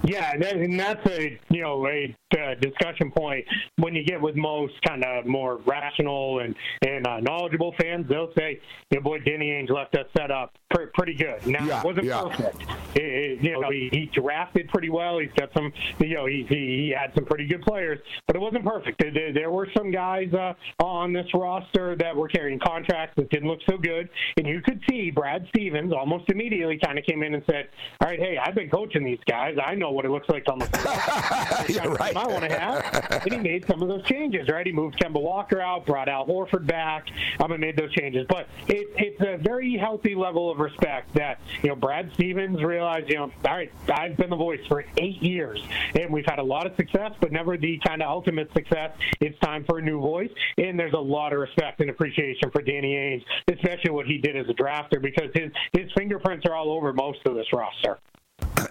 Yeah, 0.05 0.33
and 0.33 0.79
that's 0.79 1.05
a 1.07 1.39
you 1.51 1.63
know 1.63 1.87
a 1.87 2.15
uh, 2.37 2.55
discussion 2.61 3.11
point 3.11 3.45
when 3.77 3.95
you 3.95 4.05
get 4.05 4.21
with 4.21 4.37
most 4.37 4.75
kind 4.83 5.05
of 5.05 5.27
more 5.27 5.57
rational 5.67 6.41
and 6.41 6.55
and 6.87 7.07
uh, 7.07 7.21
knowledgeable 7.21 7.75
fans. 7.81 8.07
They'll 8.09 8.33
say, 8.37 8.61
"Your 8.91 9.03
boy 9.03 9.19
Danny 9.21 9.51
Ainge 9.51 9.71
left 9.71 9.95
us 9.97 10.07
set 10.17 10.31
up 10.31 10.53
pr- 10.71 10.91
pretty 10.95 11.15
good." 11.15 11.47
Now 11.47 11.65
yeah, 11.65 11.81
it 11.81 11.85
wasn't 11.85 12.07
yeah. 12.07 12.23
perfect. 12.23 12.63
It, 12.95 13.03
it, 13.03 13.43
you 13.43 13.61
know, 13.61 13.71
he, 13.71 13.89
he 13.93 14.07
drafted 14.07 14.69
pretty 14.69 14.91
well. 14.91 15.19
He's 15.19 15.33
got 15.37 15.51
some, 15.55 15.73
you 16.01 16.15
know, 16.15 16.27
he, 16.27 16.47
he 16.49 16.57
he 16.57 16.95
had 16.97 17.15
some 17.15 17.25
pretty 17.25 17.47
good 17.47 17.63
players, 17.63 17.99
but 18.27 18.37
it 18.37 18.41
wasn't 18.41 18.65
perfect. 18.65 19.01
There, 19.01 19.13
there, 19.13 19.33
there 19.33 19.51
were 19.51 19.69
some 19.77 19.91
guys 19.91 20.33
uh, 20.33 20.55
on 20.83 21.13
this 21.13 21.27
roster 21.35 21.97
that 21.97 22.15
were 22.15 22.29
carrying 22.29 22.59
contracts 22.59 23.15
that 23.17 23.31
didn't 23.31 23.49
look 23.49 23.61
so 23.69 23.77
good, 23.79 24.09
and 24.37 24.47
you 24.47 24.61
could 24.61 24.81
see 24.89 25.11
Brad 25.11 25.47
Stevens 25.51 25.93
almost 25.93 26.31
immediately 26.31 26.79
kind 26.83 26.99
of 26.99 27.05
came 27.05 27.23
in 27.23 27.35
and 27.35 27.43
said, 27.51 27.69
"All 28.01 28.09
right, 28.09 28.19
hey, 28.19 28.39
I've 28.43 28.55
been 28.55 28.71
coaching 28.71 29.05
these 29.05 29.21
guys. 29.27 29.57
I 29.63 29.68
know 29.75 29.91
what 29.91 30.05
it 30.05 30.11
looks 30.11 30.29
like 30.29 30.49
on 30.49 30.59
the 30.59 30.67
floor. 30.67 31.65
You're 31.69 31.95
right. 31.95 32.17
I 32.17 32.27
want 32.27 32.45
to 32.45 32.59
have." 32.59 32.79
And 33.29 33.33
he 33.33 33.39
made 33.39 33.67
some 33.67 33.83
of 33.83 33.89
those 33.89 34.05
changes. 34.05 34.49
Right, 34.49 34.65
he 34.65 34.73
moved 34.73 34.99
Kemba 34.99 35.21
Walker 35.21 35.61
out, 35.61 35.85
brought 35.85 36.09
Al 36.09 36.27
Horford 36.27 36.67
back. 36.67 37.09
Um, 37.41 37.53
and 37.53 37.61
made 37.61 37.77
those 37.77 37.93
changes. 37.93 38.27
But 38.29 38.49
it, 38.69 38.89
it's 38.97 39.21
a 39.21 39.37
very 39.37 39.77
healthy 39.77 40.15
level 40.15 40.51
of 40.51 40.59
respect 40.59 41.15
that 41.15 41.41
you 41.63 41.69
know 41.69 41.77
Brad 41.77 42.11
Stevens 42.15 42.63
realized. 42.63 43.09
You 43.09 43.17
know, 43.17 43.33
all 43.45 43.57
right, 43.57 43.73
I've 43.89 44.17
been 44.17 44.31
the 44.31 44.37
voice 44.37 44.61
for 44.67 44.85
eight 44.97 45.23
years, 45.23 45.63
and 45.95 46.13
we've 46.13 46.27
had 46.27 46.39
a 46.39 46.43
lot 46.43 46.67
of 46.67 46.77
success, 46.77 47.13
but 47.21 47.33
never 47.33 47.57
the 47.57 47.79
kind 47.85 48.03
of 48.03 48.09
ultimate 48.09 48.53
success. 48.53 48.93
It's 49.21 49.39
time 49.41 49.65
for 49.65 49.79
a 49.79 49.83
new 49.83 50.01
voice, 50.01 50.31
and 50.57 50.79
there's 50.79 50.95
a 50.95 50.99
lot 50.99 51.33
of 51.33 51.41
respect 51.41 51.81
and 51.81 51.91
appreciation 51.91 52.51
for 52.51 52.63
Danny 52.63 52.95
Ainge, 52.95 53.55
especially 53.55 53.91
what 53.91 54.07
he 54.07 54.19
did 54.19 54.37
as 54.37 54.49
a 54.49 54.55
drafter, 54.55 55.01
because 55.01 55.31
his 55.35 55.51
his 55.73 55.91
fingerprints 55.97 56.47
are 56.47 56.55
all 56.55 56.71
over 56.71 56.93
most 56.93 57.21
of 57.27 57.35
this 57.35 57.47
roster. 57.53 57.99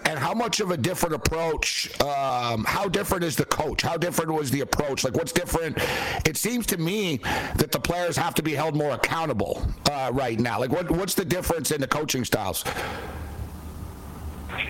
And 0.06 0.20
how 0.20 0.34
much 0.34 0.60
of 0.60 0.72
a 0.72 0.78
different 0.78 1.16
approach? 1.16 1.90
Um, 2.02 2.66
how 2.66 2.88
different 2.88 3.24
is 3.24 3.36
the 3.36 3.46
coach? 3.46 3.82
How 3.82 3.98
different 3.98 4.32
was 4.34 4.52
the 4.52 4.62
approach? 4.62 5.04
Like, 5.04 5.16
what's 5.16 5.32
different? 5.32 5.78
It 6.26 6.38
seems 6.38 6.66
to 6.68 6.78
me 6.78 7.18
that 7.56 7.72
the 7.72 7.80
players 7.80 8.18
have 8.18 8.34
to 8.36 8.44
be 8.44 8.54
held 8.54 8.76
more 8.76 8.92
accountable 8.92 9.66
uh, 9.90 10.12
right 10.14 10.40
now. 10.40 10.60
Like, 10.60 10.72
what, 10.72 10.90
what's 10.92 11.14
the 11.14 11.26
difference 11.26 11.72
in 11.72 11.82
the 11.82 11.88
coaching 11.88 12.26
styles? 12.26 12.64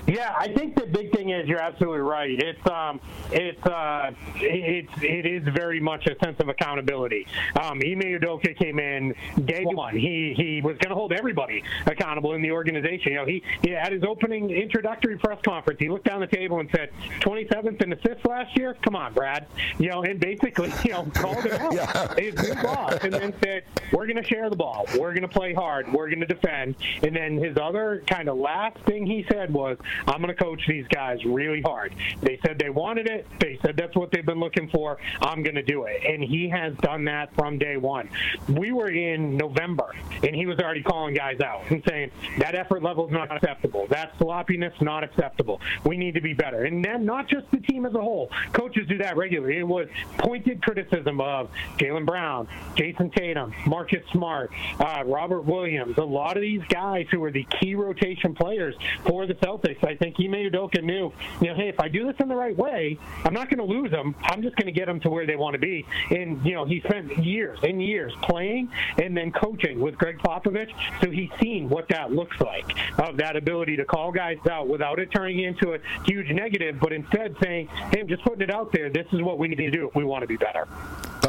Yeah, 0.07 0.33
I 0.37 0.47
think 0.53 0.75
the 0.75 0.85
big 0.85 1.11
thing 1.11 1.29
is 1.29 1.47
you're 1.47 1.61
absolutely 1.61 1.99
right. 1.99 2.39
It's 2.39 2.67
um, 2.67 2.99
it's 3.31 3.63
uh, 3.65 4.11
it's 4.35 4.91
it 5.01 5.25
is 5.25 5.43
very 5.53 5.79
much 5.79 6.07
a 6.07 6.17
sense 6.23 6.39
of 6.39 6.49
accountability. 6.49 7.27
Um, 7.59 7.81
Ime 7.85 8.01
Udoka 8.01 8.55
came 8.57 8.79
in 8.79 9.13
day 9.45 9.63
one. 9.65 9.95
He 9.95 10.33
he 10.35 10.61
was 10.61 10.77
going 10.77 10.89
to 10.89 10.95
hold 10.95 11.11
everybody 11.13 11.63
accountable 11.85 12.33
in 12.33 12.41
the 12.41 12.51
organization. 12.51 13.11
You 13.13 13.17
know, 13.19 13.25
he 13.25 13.43
he 13.61 13.71
had 13.71 13.91
his 13.91 14.03
opening 14.03 14.49
introductory 14.49 15.17
press 15.17 15.39
conference. 15.43 15.79
He 15.79 15.89
looked 15.89 16.05
down 16.05 16.21
the 16.21 16.27
table 16.27 16.59
and 16.59 16.69
said, 16.71 16.91
"27th 17.19 17.81
in 17.81 17.93
assists 17.93 18.25
last 18.25 18.55
year. 18.57 18.75
Come 18.81 18.95
on, 18.95 19.13
Brad." 19.13 19.47
You 19.79 19.89
know, 19.89 20.03
and 20.03 20.19
basically, 20.19 20.71
you 20.83 20.91
know, 20.91 21.03
called 21.13 21.45
it 21.45 21.53
out. 21.53 21.67
Yeah. 21.77 22.15
His 22.15 22.33
new 22.35 22.55
boss, 22.63 22.97
and 23.03 23.13
then 23.13 23.33
said, 23.43 23.63
"We're 23.91 24.05
going 24.07 24.15
to 24.15 24.23
share 24.23 24.49
the 24.49 24.55
ball. 24.55 24.85
We're 24.97 25.11
going 25.11 25.21
to 25.21 25.27
play 25.27 25.53
hard. 25.53 25.91
We're 25.91 26.07
going 26.07 26.21
to 26.21 26.25
defend." 26.25 26.75
And 27.03 27.15
then 27.15 27.37
his 27.37 27.57
other 27.57 28.03
kind 28.07 28.29
of 28.29 28.37
last 28.37 28.77
thing 28.85 29.05
he 29.05 29.25
said 29.29 29.53
was, 29.53 29.66
I'm 30.07 30.21
going 30.21 30.33
to 30.35 30.43
coach 30.43 30.61
these 30.67 30.87
guys 30.87 31.23
really 31.25 31.61
hard. 31.61 31.93
They 32.21 32.39
said 32.45 32.59
they 32.59 32.69
wanted 32.69 33.07
it. 33.07 33.27
They 33.39 33.59
said 33.61 33.77
that's 33.77 33.95
what 33.95 34.11
they've 34.11 34.25
been 34.25 34.39
looking 34.39 34.69
for. 34.69 34.97
I'm 35.21 35.43
going 35.43 35.55
to 35.55 35.63
do 35.63 35.83
it. 35.83 36.03
And 36.05 36.23
he 36.23 36.49
has 36.49 36.75
done 36.77 37.05
that 37.05 37.33
from 37.35 37.57
day 37.57 37.77
one. 37.77 38.09
We 38.47 38.71
were 38.71 38.89
in 38.89 39.37
November, 39.37 39.93
and 40.23 40.35
he 40.35 40.45
was 40.45 40.59
already 40.59 40.83
calling 40.83 41.13
guys 41.13 41.39
out 41.41 41.69
and 41.69 41.83
saying 41.87 42.11
that 42.39 42.55
effort 42.55 42.83
level 42.83 43.07
is 43.07 43.11
not 43.11 43.31
acceptable. 43.31 43.87
That 43.87 44.13
sloppiness 44.17 44.73
not 44.81 45.03
acceptable. 45.03 45.61
We 45.85 45.97
need 45.97 46.13
to 46.15 46.21
be 46.21 46.33
better. 46.33 46.65
And 46.65 46.83
then 46.83 47.05
not 47.05 47.27
just 47.27 47.49
the 47.51 47.57
team 47.57 47.85
as 47.85 47.93
a 47.93 48.01
whole. 48.01 48.31
Coaches 48.53 48.87
do 48.87 48.97
that 48.99 49.17
regularly. 49.17 49.57
It 49.57 49.67
was 49.67 49.87
pointed 50.17 50.61
criticism 50.61 51.21
of 51.21 51.49
Jaylen 51.77 52.05
Brown, 52.05 52.47
Jayson 52.75 53.11
Tatum, 53.11 53.53
Marcus 53.65 54.03
Smart, 54.11 54.51
uh, 54.79 55.03
Robert 55.05 55.41
Williams. 55.41 55.97
A 55.97 56.03
lot 56.03 56.37
of 56.37 56.41
these 56.41 56.61
guys 56.69 57.07
who 57.11 57.19
were 57.19 57.31
the 57.31 57.45
key 57.59 57.75
rotation 57.75 58.35
players 58.35 58.75
for 59.05 59.25
the 59.25 59.33
Celtics. 59.35 59.56
I 59.65 59.95
think 59.95 60.15
Ime 60.19 60.49
Udoka 60.51 60.83
knew, 60.83 61.11
you 61.41 61.47
know, 61.47 61.55
hey, 61.55 61.69
if 61.69 61.79
I 61.79 61.87
do 61.87 62.05
this 62.05 62.15
in 62.19 62.27
the 62.27 62.35
right 62.35 62.55
way, 62.55 62.97
I'm 63.23 63.33
not 63.33 63.49
going 63.49 63.59
to 63.59 63.65
lose 63.65 63.91
them. 63.91 64.15
I'm 64.23 64.41
just 64.41 64.55
going 64.55 64.67
to 64.67 64.71
get 64.71 64.85
them 64.87 64.99
to 65.01 65.09
where 65.09 65.25
they 65.25 65.35
want 65.35 65.53
to 65.53 65.59
be. 65.59 65.85
And 66.09 66.45
you 66.45 66.53
know, 66.53 66.65
he 66.65 66.81
spent 66.81 67.23
years 67.23 67.59
and 67.63 67.83
years 67.83 68.13
playing 68.21 68.69
and 69.01 69.15
then 69.15 69.31
coaching 69.31 69.79
with 69.79 69.97
Gregg 69.97 70.19
Popovich, 70.19 70.71
so 71.01 71.09
he's 71.09 71.29
seen 71.39 71.69
what 71.69 71.87
that 71.89 72.11
looks 72.11 72.39
like 72.39 72.77
of 72.99 73.17
that 73.17 73.35
ability 73.35 73.77
to 73.77 73.85
call 73.85 74.11
guys 74.11 74.37
out 74.49 74.67
without 74.67 74.99
it 74.99 75.11
turning 75.11 75.39
into 75.39 75.73
a 75.73 75.79
huge 76.05 76.29
negative, 76.29 76.79
but 76.79 76.93
instead 76.93 77.35
saying, 77.41 77.67
hey, 77.67 78.01
I'm 78.01 78.07
just 78.07 78.23
putting 78.23 78.41
it 78.41 78.51
out 78.51 78.71
there. 78.71 78.89
This 78.89 79.07
is 79.11 79.21
what 79.21 79.39
we 79.39 79.47
need 79.47 79.55
to 79.57 79.71
do 79.71 79.87
if 79.87 79.95
we 79.95 80.03
want 80.03 80.21
to 80.21 80.27
be 80.27 80.37
better. 80.37 80.67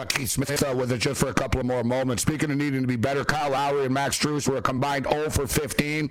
Keith 0.05 0.31
Smith 0.31 0.63
uh, 0.63 0.75
with 0.75 0.93
it 0.93 0.99
just 0.99 1.21
for 1.21 1.29
a 1.29 1.35
couple 1.35 1.61
of 1.61 1.67
more 1.67 1.85
moments. 1.85 2.23
Speaking 2.23 2.51
of 2.51 2.57
needing 2.57 2.83
to 2.83 2.87
be 2.87 2.97
better, 2.97 3.25
Kyle 3.25 3.51
Lowry 3.51 3.85
and 3.85 3.95
Max 3.95 4.19
Strus 4.19 4.49
were 4.49 4.59
a 4.59 4.63
combined 4.63 5.07
0 5.11 5.31
for 5.31 5.47
15. 5.47 6.11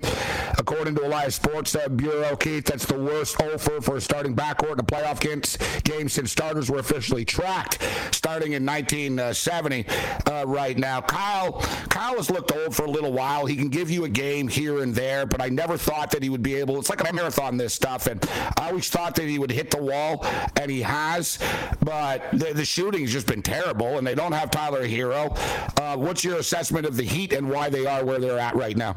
According 0.58 0.94
to 0.96 1.06
Elias 1.06 1.36
Sports 1.36 1.74
uh, 1.74 1.88
Bureau, 1.88 2.36
Keith, 2.36 2.64
that's 2.64 2.86
the 2.86 2.98
worst 2.98 3.38
0 3.38 3.58
for, 3.58 3.80
for 3.80 4.00
starting 4.00 4.34
backcourt 4.34 4.74
in 4.74 4.80
a 4.80 4.82
playoff 4.82 5.20
games, 5.20 5.58
game 5.84 6.08
since 6.08 6.32
starters 6.32 6.70
were 6.70 6.78
officially 6.78 7.24
tracked, 7.24 7.82
starting 8.12 8.52
in 8.52 8.66
1970 8.66 9.86
uh, 10.26 10.44
right 10.46 10.76
now. 10.76 11.00
Kyle, 11.00 11.52
Kyle 11.88 12.16
has 12.16 12.30
looked 12.30 12.52
old 12.52 12.74
for 12.74 12.84
a 12.84 12.90
little 12.90 13.12
while. 13.12 13.46
He 13.46 13.56
can 13.56 13.68
give 13.68 13.90
you 13.90 14.04
a 14.04 14.08
game 14.08 14.48
here 14.48 14.82
and 14.82 14.94
there, 14.94 15.26
but 15.26 15.40
I 15.40 15.48
never 15.48 15.76
thought 15.76 16.10
that 16.10 16.22
he 16.22 16.28
would 16.28 16.42
be 16.42 16.56
able. 16.56 16.78
It's 16.78 16.90
like 16.90 17.08
a 17.08 17.12
marathon, 17.12 17.56
this 17.56 17.74
stuff, 17.74 18.06
and 18.06 18.24
I 18.58 18.68
always 18.68 18.88
thought 18.88 19.14
that 19.16 19.24
he 19.26 19.38
would 19.38 19.50
hit 19.50 19.70
the 19.70 19.82
wall, 19.82 20.26
and 20.56 20.70
he 20.70 20.82
has, 20.82 21.38
but 21.80 22.30
the, 22.32 22.52
the 22.52 22.64
shooting 22.64 23.02
has 23.02 23.12
just 23.12 23.26
been 23.26 23.42
terrible, 23.42 23.77
and 23.86 24.06
they 24.06 24.14
don't 24.14 24.32
have 24.32 24.50
Tyler 24.50 24.86
Herro. 24.86 25.36
Uh, 25.78 25.96
what's 25.96 26.24
your 26.24 26.38
assessment 26.38 26.86
of 26.86 26.96
the 26.96 27.04
Heat 27.04 27.32
and 27.32 27.48
why 27.48 27.70
they 27.70 27.86
are 27.86 28.04
where 28.04 28.18
they're 28.18 28.38
at 28.38 28.54
right 28.54 28.76
now? 28.76 28.96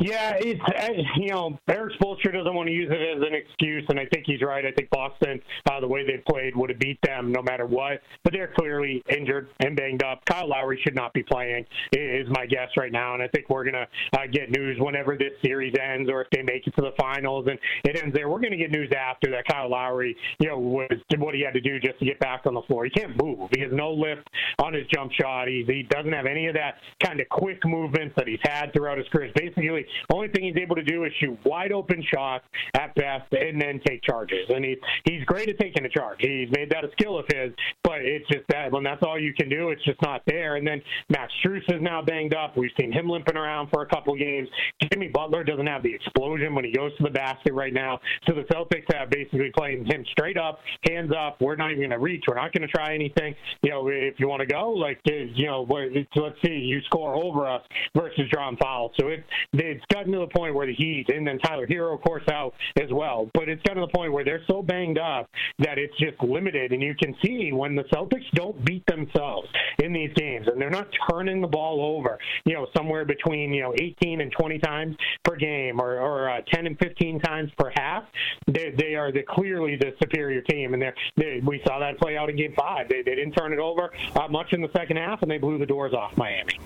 Yeah, 0.00 0.34
it's 0.38 0.60
uh, 0.60 0.88
you 1.16 1.28
know 1.28 1.58
Erik 1.68 1.94
Spoelstra 1.98 2.32
doesn't 2.32 2.54
want 2.54 2.68
to 2.68 2.72
use 2.72 2.90
it 2.90 3.16
as 3.16 3.22
an 3.22 3.34
excuse, 3.34 3.84
and 3.88 4.00
I 4.00 4.06
think 4.06 4.24
he's 4.26 4.42
right. 4.42 4.64
I 4.64 4.72
think 4.72 4.90
Boston, 4.90 5.40
uh, 5.70 5.80
the 5.80 5.88
way 5.88 6.04
they 6.06 6.22
played, 6.28 6.56
would 6.56 6.70
have 6.70 6.78
beat 6.78 6.98
them 7.02 7.32
no 7.32 7.42
matter 7.42 7.66
what. 7.66 8.00
But 8.24 8.32
they're 8.32 8.52
clearly 8.56 9.02
injured 9.08 9.48
and 9.60 9.76
banged 9.76 10.02
up. 10.02 10.24
Kyle 10.24 10.48
Lowry 10.48 10.80
should 10.82 10.94
not 10.94 11.12
be 11.12 11.22
playing, 11.22 11.66
is 11.92 12.26
my 12.30 12.46
guess 12.46 12.68
right 12.76 12.92
now, 12.92 13.14
and 13.14 13.22
I 13.22 13.28
think 13.28 13.48
we're 13.48 13.64
gonna 13.64 13.86
uh, 14.14 14.26
get 14.30 14.50
news 14.50 14.78
whenever 14.80 15.16
this 15.16 15.32
series 15.44 15.74
ends, 15.80 16.10
or 16.10 16.22
if 16.22 16.30
they 16.30 16.42
make 16.42 16.66
it 16.66 16.74
to 16.76 16.82
the 16.82 16.92
finals 16.98 17.46
and 17.48 17.58
it 17.84 18.02
ends 18.02 18.14
there. 18.14 18.28
We're 18.28 18.40
gonna 18.40 18.56
get 18.56 18.70
news 18.70 18.90
after 18.96 19.30
that 19.30 19.46
Kyle 19.46 19.70
Lowry, 19.70 20.16
you 20.38 20.48
know, 20.48 20.58
was 20.58 20.88
what 21.18 21.34
he 21.34 21.42
had 21.42 21.54
to 21.54 21.60
do 21.60 21.78
just 21.78 21.98
to 21.98 22.04
get 22.04 22.18
back 22.18 22.42
on 22.46 22.54
the 22.54 22.62
floor. 22.62 22.84
He 22.84 22.90
can't 22.90 23.20
move. 23.22 23.50
He 23.54 23.60
has 23.60 23.72
no 23.72 23.92
lift 23.92 24.28
on 24.58 24.72
his 24.72 24.86
jump 24.92 25.12
shot. 25.12 25.48
He 25.48 25.64
he 25.66 25.82
doesn't 25.84 26.12
have 26.12 26.26
any 26.26 26.46
of 26.46 26.54
that 26.54 26.76
kind 27.02 27.20
of 27.20 27.28
quick 27.28 27.64
movements 27.64 28.14
that 28.16 28.26
he's 28.26 28.40
had 28.42 28.72
throughout 28.72 28.98
his 28.98 29.06
career. 29.08 29.30
Basically, 29.34 29.81
only 30.12 30.28
thing 30.28 30.44
he's 30.44 30.56
able 30.56 30.76
to 30.76 30.82
do 30.82 31.04
is 31.04 31.12
shoot 31.20 31.38
wide 31.44 31.72
open 31.72 32.02
shots 32.02 32.44
at 32.74 32.94
best 32.94 33.32
and 33.32 33.60
then 33.60 33.80
take 33.86 34.02
charges. 34.02 34.48
And 34.48 34.64
he's 34.64 34.78
he's 35.04 35.24
great 35.24 35.48
at 35.48 35.58
taking 35.58 35.84
a 35.84 35.88
charge. 35.88 36.18
He's 36.20 36.48
made 36.52 36.70
that 36.70 36.84
a 36.84 36.90
skill 36.92 37.18
of 37.18 37.26
his, 37.32 37.52
but 37.82 38.00
it's 38.02 38.26
just 38.28 38.46
that 38.48 38.72
when 38.72 38.82
that's 38.82 39.02
all 39.02 39.18
you 39.18 39.34
can 39.34 39.48
do, 39.48 39.70
it's 39.70 39.84
just 39.84 40.00
not 40.02 40.22
there. 40.26 40.56
And 40.56 40.66
then 40.66 40.82
Max 41.08 41.32
Strus 41.44 41.62
is 41.68 41.80
now 41.80 42.02
banged 42.02 42.34
up. 42.34 42.56
We've 42.56 42.70
seen 42.78 42.92
him 42.92 43.08
limping 43.08 43.36
around 43.36 43.70
for 43.70 43.82
a 43.82 43.86
couple 43.86 44.16
games. 44.16 44.48
Jimmy 44.92 45.08
Butler 45.08 45.44
doesn't 45.44 45.66
have 45.66 45.82
the 45.82 45.94
explosion 45.94 46.54
when 46.54 46.64
he 46.64 46.72
goes 46.72 46.96
to 46.96 47.02
the 47.02 47.10
basket 47.10 47.52
right 47.52 47.72
now. 47.72 48.00
So 48.26 48.34
the 48.34 48.42
Celtics 48.42 48.92
have 48.94 49.10
basically 49.10 49.50
playing 49.56 49.84
him 49.84 50.04
straight 50.12 50.36
up, 50.36 50.60
hands 50.88 51.12
up. 51.16 51.40
We're 51.40 51.56
not 51.56 51.70
even 51.70 51.80
going 51.80 51.90
to 51.90 51.98
reach. 51.98 52.24
We're 52.28 52.34
not 52.34 52.52
going 52.52 52.66
to 52.66 52.72
try 52.72 52.94
anything. 52.94 53.34
You 53.62 53.70
know, 53.70 53.88
if 53.88 54.18
you 54.18 54.28
want 54.28 54.40
to 54.40 54.46
go, 54.46 54.70
like 54.70 55.00
you 55.04 55.46
know, 55.46 55.66
let's 55.68 56.36
see, 56.44 56.52
you 56.52 56.80
score 56.82 57.14
over 57.14 57.48
us 57.48 57.62
versus 57.94 58.28
drawing 58.30 58.56
fouls. 58.56 58.92
So 58.98 59.08
it 59.08 59.24
it's 59.72 59.84
gotten 59.92 60.12
to 60.12 60.18
the 60.18 60.26
point 60.26 60.54
where 60.54 60.66
the 60.66 60.74
Heat 60.74 61.06
and 61.08 61.26
then 61.26 61.38
Tyler 61.38 61.66
Herro, 61.66 61.94
of 61.94 62.02
course, 62.02 62.22
out 62.28 62.54
as 62.80 62.90
well. 62.92 63.30
But 63.32 63.48
it's 63.48 63.62
gotten 63.62 63.80
to 63.80 63.86
the 63.86 63.96
point 63.96 64.12
where 64.12 64.24
they're 64.24 64.44
so 64.46 64.62
banged 64.62 64.98
up 64.98 65.30
that 65.58 65.78
it's 65.78 65.96
just 65.98 66.22
limited, 66.22 66.72
and 66.72 66.82
you 66.82 66.94
can 66.94 67.14
see 67.24 67.52
when 67.52 67.74
the 67.74 67.84
Celtics 67.84 68.28
don't 68.34 68.62
beat 68.64 68.84
themselves 68.86 69.48
in 69.82 69.92
these 69.92 70.12
games, 70.14 70.46
and 70.48 70.60
they're 70.60 70.70
not 70.70 70.88
turning 71.10 71.40
the 71.40 71.48
ball 71.48 71.96
over, 71.96 72.18
you 72.44 72.52
know, 72.52 72.66
somewhere 72.76 73.04
between 73.04 73.52
you 73.54 73.62
know 73.62 73.74
18 73.80 74.20
and 74.20 74.30
20 74.32 74.58
times 74.58 74.96
per 75.24 75.36
game, 75.36 75.80
or, 75.80 75.98
or 75.98 76.30
uh, 76.30 76.40
10 76.52 76.66
and 76.66 76.78
15 76.78 77.20
times 77.20 77.50
per 77.58 77.72
half. 77.74 78.04
They, 78.46 78.74
they 78.76 78.94
are 78.94 79.10
the, 79.10 79.22
clearly 79.22 79.76
the 79.76 79.94
superior 80.00 80.42
team, 80.42 80.74
and 80.74 80.82
they're, 80.82 80.94
they, 81.16 81.40
we 81.44 81.62
saw 81.66 81.78
that 81.78 81.98
play 81.98 82.16
out 82.16 82.28
in 82.28 82.36
Game 82.36 82.54
Five. 82.56 82.88
They, 82.88 83.02
they 83.02 83.14
didn't 83.14 83.32
turn 83.32 83.52
it 83.52 83.58
over 83.58 83.92
uh, 84.16 84.28
much 84.28 84.52
in 84.52 84.60
the 84.60 84.70
second 84.76 84.98
half, 84.98 85.22
and 85.22 85.30
they 85.30 85.38
blew 85.38 85.58
the 85.58 85.66
doors 85.66 85.94
off 85.94 86.16
Miami. 86.16 86.58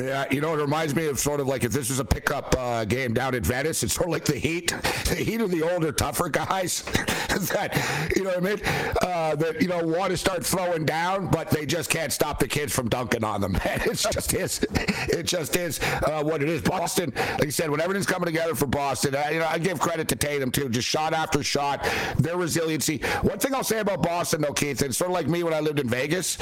Yeah, 0.00 0.24
you 0.30 0.40
know, 0.40 0.54
it 0.54 0.60
reminds 0.60 0.94
me 0.94 1.06
of 1.06 1.18
sort 1.18 1.40
of 1.40 1.46
like 1.46 1.64
if 1.64 1.72
this 1.72 1.88
was 1.90 1.98
a 1.98 2.04
pickup 2.04 2.54
uh, 2.58 2.84
game 2.84 3.12
down 3.12 3.34
in 3.34 3.42
Venice, 3.42 3.82
it's 3.82 3.94
sort 3.94 4.08
of 4.08 4.12
like 4.12 4.24
the 4.24 4.38
Heat. 4.38 4.72
The 5.12 5.16
Heat 5.16 5.42
are 5.42 5.48
the 5.48 5.62
older, 5.62 5.92
tougher 5.92 6.30
guys 6.30 6.84
that, 7.52 8.12
you 8.16 8.24
know 8.24 8.30
what 8.30 8.38
I 8.38 8.40
mean, 8.40 8.60
uh, 9.02 9.34
that, 9.36 9.60
you 9.60 9.68
know, 9.68 9.82
want 9.84 10.10
to 10.10 10.16
start 10.16 10.44
throwing 10.44 10.84
down, 10.84 11.26
but 11.28 11.50
they 11.50 11.66
just 11.66 11.90
can't 11.90 12.12
stop 12.12 12.38
the 12.38 12.48
kids 12.48 12.74
from 12.74 12.88
dunking 12.88 13.24
on 13.24 13.40
them. 13.40 13.52
Man, 13.64 13.80
it 13.82 13.94
just 13.94 14.32
is. 14.32 14.64
It 15.08 15.24
just 15.24 15.56
is 15.56 15.80
uh, 15.80 16.22
what 16.22 16.42
it 16.42 16.48
is. 16.48 16.62
Boston, 16.62 17.12
like 17.14 17.44
you 17.44 17.50
said, 17.50 17.70
when 17.70 17.80
everything's 17.80 18.06
coming 18.06 18.26
together 18.26 18.54
for 18.54 18.66
Boston, 18.66 19.14
I, 19.14 19.30
you 19.30 19.38
know, 19.38 19.46
I 19.46 19.58
give 19.58 19.80
credit 19.80 20.08
to 20.08 20.16
Tatum, 20.16 20.50
too, 20.50 20.68
just 20.68 20.88
shot 20.88 21.12
after 21.12 21.42
shot, 21.42 21.86
their 22.18 22.36
resiliency. 22.36 22.98
One 23.22 23.38
thing 23.38 23.54
I'll 23.54 23.64
say 23.64 23.80
about 23.80 24.02
Boston, 24.02 24.40
though, 24.40 24.52
Keith, 24.52 24.80
it's 24.82 24.96
sort 24.96 25.10
of 25.10 25.14
like 25.14 25.28
me 25.28 25.42
when 25.42 25.54
I 25.54 25.60
lived 25.60 25.80
in 25.80 25.88
Vegas, 25.88 26.38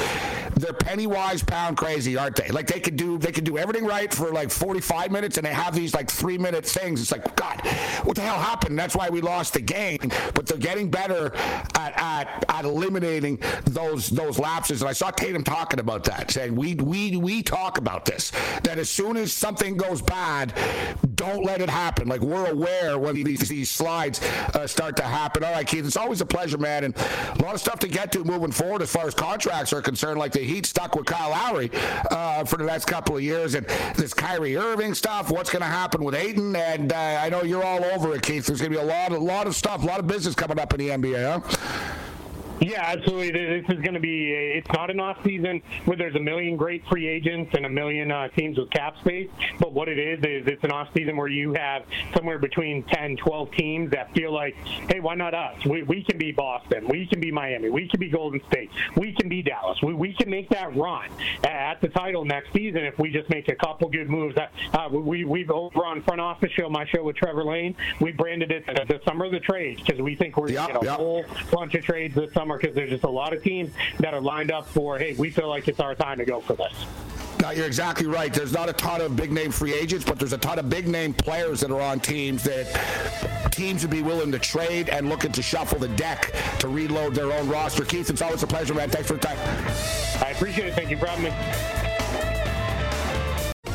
they're 0.54 0.72
penny 0.72 1.06
wise, 1.06 1.42
pound 1.42 1.76
crazy, 1.76 2.16
aren't 2.16 2.36
they? 2.36 2.48
Like 2.48 2.66
they 2.66 2.80
could 2.80 2.96
do, 2.96 3.18
they 3.18 3.32
could 3.32 3.39
do 3.40 3.58
everything 3.58 3.84
right 3.84 4.12
for 4.12 4.30
like 4.30 4.50
45 4.50 5.10
minutes, 5.10 5.36
and 5.36 5.46
they 5.46 5.52
have 5.52 5.74
these 5.74 5.94
like 5.94 6.10
three 6.10 6.38
minute 6.38 6.64
things. 6.64 7.00
It's 7.00 7.12
like, 7.12 7.34
God, 7.36 7.60
what 8.04 8.16
the 8.16 8.22
hell 8.22 8.38
happened? 8.38 8.78
That's 8.78 8.96
why 8.96 9.08
we 9.08 9.20
lost 9.20 9.54
the 9.54 9.60
game. 9.60 9.98
But 10.34 10.46
they're 10.46 10.58
getting 10.58 10.90
better 10.90 11.34
at, 11.76 11.92
at, 11.96 12.44
at 12.48 12.64
eliminating 12.64 13.38
those 13.64 14.08
those 14.08 14.38
lapses. 14.38 14.82
And 14.82 14.88
I 14.88 14.92
saw 14.92 15.10
Tatum 15.10 15.44
talking 15.44 15.80
about 15.80 16.04
that, 16.04 16.30
saying 16.30 16.54
we 16.54 16.74
we 16.74 17.16
we 17.16 17.42
talk 17.42 17.78
about 17.78 18.04
this. 18.04 18.30
That 18.62 18.78
as 18.78 18.90
soon 18.90 19.16
as 19.16 19.32
something 19.32 19.76
goes 19.76 20.02
bad, 20.02 20.54
don't 21.14 21.44
let 21.44 21.60
it 21.60 21.70
happen. 21.70 22.08
Like 22.08 22.20
we're 22.20 22.50
aware 22.50 22.98
when 22.98 23.14
these, 23.14 23.48
these 23.48 23.70
slides 23.70 24.20
uh, 24.54 24.66
start 24.66 24.96
to 24.96 25.02
happen. 25.02 25.44
All 25.44 25.52
right, 25.52 25.66
Keith, 25.66 25.84
it's 25.84 25.96
always 25.96 26.20
a 26.20 26.26
pleasure, 26.26 26.58
man, 26.58 26.84
and 26.84 26.96
a 26.96 27.42
lot 27.42 27.54
of 27.54 27.60
stuff 27.60 27.78
to 27.80 27.88
get 27.88 28.10
to 28.12 28.24
moving 28.24 28.52
forward 28.52 28.82
as 28.82 28.90
far 28.90 29.06
as 29.06 29.14
contracts 29.14 29.72
are 29.72 29.82
concerned. 29.82 30.18
Like 30.18 30.32
the 30.32 30.40
Heat 30.40 30.66
stuck 30.66 30.96
with 30.96 31.06
Kyle 31.06 31.30
Lowry 31.30 31.70
uh, 32.10 32.44
for 32.44 32.56
the 32.56 32.64
next 32.64 32.86
couple 32.86 33.16
of 33.16 33.22
years, 33.22 33.29
and 33.30 33.66
this 33.94 34.12
Kyrie 34.12 34.56
Irving 34.56 34.94
stuff. 34.94 35.30
What's 35.30 35.50
going 35.50 35.62
to 35.62 35.68
happen 35.68 36.02
with 36.02 36.14
Ayton? 36.14 36.56
And 36.56 36.92
uh, 36.92 37.20
I 37.22 37.28
know 37.28 37.42
you're 37.42 37.64
all 37.64 37.84
over 37.84 38.14
it, 38.14 38.22
Keith. 38.22 38.46
There's 38.46 38.60
going 38.60 38.72
to 38.72 38.78
be 38.78 38.82
a 38.82 38.86
lot, 38.86 39.12
a 39.12 39.18
lot 39.18 39.46
of 39.46 39.54
stuff, 39.54 39.82
a 39.82 39.86
lot 39.86 40.00
of 40.00 40.06
business 40.06 40.34
coming 40.34 40.58
up 40.58 40.74
in 40.74 40.80
the 40.80 40.88
NBA. 40.88 41.44
Huh? 41.44 41.99
Yeah, 42.60 42.82
absolutely. 42.82 43.30
This 43.30 43.64
is 43.70 43.80
going 43.82 43.94
to 43.94 44.00
be, 44.00 44.32
it's 44.32 44.70
not 44.72 44.90
an 44.90 45.00
off 45.00 45.16
season 45.24 45.62
where 45.86 45.96
there's 45.96 46.14
a 46.14 46.20
million 46.20 46.58
great 46.58 46.86
free 46.88 47.08
agents 47.08 47.54
and 47.54 47.64
a 47.64 47.70
million 47.70 48.12
uh, 48.12 48.28
teams 48.28 48.58
with 48.58 48.70
cap 48.70 48.98
space. 48.98 49.30
But 49.58 49.72
what 49.72 49.88
it 49.88 49.98
is, 49.98 50.18
is 50.18 50.46
it's 50.46 50.62
an 50.62 50.70
off 50.70 50.88
season 50.94 51.16
where 51.16 51.28
you 51.28 51.54
have 51.54 51.84
somewhere 52.14 52.38
between 52.38 52.82
10, 52.84 53.16
12 53.16 53.50
teams 53.52 53.90
that 53.92 54.12
feel 54.14 54.32
like, 54.32 54.54
hey, 54.90 55.00
why 55.00 55.14
not 55.14 55.32
us? 55.32 55.64
We, 55.64 55.84
we 55.84 56.04
can 56.04 56.18
be 56.18 56.32
Boston. 56.32 56.86
We 56.86 57.06
can 57.06 57.18
be 57.18 57.32
Miami. 57.32 57.70
We 57.70 57.88
can 57.88 57.98
be 57.98 58.10
Golden 58.10 58.42
State. 58.48 58.70
We 58.94 59.14
can 59.14 59.30
be 59.30 59.42
Dallas. 59.42 59.78
We, 59.82 59.94
we 59.94 60.12
can 60.12 60.28
make 60.28 60.50
that 60.50 60.76
run 60.76 61.08
at 61.44 61.80
the 61.80 61.88
title 61.88 62.26
next 62.26 62.52
season 62.52 62.84
if 62.84 62.98
we 62.98 63.10
just 63.10 63.30
make 63.30 63.48
a 63.48 63.56
couple 63.56 63.88
good 63.88 64.10
moves. 64.10 64.36
Uh, 64.36 64.88
we, 64.90 65.24
we've 65.24 65.50
over 65.50 65.86
on 65.86 66.02
front 66.02 66.20
office 66.20 66.52
show, 66.52 66.68
my 66.68 66.84
show 66.86 67.04
with 67.04 67.16
Trevor 67.16 67.44
Lane, 67.44 67.74
we 68.00 68.12
branded 68.12 68.50
it 68.50 68.66
the 68.66 69.00
summer 69.06 69.24
of 69.24 69.32
the 69.32 69.40
trades 69.40 69.80
because 69.80 70.00
we 70.02 70.14
think 70.14 70.36
we're 70.36 70.48
going 70.48 70.66
to 70.66 70.72
get 70.74 70.82
a 70.82 70.84
yep. 70.84 70.96
whole 70.96 71.24
bunch 71.50 71.74
of 71.74 71.82
trades 71.82 72.14
this 72.14 72.30
summer 72.34 72.49
summer 72.50 72.58
because 72.58 72.74
there's 72.74 72.90
just 72.90 73.04
a 73.04 73.08
lot 73.08 73.32
of 73.32 73.42
teams 73.42 73.72
that 73.98 74.14
are 74.14 74.20
lined 74.20 74.50
up 74.50 74.66
for, 74.66 74.98
hey, 74.98 75.14
we 75.14 75.30
feel 75.30 75.48
like 75.48 75.68
it's 75.68 75.80
our 75.80 75.94
time 75.94 76.18
to 76.18 76.24
go 76.24 76.40
for 76.40 76.54
this. 76.54 76.72
No, 77.40 77.50
you're 77.50 77.66
exactly 77.66 78.06
right. 78.06 78.32
There's 78.32 78.52
not 78.52 78.68
a 78.68 78.72
ton 78.72 79.00
of 79.00 79.16
big 79.16 79.32
name 79.32 79.50
free 79.50 79.72
agents, 79.72 80.04
but 80.04 80.18
there's 80.18 80.34
a 80.34 80.38
ton 80.38 80.58
of 80.58 80.68
big 80.68 80.86
name 80.86 81.14
players 81.14 81.60
that 81.60 81.70
are 81.70 81.80
on 81.80 81.98
teams 81.98 82.42
that 82.44 83.50
teams 83.50 83.82
would 83.82 83.90
be 83.90 84.02
willing 84.02 84.30
to 84.32 84.38
trade 84.38 84.90
and 84.90 85.08
looking 85.08 85.32
to 85.32 85.42
shuffle 85.42 85.78
the 85.78 85.88
deck 85.88 86.34
to 86.58 86.68
reload 86.68 87.14
their 87.14 87.32
own 87.32 87.48
roster. 87.48 87.84
Keith, 87.84 88.10
it's 88.10 88.20
always 88.20 88.42
a 88.42 88.46
pleasure, 88.46 88.74
man. 88.74 88.90
Thanks 88.90 89.08
for 89.08 89.14
the 89.14 89.20
time. 89.20 89.38
I 90.22 90.32
appreciate 90.32 90.68
it. 90.68 90.74
Thank 90.74 90.90
you 90.90 90.98
for 90.98 91.06
having 91.06 91.24
me. 91.24 91.89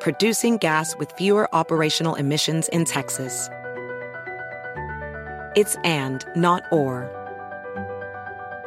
producing 0.00 0.58
gas 0.58 0.96
with 0.96 1.12
fewer 1.12 1.48
operational 1.54 2.14
emissions 2.14 2.68
in 2.68 2.84
Texas. 2.84 3.48
It's 5.56 5.76
and, 5.84 6.24
not 6.36 6.62
or. 6.70 7.10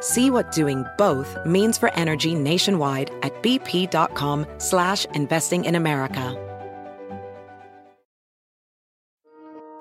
See 0.00 0.30
what 0.30 0.50
doing 0.52 0.84
both 0.98 1.38
means 1.46 1.78
for 1.78 1.94
energy 1.94 2.34
nationwide 2.34 3.10
at 3.22 3.32
bp.com 3.42 4.46
slash 4.58 5.04
investing 5.14 5.64
in 5.64 5.74
America. 5.74 6.36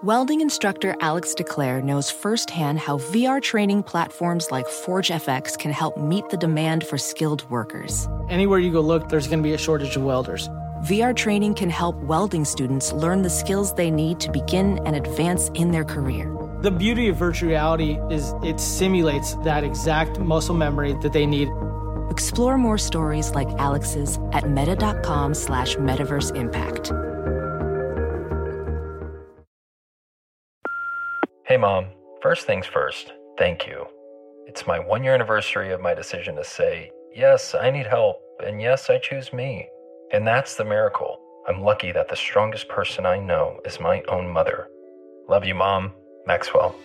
Welding 0.03 0.41
instructor 0.41 0.95
Alex 0.99 1.35
DeClaire 1.37 1.83
knows 1.83 2.09
firsthand 2.09 2.79
how 2.79 2.97
VR 2.97 3.39
training 3.39 3.83
platforms 3.83 4.49
like 4.49 4.65
ForgeFX 4.65 5.59
can 5.59 5.71
help 5.71 5.95
meet 5.95 6.27
the 6.29 6.37
demand 6.37 6.87
for 6.87 6.97
skilled 6.97 7.47
workers. 7.51 8.07
Anywhere 8.27 8.57
you 8.57 8.71
go 8.71 8.81
look, 8.81 9.09
there's 9.09 9.27
going 9.27 9.37
to 9.37 9.43
be 9.43 9.53
a 9.53 9.59
shortage 9.59 9.95
of 9.95 10.01
welders. 10.01 10.49
VR 10.81 11.15
training 11.15 11.53
can 11.53 11.69
help 11.69 11.95
welding 11.97 12.43
students 12.43 12.91
learn 12.91 13.21
the 13.21 13.29
skills 13.29 13.71
they 13.71 13.91
need 13.91 14.19
to 14.19 14.31
begin 14.31 14.79
and 14.87 14.95
advance 14.95 15.49
in 15.53 15.69
their 15.69 15.83
career. 15.85 16.35
The 16.61 16.71
beauty 16.71 17.07
of 17.07 17.17
virtual 17.17 17.49
reality 17.49 17.99
is 18.09 18.33
it 18.43 18.59
simulates 18.59 19.35
that 19.43 19.63
exact 19.63 20.17
muscle 20.17 20.55
memory 20.55 20.95
that 21.03 21.13
they 21.13 21.27
need. 21.27 21.49
Explore 22.09 22.57
more 22.57 22.79
stories 22.79 23.29
like 23.35 23.47
Alex's 23.59 24.17
at 24.31 24.49
meta.com 24.49 25.35
slash 25.35 25.75
metaverse 25.75 26.35
impact. 26.35 26.91
Hey 31.45 31.57
mom, 31.57 31.89
first 32.23 32.47
things 32.47 32.65
first, 32.65 33.13
thank 33.37 33.67
you. 33.67 33.85
It's 34.47 34.65
my 34.65 34.79
one 34.79 35.03
year 35.03 35.13
anniversary 35.13 35.71
of 35.73 35.79
my 35.79 35.93
decision 35.93 36.35
to 36.37 36.43
say, 36.43 36.89
yes, 37.13 37.53
I 37.53 37.69
need 37.69 37.85
help, 37.85 38.19
and 38.43 38.59
yes, 38.59 38.89
I 38.89 38.97
choose 38.97 39.31
me. 39.31 39.67
And 40.11 40.27
that's 40.27 40.55
the 40.55 40.65
miracle. 40.65 41.19
I'm 41.47 41.61
lucky 41.61 41.93
that 41.93 42.09
the 42.09 42.17
strongest 42.17 42.67
person 42.67 43.05
I 43.05 43.17
know 43.17 43.59
is 43.65 43.79
my 43.79 44.03
own 44.09 44.29
mother. 44.29 44.67
Love 45.29 45.45
you, 45.45 45.55
Mom. 45.55 45.93
Maxwell. 46.27 46.75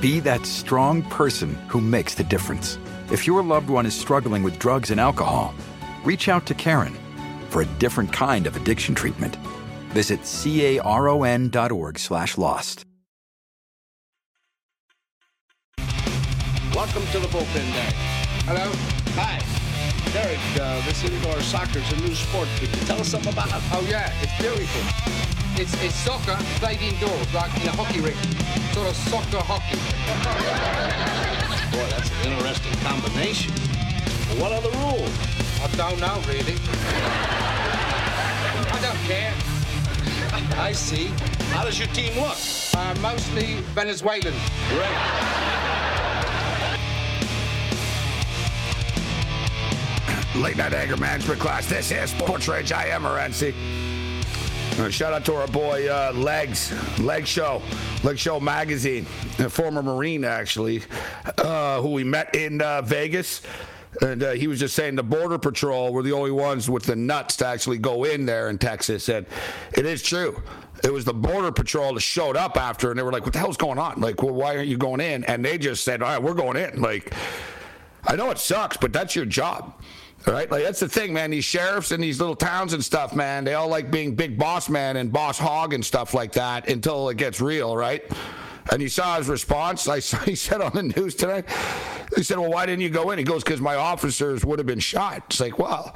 Be 0.00 0.20
that 0.20 0.46
strong 0.46 1.02
person 1.02 1.54
who 1.68 1.80
makes 1.80 2.14
the 2.14 2.24
difference. 2.24 2.78
If 3.10 3.26
your 3.26 3.42
loved 3.42 3.68
one 3.68 3.84
is 3.86 3.94
struggling 3.94 4.42
with 4.42 4.58
drugs 4.58 4.90
and 4.90 4.98
alcohol, 4.98 5.54
reach 6.02 6.28
out 6.28 6.46
to 6.46 6.54
Caron 6.54 6.96
for 7.50 7.62
a 7.62 7.66
different 7.78 8.12
kind 8.12 8.46
of 8.46 8.56
addiction 8.56 8.94
treatment. 8.94 9.36
Visit 9.90 10.20
caron.org 10.26 11.98
slash 11.98 12.38
lost. 12.38 12.84
Welcome 16.74 17.06
to 17.12 17.18
the 17.18 17.28
bullpen 17.28 17.72
day. 17.72 17.90
Hello. 18.46 18.72
Hi. 19.14 19.55
Derek, 20.12 20.38
uh, 20.60 20.84
this 20.86 21.04
indoor 21.04 21.40
soccer 21.40 21.78
is 21.78 21.92
a 21.92 21.96
new 21.96 22.14
sport. 22.14 22.48
Could 22.58 22.74
you 22.74 22.82
tell 22.86 23.00
us 23.00 23.08
something 23.08 23.32
about 23.32 23.48
it? 23.48 23.62
Oh, 23.72 23.86
yeah, 23.88 24.12
it's 24.22 24.36
beautiful. 24.40 24.82
It's, 25.60 25.72
it's 25.82 25.94
soccer 25.94 26.36
played 26.60 26.80
indoors, 26.80 27.32
like 27.34 27.54
in 27.60 27.68
a 27.68 27.72
hockey 27.72 28.00
rink. 28.00 28.16
Sort 28.72 28.88
of 28.88 28.96
soccer 28.96 29.40
hockey. 29.40 29.76
Boy, 31.72 31.86
that's 31.90 32.10
an 32.10 32.32
interesting 32.32 32.72
combination. 32.84 33.52
What 34.40 34.52
are 34.52 34.60
the 34.60 34.70
rules? 34.78 35.12
I 35.62 35.68
don't 35.76 35.98
know, 36.00 36.20
really. 36.28 36.56
I 38.68 38.78
don't 38.82 39.00
care. 39.08 39.32
I 40.58 40.72
see. 40.72 41.06
How 41.52 41.64
does 41.64 41.78
your 41.78 41.88
team 41.88 42.20
look? 42.20 42.36
Uh, 42.76 42.94
mostly 43.00 43.60
Venezuelan. 43.74 44.34
Late 50.42 50.58
night 50.58 50.74
anger 50.74 50.98
management 50.98 51.40
class. 51.40 51.66
This 51.66 51.90
is 51.90 52.10
Sports 52.10 52.46
Rage. 52.46 52.70
I 52.70 52.88
am 52.88 53.04
Morency. 53.04 53.54
Uh, 54.78 54.90
shout 54.90 55.14
out 55.14 55.24
to 55.24 55.34
our 55.34 55.46
boy 55.48 55.88
uh, 55.88 56.12
Legs, 56.14 56.72
Leg 57.00 57.26
Show, 57.26 57.62
Leg 58.04 58.18
Show 58.18 58.38
Magazine, 58.38 59.06
a 59.38 59.48
former 59.48 59.82
Marine 59.82 60.24
actually, 60.24 60.82
uh, 61.38 61.80
who 61.80 61.90
we 61.90 62.04
met 62.04 62.34
in 62.34 62.60
uh, 62.60 62.82
Vegas. 62.82 63.40
And 64.02 64.22
uh, 64.22 64.32
he 64.32 64.46
was 64.46 64.60
just 64.60 64.76
saying 64.76 64.96
the 64.96 65.02
Border 65.02 65.38
Patrol 65.38 65.94
were 65.94 66.02
the 66.02 66.12
only 66.12 66.30
ones 66.30 66.68
with 66.68 66.82
the 66.82 66.96
nuts 66.96 67.36
to 67.36 67.46
actually 67.46 67.78
go 67.78 68.04
in 68.04 68.26
there 68.26 68.50
in 68.50 68.58
Texas. 68.58 69.08
And 69.08 69.24
it 69.72 69.86
is 69.86 70.02
true. 70.02 70.42
It 70.84 70.92
was 70.92 71.06
the 71.06 71.14
Border 71.14 71.50
Patrol 71.50 71.94
that 71.94 72.00
showed 72.00 72.36
up 72.36 72.58
after, 72.58 72.90
and 72.90 72.98
they 72.98 73.02
were 73.02 73.12
like, 73.12 73.24
what 73.24 73.32
the 73.32 73.38
hell's 73.38 73.56
going 73.56 73.78
on? 73.78 74.02
Like, 74.02 74.22
well, 74.22 74.34
why 74.34 74.54
aren't 74.56 74.68
you 74.68 74.76
going 74.76 75.00
in? 75.00 75.24
And 75.24 75.42
they 75.42 75.56
just 75.56 75.82
said, 75.82 76.02
all 76.02 76.10
right, 76.10 76.22
we're 76.22 76.34
going 76.34 76.58
in. 76.58 76.82
Like, 76.82 77.14
I 78.04 78.16
know 78.16 78.30
it 78.30 78.38
sucks, 78.38 78.76
but 78.76 78.92
that's 78.92 79.16
your 79.16 79.24
job. 79.24 79.72
Right? 80.26 80.50
Like 80.50 80.64
that's 80.64 80.80
the 80.80 80.88
thing, 80.88 81.12
man. 81.12 81.30
These 81.30 81.44
sheriffs 81.44 81.92
in 81.92 82.00
these 82.00 82.18
little 82.18 82.34
towns 82.34 82.72
and 82.72 82.84
stuff, 82.84 83.14
man, 83.14 83.44
they 83.44 83.54
all 83.54 83.68
like 83.68 83.92
being 83.92 84.16
big 84.16 84.36
boss 84.36 84.68
man 84.68 84.96
and 84.96 85.12
boss 85.12 85.38
hog 85.38 85.72
and 85.72 85.84
stuff 85.84 86.14
like 86.14 86.32
that 86.32 86.68
until 86.68 87.08
it 87.10 87.16
gets 87.16 87.40
real, 87.40 87.76
right? 87.76 88.02
And 88.72 88.82
you 88.82 88.88
saw 88.88 89.18
his 89.18 89.28
response. 89.28 89.86
I 89.88 90.00
saw, 90.00 90.18
he 90.24 90.34
said 90.34 90.60
on 90.60 90.72
the 90.72 90.82
news 90.82 91.14
today, 91.14 91.44
he 92.16 92.22
said, 92.22 92.38
Well, 92.38 92.50
why 92.50 92.66
didn't 92.66 92.82
you 92.82 92.90
go 92.90 93.10
in? 93.10 93.18
He 93.18 93.24
goes, 93.24 93.44
Because 93.44 93.60
my 93.60 93.76
officers 93.76 94.44
would 94.44 94.58
have 94.58 94.66
been 94.66 94.80
shot. 94.80 95.22
It's 95.26 95.40
like, 95.40 95.58
well, 95.58 95.94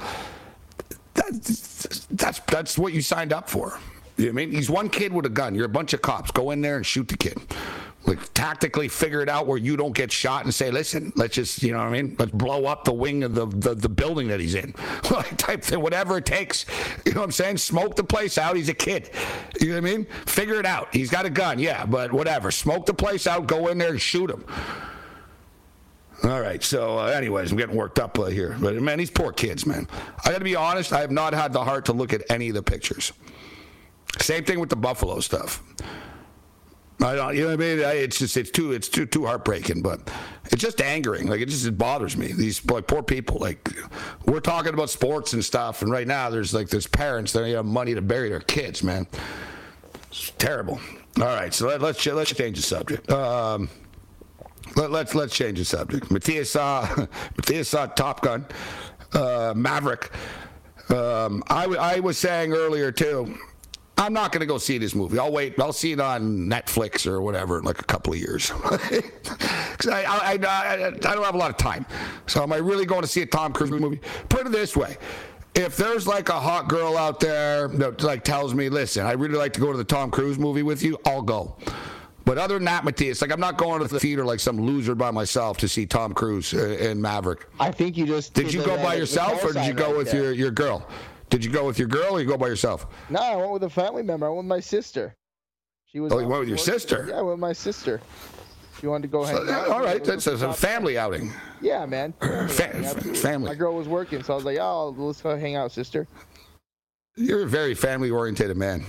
that's 1.13 2.05
that's 2.11 2.39
that's 2.39 2.77
what 2.77 2.93
you 2.93 3.01
signed 3.01 3.33
up 3.33 3.49
for. 3.49 3.79
You 4.17 4.25
know 4.25 4.31
I 4.31 4.33
mean? 4.33 4.51
He's 4.51 4.69
one 4.69 4.89
kid 4.89 5.11
with 5.13 5.25
a 5.25 5.29
gun. 5.29 5.55
You're 5.55 5.65
a 5.65 5.69
bunch 5.69 5.93
of 5.93 6.01
cops. 6.01 6.31
Go 6.31 6.51
in 6.51 6.61
there 6.61 6.77
and 6.77 6.85
shoot 6.85 7.07
the 7.07 7.17
kid. 7.17 7.37
Like 8.05 8.33
tactically 8.33 8.87
figure 8.87 9.21
it 9.21 9.29
out 9.29 9.45
where 9.45 9.59
you 9.59 9.77
don't 9.77 9.93
get 9.93 10.11
shot 10.11 10.43
and 10.43 10.53
say, 10.53 10.71
listen, 10.71 11.13
let's 11.15 11.35
just, 11.35 11.61
you 11.61 11.71
know 11.71 11.77
what 11.77 11.87
I 11.87 11.91
mean? 11.91 12.15
Let's 12.17 12.31
blow 12.31 12.65
up 12.65 12.83
the 12.83 12.93
wing 12.93 13.23
of 13.23 13.35
the, 13.35 13.45
the, 13.45 13.75
the 13.75 13.89
building 13.89 14.27
that 14.29 14.39
he's 14.39 14.55
in. 14.55 14.73
like 15.11 15.37
type 15.37 15.63
thing, 15.63 15.81
whatever 15.81 16.17
it 16.17 16.25
takes. 16.25 16.65
You 17.05 17.13
know 17.13 17.19
what 17.19 17.25
I'm 17.25 17.31
saying? 17.31 17.57
Smoke 17.57 17.95
the 17.95 18.03
place 18.03 18.39
out. 18.39 18.55
He's 18.55 18.69
a 18.69 18.73
kid. 18.73 19.11
You 19.59 19.67
know 19.67 19.81
what 19.81 19.89
I 19.89 19.97
mean? 19.97 20.05
Figure 20.25 20.59
it 20.59 20.65
out. 20.65 20.87
He's 20.91 21.11
got 21.11 21.25
a 21.25 21.29
gun, 21.29 21.59
yeah, 21.59 21.85
but 21.85 22.11
whatever. 22.11 22.49
Smoke 22.49 22.87
the 22.87 22.93
place 22.93 23.27
out, 23.27 23.45
go 23.45 23.67
in 23.67 23.77
there 23.77 23.91
and 23.91 24.01
shoot 24.01 24.31
him. 24.31 24.45
All 26.23 26.41
right. 26.41 26.63
So, 26.63 26.99
uh, 26.99 27.05
anyways, 27.05 27.51
I'm 27.51 27.57
getting 27.57 27.75
worked 27.75 27.99
up 27.99 28.17
uh, 28.19 28.25
here. 28.25 28.55
But 28.59 28.75
man, 28.75 28.99
these 28.99 29.09
poor 29.09 29.31
kids, 29.31 29.65
man. 29.65 29.87
I 30.23 30.31
got 30.31 30.37
to 30.37 30.43
be 30.43 30.55
honest. 30.55 30.93
I 30.93 31.01
have 31.01 31.11
not 31.11 31.33
had 31.33 31.51
the 31.51 31.63
heart 31.63 31.85
to 31.85 31.93
look 31.93 32.13
at 32.13 32.23
any 32.29 32.49
of 32.49 32.55
the 32.55 32.63
pictures. 32.63 33.11
Same 34.19 34.43
thing 34.43 34.59
with 34.59 34.69
the 34.69 34.75
Buffalo 34.75 35.19
stuff. 35.19 35.63
I 37.01 37.15
don't, 37.15 37.35
you 37.35 37.41
know 37.41 37.47
what 37.47 37.53
I 37.53 37.75
mean? 37.75 37.79
It's 37.79 38.19
just 38.19 38.37
it's 38.37 38.51
too 38.51 38.73
it's 38.73 38.87
too 38.87 39.05
too 39.05 39.25
heartbreaking, 39.25 39.81
but 39.81 40.11
it's 40.45 40.61
just 40.61 40.81
angering. 40.81 41.27
Like 41.27 41.41
it 41.41 41.49
just 41.49 41.65
it 41.65 41.77
bothers 41.77 42.15
me. 42.15 42.31
These 42.31 42.63
like 42.65 42.87
poor 42.87 43.01
people. 43.01 43.39
Like 43.39 43.69
we're 44.25 44.39
talking 44.39 44.73
about 44.73 44.89
sports 44.89 45.33
and 45.33 45.43
stuff, 45.43 45.81
and 45.81 45.91
right 45.91 46.07
now 46.07 46.29
there's 46.29 46.53
like 46.53 46.69
there's 46.69 46.87
parents 46.87 47.33
that 47.33 47.39
don't 47.39 47.55
have 47.55 47.65
money 47.65 47.95
to 47.95 48.01
bury 48.01 48.29
their 48.29 48.39
kids. 48.39 48.83
Man, 48.83 49.07
it's 50.09 50.31
terrible. 50.37 50.79
All 51.17 51.25
right, 51.25 51.53
so 51.53 51.67
let, 51.67 51.81
let's 51.81 52.05
let's 52.05 52.33
change 52.33 52.57
the 52.57 52.63
subject. 52.63 53.09
Um, 53.11 53.67
let, 54.75 54.91
let's 54.91 55.15
let's 55.15 55.35
change 55.35 55.57
the 55.57 55.65
subject. 55.65 56.11
Matthias 56.11 56.51
saw 56.51 56.87
Matthias 57.37 57.69
saw 57.69 57.87
Top 57.87 58.21
Gun, 58.21 58.45
uh, 59.13 59.53
Maverick. 59.55 60.11
Um, 60.89 61.43
I, 61.49 61.65
I 61.65 61.99
was 61.99 62.17
saying 62.17 62.53
earlier 62.53 62.91
too. 62.91 63.37
I'm 64.01 64.13
not 64.13 64.31
going 64.31 64.39
to 64.39 64.47
go 64.47 64.57
see 64.57 64.79
this 64.79 64.95
movie. 64.95 65.19
I'll 65.19 65.31
wait. 65.31 65.59
I'll 65.59 65.71
see 65.71 65.91
it 65.91 65.99
on 65.99 66.47
Netflix 66.49 67.05
or 67.05 67.21
whatever 67.21 67.59
in 67.59 67.65
like 67.65 67.79
a 67.79 67.83
couple 67.83 68.13
of 68.13 68.19
years. 68.19 68.51
Because 69.71 69.95
I, 69.95 70.03
I, 70.03 70.31
I, 70.33 70.87
I 70.87 70.89
don't 70.91 71.23
have 71.23 71.33
a 71.33 71.37
lot 71.39 71.49
of 71.49 71.57
time. 71.57 71.87
So 72.27 72.43
am 72.43 72.53
I 72.53 72.57
really 72.57 72.85
going 72.85 73.01
to 73.01 73.07
see 73.07 73.23
a 73.23 73.25
Tom 73.25 73.51
Cruise 73.51 73.71
movie? 73.71 73.99
Put 74.29 74.45
it 74.45 74.51
this 74.51 74.77
way. 74.77 74.97
If 75.55 75.75
there's 75.75 76.05
like 76.05 76.29
a 76.29 76.39
hot 76.39 76.67
girl 76.69 76.95
out 76.97 77.19
there 77.19 77.67
that 77.67 78.03
like 78.03 78.23
tells 78.23 78.53
me, 78.53 78.69
listen, 78.69 79.07
I 79.07 79.13
really 79.13 79.37
like 79.37 79.53
to 79.53 79.59
go 79.59 79.71
to 79.71 79.77
the 79.77 79.83
Tom 79.83 80.11
Cruise 80.11 80.37
movie 80.37 80.61
with 80.61 80.83
you, 80.83 80.99
I'll 81.03 81.23
go. 81.23 81.55
But 82.25 82.37
other 82.37 82.55
than 82.55 82.65
that, 82.65 82.85
Matthias, 82.85 83.21
like 83.21 83.31
I'm 83.31 83.39
not 83.39 83.57
going 83.57 83.81
to 83.81 83.87
the 83.87 83.99
theater 83.99 84.23
like 84.23 84.39
some 84.39 84.61
loser 84.61 84.93
by 84.93 85.09
myself 85.09 85.57
to 85.57 85.67
see 85.67 85.87
Tom 85.87 86.13
Cruise 86.13 86.53
uh, 86.53 86.77
in 86.79 87.01
Maverick. 87.01 87.47
I 87.59 87.71
think 87.71 87.97
you 87.97 88.05
just 88.05 88.35
did. 88.35 88.53
You 88.53 88.63
go 88.63 88.77
by 88.77 88.95
yourself 88.95 89.43
or 89.43 89.51
did 89.51 89.65
you 89.65 89.73
go 89.73 89.87
right 89.87 89.97
with 89.97 90.11
there. 90.11 90.25
your 90.25 90.33
your 90.33 90.51
girl? 90.51 90.87
Did 91.31 91.43
you 91.43 91.49
go 91.49 91.65
with 91.65 91.79
your 91.79 91.87
girl 91.87 92.11
or 92.17 92.19
you 92.21 92.27
go 92.27 92.37
by 92.37 92.47
yourself? 92.47 92.85
No, 93.09 93.19
I 93.21 93.35
went 93.37 93.51
with 93.51 93.63
a 93.63 93.69
family 93.69 94.03
member. 94.03 94.27
I 94.27 94.29
went 94.29 94.39
with 94.39 94.45
my 94.47 94.59
sister. 94.59 95.15
She 95.85 95.99
was. 95.99 96.11
Oh, 96.13 96.19
you 96.19 96.27
went 96.27 96.41
with 96.41 96.49
your 96.49 96.57
sister? 96.57 97.05
Yeah, 97.09 97.15
I 97.15 97.21
went 97.21 97.29
with 97.35 97.39
my 97.39 97.53
sister. 97.53 97.99
She 98.79 98.87
wanted 98.87 99.03
to 99.03 99.07
go 99.09 99.23
hang 99.23 99.35
So, 99.37 99.49
out. 99.51 99.67
all 99.69 99.81
right, 99.81 100.03
that's 100.03 100.27
a 100.27 100.37
top- 100.37 100.55
family 100.55 100.97
outing. 100.97 101.31
Yeah, 101.61 101.85
man. 101.85 102.13
Family 102.21 102.47
Fa- 102.49 102.85
outing, 102.87 103.13
family. 103.15 103.49
My 103.49 103.55
girl 103.55 103.75
was 103.75 103.87
working, 103.87 104.23
so 104.23 104.33
I 104.33 104.35
was 104.35 104.45
like, 104.45 104.57
"Oh, 104.59 104.89
let's 104.97 105.21
go 105.21 105.37
hang 105.37 105.55
out, 105.55 105.71
sister." 105.71 106.07
You're 107.15 107.43
a 107.43 107.47
very 107.47 107.75
family 107.75 108.09
oriented 108.09 108.55
man. 108.57 108.83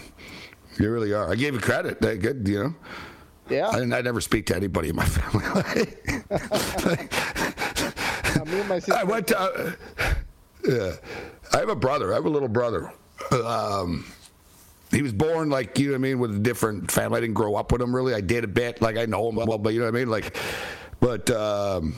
You 0.80 0.90
really 0.90 1.12
are. 1.12 1.30
I 1.30 1.34
gave 1.34 1.54
you 1.54 1.60
credit. 1.60 2.00
That 2.00 2.20
good, 2.20 2.46
you 2.48 2.62
know. 2.64 2.74
Yeah. 3.50 3.68
I, 3.68 3.80
I 3.80 4.00
never 4.00 4.20
speak 4.20 4.46
to 4.46 4.56
anybody 4.56 4.88
in 4.88 4.96
my 4.96 5.04
family. 5.06 5.86
Uh, 8.34 8.44
me 8.46 8.60
and 8.60 8.68
my 8.68 8.78
sister. 8.78 8.94
I 8.94 9.04
went 9.04 9.26
to. 9.28 9.38
Uh, 9.38 9.72
yeah, 10.64 10.92
I 11.52 11.58
have 11.58 11.68
a 11.68 11.76
brother. 11.76 12.12
I 12.12 12.16
have 12.16 12.26
a 12.26 12.30
little 12.30 12.48
brother. 12.48 12.92
Um, 13.30 14.04
he 14.90 15.02
was 15.02 15.12
born 15.12 15.48
like 15.48 15.78
you 15.78 15.86
know 15.86 15.92
what 15.92 15.98
I 15.98 15.98
mean 15.98 16.18
with 16.18 16.36
a 16.36 16.38
different 16.38 16.90
family. 16.90 17.18
I 17.18 17.20
didn't 17.20 17.34
grow 17.34 17.56
up 17.56 17.72
with 17.72 17.80
him 17.80 17.94
really. 17.94 18.14
I 18.14 18.20
did 18.20 18.44
a 18.44 18.48
bit, 18.48 18.82
like 18.82 18.96
I 18.96 19.06
know 19.06 19.28
him 19.28 19.36
well, 19.36 19.58
but 19.58 19.72
you 19.72 19.80
know 19.80 19.86
what 19.86 19.94
I 19.94 19.98
mean. 19.98 20.10
Like, 20.10 20.36
but 21.00 21.30
um, 21.30 21.96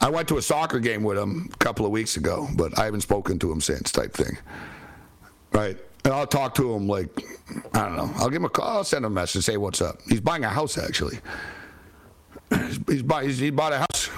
I 0.00 0.10
went 0.10 0.28
to 0.28 0.38
a 0.38 0.42
soccer 0.42 0.78
game 0.78 1.02
with 1.02 1.18
him 1.18 1.48
a 1.52 1.56
couple 1.56 1.86
of 1.86 1.92
weeks 1.92 2.16
ago, 2.16 2.48
but 2.54 2.78
I 2.78 2.84
haven't 2.84 3.00
spoken 3.00 3.38
to 3.38 3.50
him 3.50 3.60
since. 3.60 3.92
Type 3.92 4.12
thing, 4.12 4.36
right? 5.52 5.78
And 6.04 6.14
I'll 6.14 6.26
talk 6.26 6.54
to 6.56 6.72
him 6.72 6.86
like 6.86 7.24
I 7.74 7.80
don't 7.86 7.96
know. 7.96 8.10
I'll 8.16 8.28
give 8.28 8.36
him 8.36 8.44
a 8.44 8.50
call. 8.50 8.78
I'll 8.78 8.84
send 8.84 9.04
him 9.04 9.12
a 9.12 9.14
message, 9.14 9.44
say 9.44 9.56
what's 9.56 9.80
up. 9.80 10.00
He's 10.08 10.20
buying 10.20 10.44
a 10.44 10.48
house 10.48 10.78
actually. 10.78 11.18
He's, 12.50 12.80
he's, 12.88 13.02
buy, 13.02 13.24
he's 13.24 13.38
he 13.38 13.50
bought 13.50 13.72
a 13.72 13.78
house. 13.78 14.10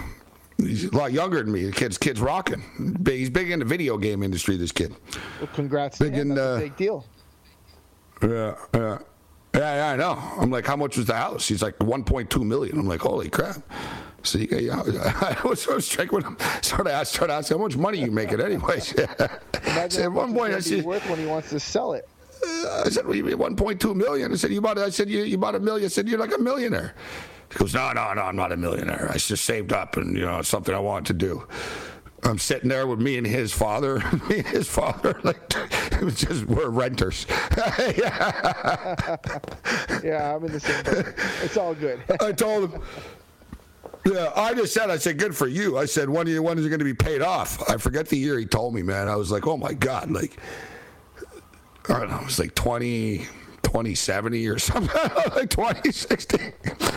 He's 0.66 0.84
a 0.84 0.96
lot 0.96 1.12
younger 1.12 1.42
than 1.42 1.52
me. 1.52 1.64
The 1.64 1.72
kid's 1.72 1.98
kid's 1.98 2.20
rocking. 2.20 2.62
Big, 3.02 3.18
he's 3.18 3.30
big 3.30 3.50
in 3.50 3.58
the 3.58 3.64
video 3.64 3.96
game 3.98 4.22
industry. 4.22 4.56
This 4.56 4.72
kid. 4.72 4.94
Well, 5.40 5.48
congrats 5.54 5.98
Big 5.98 6.12
to 6.12 6.20
him. 6.20 6.32
in, 6.32 6.38
uh, 6.38 6.58
big 6.58 6.76
deal. 6.76 7.06
Yeah, 8.22 8.54
yeah. 8.74 8.98
Yeah, 9.54 9.74
yeah, 9.74 9.92
I 9.92 9.96
know. 9.96 10.12
I'm 10.40 10.50
like, 10.50 10.66
how 10.66 10.76
much 10.76 10.96
was 10.96 11.06
the 11.06 11.14
house? 11.14 11.46
He's 11.46 11.62
like 11.62 11.76
1.2 11.78 12.42
million. 12.42 12.78
I'm 12.78 12.86
like, 12.88 13.00
holy 13.00 13.28
crap. 13.28 13.56
So 14.22 14.38
you 14.38 14.46
got, 14.46 14.62
yeah, 14.62 14.80
I 15.42 15.46
was, 15.46 15.68
I 15.68 15.74
was 15.74 15.86
checking 15.86 16.14
with 16.16 16.24
him. 16.24 16.38
Started, 16.62 16.94
I 16.94 17.02
started 17.02 17.34
asking, 17.34 17.58
how 17.58 17.64
much 17.64 17.76
money 17.76 17.98
you 17.98 18.10
making 18.10 18.40
anyways? 18.40 18.92
Imagine 19.66 20.02
how 20.02 20.08
at 20.08 20.12
one 20.12 20.32
point, 20.34 20.54
I 20.54 20.60
said, 20.60 20.84
worth 20.84 21.06
when 21.10 21.18
he 21.18 21.26
wants 21.26 21.50
to 21.50 21.60
sell 21.60 21.92
it. 21.92 22.08
I 22.44 22.88
said, 22.88 23.04
well, 23.06 23.14
you 23.14 23.24
mean 23.24 23.36
1.2 23.36 23.94
million? 23.94 24.32
I 24.32 24.36
said, 24.36 24.52
you 24.52 24.60
bought, 24.62 24.78
it, 24.78 24.84
I 24.84 24.90
said, 24.90 25.10
you, 25.10 25.22
you 25.24 25.36
bought 25.36 25.54
a 25.54 25.60
million. 25.60 25.84
I 25.84 25.88
said, 25.88 26.08
you're 26.08 26.18
like 26.18 26.34
a 26.34 26.40
millionaire. 26.40 26.94
He 27.52 27.58
goes, 27.58 27.74
no, 27.74 27.92
no, 27.92 28.14
no, 28.14 28.22
I'm 28.22 28.36
not 28.36 28.52
a 28.52 28.56
millionaire. 28.56 29.08
I 29.10 29.18
just 29.18 29.44
saved 29.44 29.72
up 29.72 29.96
and, 29.96 30.16
you 30.16 30.24
know, 30.24 30.38
it's 30.38 30.48
something 30.48 30.74
I 30.74 30.78
want 30.78 31.06
to 31.08 31.12
do. 31.12 31.46
I'm 32.24 32.38
sitting 32.38 32.68
there 32.68 32.86
with 32.86 33.00
me 33.00 33.18
and 33.18 33.26
his 33.26 33.52
father. 33.52 33.98
me 34.28 34.38
and 34.38 34.46
his 34.46 34.68
father, 34.68 35.20
like, 35.24 35.40
it 35.92 36.02
was 36.02 36.16
just, 36.16 36.46
we're 36.46 36.68
renters. 36.70 37.26
yeah, 37.96 39.16
yeah, 40.02 40.34
I'm 40.34 40.44
in 40.44 40.52
the 40.52 40.60
same 40.60 40.84
boat. 40.84 41.14
It's 41.42 41.56
all 41.56 41.74
good. 41.74 42.00
I 42.20 42.32
told 42.32 42.70
him. 42.70 42.82
Yeah, 44.04 44.32
I 44.34 44.54
just 44.54 44.74
said, 44.74 44.90
I 44.90 44.96
said, 44.96 45.18
good 45.18 45.36
for 45.36 45.46
you. 45.46 45.78
I 45.78 45.84
said, 45.84 46.08
when, 46.08 46.26
are 46.26 46.30
you, 46.30 46.42
when 46.42 46.58
is 46.58 46.66
it 46.66 46.70
going 46.70 46.80
to 46.80 46.84
be 46.84 46.94
paid 46.94 47.22
off? 47.22 47.68
I 47.70 47.76
forget 47.76 48.08
the 48.08 48.16
year 48.16 48.36
he 48.38 48.46
told 48.46 48.74
me, 48.74 48.82
man. 48.82 49.08
I 49.08 49.14
was 49.14 49.30
like, 49.30 49.46
oh 49.46 49.56
my 49.56 49.74
God. 49.74 50.10
Like, 50.10 50.36
I 51.88 51.98
don't 52.00 52.10
know, 52.10 52.18
it 52.18 52.24
was 52.24 52.38
like 52.38 52.54
20, 52.54 53.26
2070 53.62 54.46
or 54.48 54.58
something, 54.58 54.94
like 55.34 55.50
2060. 55.50 56.38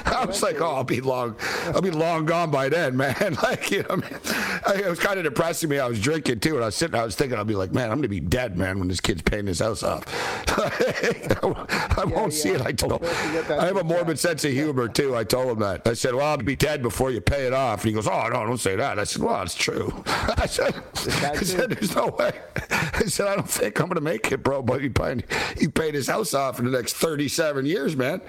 I 0.05 0.26
was 0.26 0.41
like, 0.43 0.61
oh, 0.61 0.76
I'll 0.76 0.84
be 0.84 1.01
long, 1.01 1.36
I'll 1.66 1.82
be 1.82 1.91
long 1.91 2.26
gone 2.26 2.51
by 2.51 2.70
then, 2.70 2.95
man. 2.97 3.16
Like, 3.45 3.70
you 3.70 3.84
know, 3.84 3.88
I 3.91 3.95
mean, 3.97 4.20
I, 4.66 4.74
it 4.86 4.89
was 4.89 4.99
kind 4.99 5.20
of 5.20 5.24
depressing 5.24 5.70
me. 5.70 5.78
I 5.78 5.88
was 5.88 5.99
drinking 5.99 6.39
too, 6.39 6.55
and 6.55 6.63
I 6.63 6.68
was 6.68 6.76
sitting, 6.76 6.99
I 6.99 7.03
was 7.03 7.16
thinking, 7.16 7.38
I'll 7.38 7.45
be 7.45 7.55
like, 7.55 7.74
man, 7.74 7.91
I'm 7.91 7.97
gonna 7.97 8.07
be 8.07 8.20
dead, 8.20 8.57
man, 8.57 8.80
when 8.80 8.88
this 8.88 9.01
kid's 9.01 9.22
paying 9.22 9.45
his 9.45 9.59
house 9.59 9.84
off. 9.84 10.05
I 11.97 12.05
won't 12.05 12.34
see 12.34 12.49
it. 12.49 12.61
I 12.61 12.72
told 12.72 13.03
him. 13.03 13.09
I 13.51 13.66
have 13.66 13.78
a 13.78 13.84
morbid 13.84 14.18
sense 14.18 14.45
of 14.45 14.51
humor 14.51 14.88
too. 14.88 15.16
I 15.16 15.24
told 15.24 15.49
him 15.49 15.59
that. 15.59 15.88
I 15.88 15.93
said, 15.93 16.16
well, 16.16 16.26
I'll 16.26 16.38
be 16.38 16.55
dead 16.55 16.82
before 16.82 17.11
you 17.11 17.22
pay 17.22 17.45
it 17.45 17.53
off. 17.53 17.82
And 17.82 17.89
he 17.89 17.93
goes, 17.93 18.07
oh 18.07 18.28
no, 18.30 18.45
don't 18.45 18.57
say 18.57 18.76
that. 18.76 18.99
I 18.99 19.03
said, 19.03 19.22
well, 19.22 19.41
it's 19.43 19.55
true. 19.55 20.03
I 20.07 20.45
said, 20.47 20.76
I 20.95 21.36
said, 21.36 21.72
there's 21.72 21.95
no 21.95 22.07
way. 22.07 22.32
I 22.72 23.05
said, 23.05 23.28
I 23.28 23.36
don't 23.36 23.49
think 23.49 23.80
I'm 23.80 23.88
gonna 23.88 24.01
make 24.01 24.32
it, 24.32 24.43
bro. 24.43 24.61
But 24.61 24.82
he 24.82 24.89
paid, 24.89 25.26
he 25.57 25.68
paid 25.68 25.93
his 25.93 26.07
house 26.07 26.34
off 26.34 26.54
in 26.59 26.65
the 26.65 26.71
next 26.71 26.93
37 26.93 27.65
years, 27.65 27.95
man. 27.95 28.21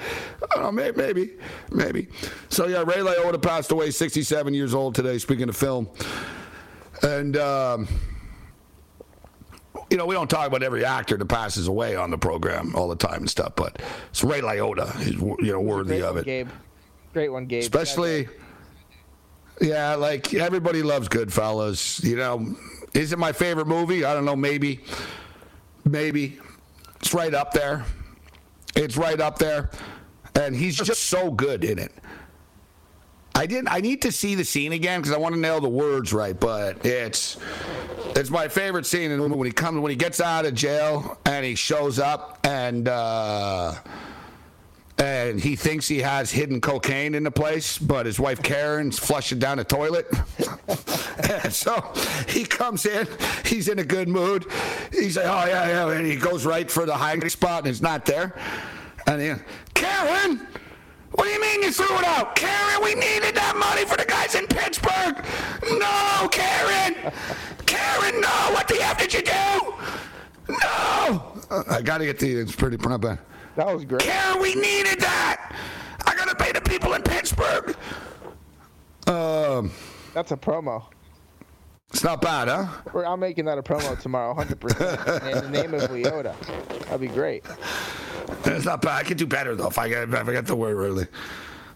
I 0.43 0.61
don't 0.61 0.77
know, 0.77 0.93
maybe, 0.93 1.33
maybe. 1.71 2.09
So 2.49 2.67
yeah, 2.67 2.83
Ray 2.83 2.97
Liotta 2.97 3.41
passed 3.41 3.73
away, 3.73 3.91
67 3.91 4.55
years 4.55 4.75
old 4.75 4.95
today. 4.95 5.19
Speaking 5.19 5.49
of 5.49 5.57
film. 5.57 5.89
And, 7.03 7.37
um, 7.37 7.89
you 9.91 9.97
know, 9.97 10.07
we 10.07 10.15
don't 10.15 10.29
talk 10.29 10.47
about 10.47 10.63
every 10.63 10.85
actor 10.85 11.17
that 11.17 11.27
passes 11.27 11.69
away 11.69 11.95
on 11.95 12.11
the 12.11 12.19
program 12.19 12.75
all 12.75 12.89
the 12.89 12.97
time 12.97 13.21
and 13.21 13.31
stuff, 13.31 13.53
but 13.55 13.81
it's 14.11 14.25
Ray 14.25 14.41
Liotta 14.41 14.99
is, 15.01 15.13
you 15.13 15.53
know, 15.53 15.61
worthy 15.61 15.99
Great 15.99 16.03
of 16.03 16.15
one, 16.15 16.19
it. 16.23 16.25
Gabe. 16.25 16.49
Great 17.13 17.29
one, 17.29 17.47
Gabe. 17.47 17.63
Especially, 17.63 18.29
yeah, 19.61 19.95
like 19.95 20.35
everybody 20.35 20.83
loves 20.83 21.09
Goodfellas. 21.09 22.03
You 22.03 22.17
know, 22.17 22.57
is 22.95 23.13
it 23.13 23.19
my 23.19 23.33
favorite 23.33 23.67
movie? 23.67 24.05
I 24.05 24.13
don't 24.13 24.25
know. 24.25 24.37
Maybe, 24.37 24.81
maybe 25.85 26.39
it's 27.01 27.15
right 27.15 27.33
up 27.33 27.53
there. 27.53 27.85
It's 28.77 28.97
right 28.97 29.21
up 29.21 29.39
there, 29.39 29.71
and 30.35 30.55
he's 30.55 30.77
just 30.77 31.05
so 31.05 31.31
good 31.31 31.65
in 31.65 31.79
it. 31.79 31.93
I 33.35 33.47
didn't. 33.47 33.69
I 33.69 33.81
need 33.81 34.03
to 34.03 34.13
see 34.13 34.35
the 34.35 34.45
scene 34.45 34.73
again 34.73 35.01
because 35.01 35.15
I 35.15 35.19
want 35.19 35.35
to 35.35 35.41
nail 35.41 35.61
the 35.61 35.69
words 35.69 36.13
right. 36.13 36.39
But 36.39 36.85
it's 36.87 37.39
it's 38.15 38.31
my 38.31 38.49
favorite 38.49 38.87
scene 38.87 39.11
and 39.11 39.35
when 39.35 39.47
he 39.47 39.53
comes 39.53 39.79
when 39.81 39.91
he 39.91 39.97
gets 39.97 40.21
out 40.21 40.47
of 40.47 40.55
jail 40.55 41.19
and 41.27 41.45
he 41.45 41.55
shows 41.55 41.99
up 41.99 42.39
and. 42.45 42.89
uh 42.89 43.75
and 44.99 45.39
he 45.39 45.57
thinks 45.57 45.87
he 45.87 45.99
has 45.99 46.31
hidden 46.31 46.61
cocaine 46.61 47.15
in 47.15 47.25
the 47.25 47.31
place, 47.31 47.79
but 47.79 48.07
his 48.07 48.19
wife 48.19 48.43
Karen's 48.43 48.99
flushing 48.99 49.39
down 49.39 49.59
the 49.59 49.65
toilet. 49.65 50.07
so 51.51 51.93
he 52.29 52.45
comes 52.45 52.87
in, 52.87 53.07
he's 53.45 53.69
in 53.69 53.79
a 53.79 53.85
good 53.85 54.09
mood. 54.09 54.47
He's 54.93 55.17
like, 55.17 55.27
oh, 55.27 55.47
yeah, 55.47 55.69
yeah. 55.69 55.91
And 55.91 56.07
he 56.07 56.17
goes 56.17 56.47
right 56.47 56.71
for 56.71 56.87
the 56.87 56.95
hiding 56.95 57.29
spot 57.29 57.61
and 57.61 57.69
it's 57.69 57.83
not 57.83 58.07
there. 58.07 58.39
And 59.07 59.21
he, 59.21 59.33
Karen, 59.75 60.47
what 61.13 61.25
do 61.25 61.31
you 61.31 61.41
mean 61.41 61.63
you 61.63 61.73
threw 61.73 61.99
it 61.99 62.05
out? 62.05 62.35
Karen, 62.35 62.83
we 62.83 62.95
needed 62.95 63.35
that 63.35 63.57
money 63.57 63.85
for 63.85 63.97
the 63.99 64.07
guys 64.07 64.35
in 64.35 64.47
Pittsburgh. 64.47 65.23
No, 65.79 66.29
Karen. 66.31 67.13
Karen, 67.67 68.21
no. 68.21 68.29
What 68.53 68.67
the 68.67 68.81
F 68.81 68.99
did 68.99 69.13
you 69.13 69.23
do? 69.23 69.75
No. 70.49 71.33
I 71.69 71.83
got 71.83 71.99
to 71.99 72.07
get 72.07 72.19
the, 72.19 72.33
it's 72.33 72.57
pretty, 72.57 72.79
not 72.79 73.01
bad. 73.01 73.19
That 73.57 73.67
was 73.75 73.85
great. 73.85 74.03
Karen, 74.03 74.41
we 74.41 74.55
needed 74.55 75.01
that. 75.01 75.55
I 76.07 76.15
got 76.15 76.29
to 76.29 76.37
pay 76.37 76.53
the 76.53 76.61
people 76.61 76.95
in 76.95 77.03
Pittsburgh. 77.03 77.75
Um, 79.07 79.71
That's 80.15 80.33
a 80.33 80.37
promo. 80.37 80.85
It's 81.91 82.03
not 82.05 82.21
bad, 82.21 82.49
huh? 82.49 82.67
I'm 83.07 83.21
making 83.21 83.45
that 83.47 83.59
a 83.59 83.63
promo 83.63 83.99
tomorrow, 84.01 84.35
100%. 84.35 85.33
in 85.33 85.45
the 85.53 85.63
name 85.63 85.73
of 85.73 85.83
Liotta. 85.91 86.35
That'd 86.87 87.01
be 87.01 87.07
great. 87.09 87.45
It's 88.45 88.65
not 88.65 88.83
bad. 88.83 88.93
I 88.99 89.03
could 89.05 89.17
do 89.17 89.27
better 89.27 89.55
though 89.55 89.69
if 89.69 89.79
I 89.79 89.89
get 89.89 90.09
if 90.09 90.29
I 90.29 90.33
get 90.33 90.47
the 90.47 90.57
word 90.57 90.77
really. 90.77 91.07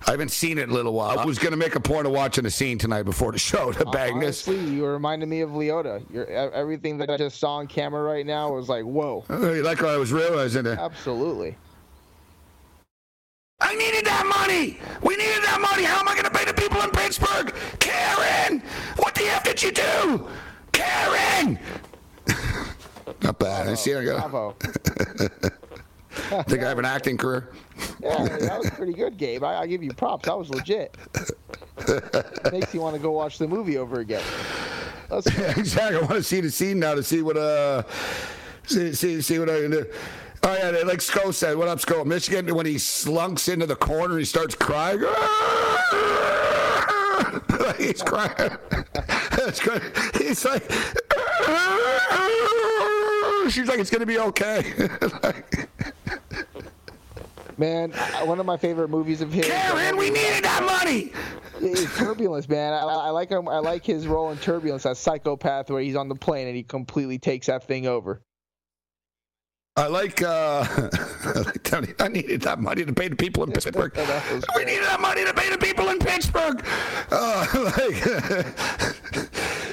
I 0.06 0.12
haven't 0.12 0.30
seen 0.30 0.58
it 0.58 0.62
in 0.64 0.70
a 0.70 0.74
little 0.74 0.94
while. 0.94 1.18
I 1.18 1.24
was 1.24 1.38
gonna 1.38 1.56
make 1.56 1.76
a 1.76 1.80
point 1.80 2.06
of 2.06 2.12
watching 2.12 2.42
the 2.42 2.50
scene 2.50 2.76
tonight 2.76 3.04
before 3.04 3.30
the 3.30 3.38
show 3.38 3.70
to 3.70 3.84
bang 3.86 4.18
this. 4.18 4.48
Honestly, 4.48 4.74
you 4.74 4.84
reminded 4.86 5.28
me 5.28 5.42
of 5.42 5.50
Liotta. 5.50 6.02
Your, 6.12 6.26
everything 6.26 6.98
that 6.98 7.08
I 7.10 7.16
just 7.16 7.38
saw 7.38 7.56
on 7.56 7.66
camera 7.68 8.02
right 8.02 8.26
now 8.26 8.52
was 8.52 8.68
like, 8.68 8.84
whoa. 8.84 9.24
Uh, 9.30 9.52
You 9.52 9.62
like 9.62 9.80
what 9.80 9.90
I 9.90 9.96
was 9.96 10.12
realizing 10.12 10.66
it. 10.66 10.78
Absolutely. 10.78 11.56
I 13.60 13.74
needed 13.74 14.04
that 14.06 14.26
money. 14.26 14.78
We 15.02 15.16
needed 15.16 15.42
that 15.44 15.60
money. 15.60 15.84
How 15.84 16.00
am 16.00 16.08
I 16.08 16.16
gonna 16.16 16.30
pay 16.30 16.44
the 16.44 16.54
people 16.54 16.80
in 16.82 16.90
Pittsburgh? 16.90 17.54
Karen, 17.78 18.62
what 18.96 19.14
the 19.14 19.24
f 19.24 19.44
did 19.44 19.62
you 19.62 19.72
do? 19.72 20.28
Karen. 20.72 21.58
not 23.22 23.38
bad. 23.38 23.68
I 23.68 23.74
see. 23.74 23.94
I 23.94 24.04
got. 24.04 24.30
Bravo. 24.30 24.56
Think 26.44 26.62
I 26.62 26.68
have 26.68 26.78
an 26.78 26.84
acting 26.84 27.16
career? 27.16 27.50
Yeah, 28.00 28.24
that 28.24 28.58
was 28.58 28.70
pretty 28.70 28.92
good, 28.92 29.16
Gabe. 29.16 29.42
I, 29.42 29.60
I 29.60 29.66
give 29.66 29.82
you 29.82 29.92
props. 29.92 30.26
That 30.26 30.38
was 30.38 30.50
legit. 30.50 30.96
Makes 32.52 32.74
you 32.74 32.80
want 32.80 32.94
to 32.94 33.02
go 33.02 33.10
watch 33.10 33.38
the 33.38 33.48
movie 33.48 33.78
over 33.78 34.00
again. 34.00 34.22
Let's 35.08 35.26
exactly. 35.26 35.96
I 35.96 36.00
want 36.00 36.12
to 36.12 36.22
see 36.22 36.40
the 36.40 36.50
scene 36.50 36.78
now 36.78 36.94
to 36.94 37.02
see 37.02 37.22
what 37.22 37.36
uh 37.36 37.82
see 38.66 38.92
see, 38.92 39.20
see 39.22 39.38
what 39.38 39.50
I 39.50 39.62
can 39.62 39.70
do. 39.70 39.86
Oh 40.42 40.56
yeah, 40.56 40.70
like 40.84 41.00
Sko 41.00 41.34
said, 41.34 41.56
what 41.56 41.68
up, 41.68 41.78
Sko? 41.78 42.04
Michigan, 42.06 42.54
when 42.54 42.66
he 42.66 42.76
slunks 42.76 43.52
into 43.52 43.66
the 43.66 43.76
corner, 43.76 44.18
he 44.18 44.24
starts 44.24 44.54
crying. 44.54 45.04
Like, 47.60 47.78
he's 47.78 48.02
crying. 48.02 48.56
That's 49.30 49.60
good. 49.60 49.82
He's 50.16 50.44
like, 50.44 50.62
she's 53.50 53.68
like, 53.68 53.78
it's 53.78 53.90
gonna 53.90 54.06
be 54.06 54.18
okay. 54.18 54.88
Like, 55.22 55.70
Man, 57.60 57.90
one 58.24 58.40
of 58.40 58.46
my 58.46 58.56
favorite 58.56 58.88
movies 58.88 59.20
of 59.20 59.30
his. 59.30 59.44
Karen, 59.44 59.98
we 59.98 60.08
needed 60.08 60.44
that 60.44 60.64
money. 60.64 61.12
Turbulence, 61.96 62.48
man. 62.48 62.72
I, 62.72 62.78
I 62.78 63.10
like 63.10 63.28
him. 63.28 63.48
I 63.48 63.58
like 63.58 63.84
his 63.84 64.06
role 64.06 64.30
in 64.30 64.38
Turbulence, 64.38 64.84
that 64.84 64.96
psychopath 64.96 65.70
where 65.70 65.82
he's 65.82 65.94
on 65.94 66.08
the 66.08 66.14
plane 66.14 66.46
and 66.46 66.56
he 66.56 66.62
completely 66.62 67.18
takes 67.18 67.48
that 67.48 67.64
thing 67.64 67.86
over. 67.86 68.22
I 69.76 69.86
like. 69.86 70.20
uh 70.22 70.64
I 71.24 71.78
like. 71.78 72.00
I 72.02 72.08
needed 72.08 72.42
that 72.42 72.58
money 72.58 72.84
to 72.84 72.92
pay 72.92 73.08
the 73.08 73.16
people 73.16 73.44
in 73.44 73.52
Pittsburgh. 73.52 73.92
we 74.56 74.64
needed 74.64 74.84
that 74.84 75.00
money 75.00 75.24
to 75.24 75.32
pay 75.32 75.48
the 75.50 75.58
people 75.58 75.88
in 75.90 75.98
Pittsburgh. 75.98 76.64
Uh, 77.10 77.46
like, 77.78 78.04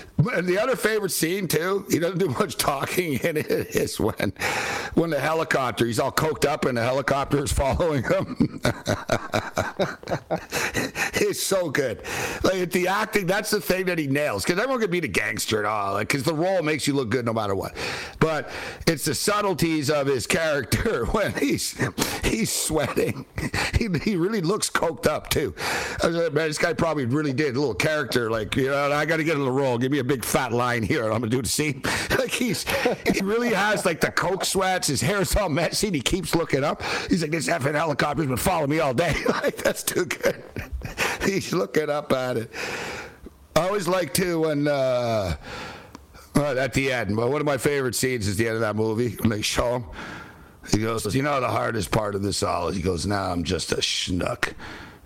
and 0.34 0.48
the 0.48 0.60
other 0.60 0.76
favorite 0.76 1.12
scene 1.12 1.48
too. 1.48 1.86
He 1.90 2.00
doesn't 2.00 2.20
do 2.20 2.30
much 2.30 2.58
talking 2.58 3.14
in 3.24 3.38
it. 3.38 3.48
Is 3.48 4.00
when, 4.00 4.34
when 4.94 5.10
the 5.10 5.20
helicopter. 5.20 5.86
He's 5.86 6.00
all 6.00 6.12
coked 6.12 6.46
up 6.46 6.66
and 6.66 6.78
the 6.78 6.84
helicopter 6.84 7.44
is 7.44 7.52
following 7.52 8.04
him. 8.04 8.62
it's 11.14 11.42
so 11.42 11.70
good. 11.70 12.02
Like 12.44 12.72
the 12.72 12.88
acting. 12.88 13.28
That's 13.28 13.52
the 13.52 13.62
thing 13.62 13.86
that 13.86 13.98
he 13.98 14.08
nails. 14.08 14.44
Because 14.44 14.60
everyone 14.60 14.82
could 14.82 14.92
be 14.92 15.00
the 15.00 15.08
gangster 15.08 15.58
and 15.58 15.68
all. 15.68 15.94
Like 15.94 16.08
because 16.08 16.24
the 16.24 16.34
role 16.34 16.62
makes 16.62 16.88
you 16.88 16.94
look 16.94 17.10
good 17.10 17.26
no 17.26 17.34
matter 17.34 17.56
what. 17.56 17.76
But 18.20 18.50
it's 18.86 19.06
the 19.06 19.16
subtleties 19.16 19.90
of 19.90 20.08
his 20.08 20.28
character 20.28 21.06
when 21.12 21.34
he's 21.34 21.78
he's 22.24 22.52
sweating. 22.52 23.26
He, 23.76 23.88
he 24.04 24.16
really 24.16 24.42
looks 24.42 24.70
coked 24.70 25.08
up 25.08 25.30
too. 25.30 25.54
I 26.04 26.08
was 26.08 26.16
like, 26.16 26.34
man, 26.34 26.48
this 26.48 26.58
guy 26.58 26.74
probably 26.74 27.06
really 27.06 27.34
did 27.34 27.56
a 27.56 27.60
little 27.60 27.76
character. 27.76 28.30
Like 28.30 28.56
you 28.56 28.70
know, 28.70 28.92
I 28.92 29.06
got 29.06 29.18
to 29.18 29.24
get 29.24 29.36
in 29.36 29.44
the 29.44 29.52
role. 29.52 29.78
Give 29.78 29.92
me 29.92 30.00
a 30.00 30.04
big 30.04 30.17
fat 30.26 30.52
line 30.54 30.84
here, 30.84 31.04
I'm 31.06 31.20
gonna 31.22 31.28
do 31.28 31.42
the 31.42 31.50
scene. 31.50 31.82
Like 32.18 32.32
he's 32.32 32.66
he 33.14 33.22
really 33.24 33.54
has 33.54 33.86
like 33.86 34.02
the 34.02 34.12
coke 34.12 34.44
sweats. 34.44 34.88
His 34.88 35.02
hair's 35.02 35.36
all 35.36 35.50
messy. 35.50 35.88
and 35.88 35.96
He 35.96 36.02
keeps 36.02 36.34
looking 36.36 36.64
up. 36.64 36.82
He's 37.10 37.22
like, 37.22 37.32
this 37.32 37.48
effing 37.48 37.76
helicopter's 37.76 38.26
been 38.28 38.38
following 38.38 38.72
me 38.72 38.80
all 38.80 38.94
day. 38.94 39.14
like 39.30 39.58
that's 39.58 39.84
too 39.84 40.06
good. 40.06 40.44
he's 41.24 41.54
looking 41.54 41.90
up 41.90 42.12
at 42.12 42.38
it. 42.38 42.52
I 43.56 43.68
always 43.68 43.88
like 43.88 44.14
to 44.16 44.42
when. 44.42 44.68
uh 44.68 45.36
well, 46.36 46.60
at 46.60 46.74
the 46.74 46.92
end, 46.92 47.18
one 47.18 47.34
of 47.42 47.46
my 47.46 47.58
favorite 47.58 47.96
scenes 47.96 48.28
is 48.28 48.38
the 48.38 48.46
end 48.48 48.56
of 48.56 48.62
that 48.62 48.76
movie 48.76 49.16
when 49.22 49.30
they 49.30 49.42
show 49.42 49.78
him. 49.78 49.86
He 50.72 50.78
goes, 50.80 51.16
"You 51.16 51.24
know 51.24 51.40
the 51.42 51.48
hardest 51.48 51.90
part 51.92 52.14
of 52.14 52.22
this 52.22 52.44
all 52.44 52.68
is." 52.68 52.76
He 52.76 52.82
goes, 52.82 53.06
"Now 53.08 53.32
I'm 53.32 53.44
just 53.44 53.72
a 53.72 53.78
schnook." 53.78 54.54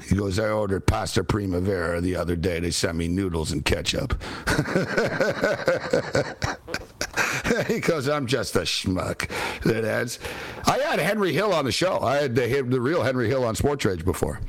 He 0.07 0.15
goes, 0.15 0.39
"I 0.39 0.49
ordered 0.49 0.85
pasta 0.85 1.23
primavera 1.23 2.01
the 2.01 2.15
other 2.15 2.35
day. 2.35 2.59
They 2.59 2.71
sent 2.71 2.97
me 2.97 3.07
noodles 3.07 3.51
and 3.51 3.63
ketchup." 3.63 4.21
he 7.67 7.79
goes, 7.79 8.09
"I'm 8.09 8.27
just 8.27 8.55
a 8.55 8.61
schmuck." 8.61 9.29
That 9.63 9.85
adds. 9.85 10.19
I 10.65 10.77
had 10.79 10.99
Henry 10.99 11.33
Hill 11.33 11.53
on 11.53 11.65
the 11.65 11.71
show. 11.71 11.99
I 11.99 12.17
had 12.17 12.35
the, 12.35 12.65
the 12.67 12.81
real 12.81 13.03
Henry 13.03 13.27
Hill 13.27 13.43
on 13.43 13.55
Sports 13.55 13.85
Rage 13.85 14.05
before. 14.05 14.39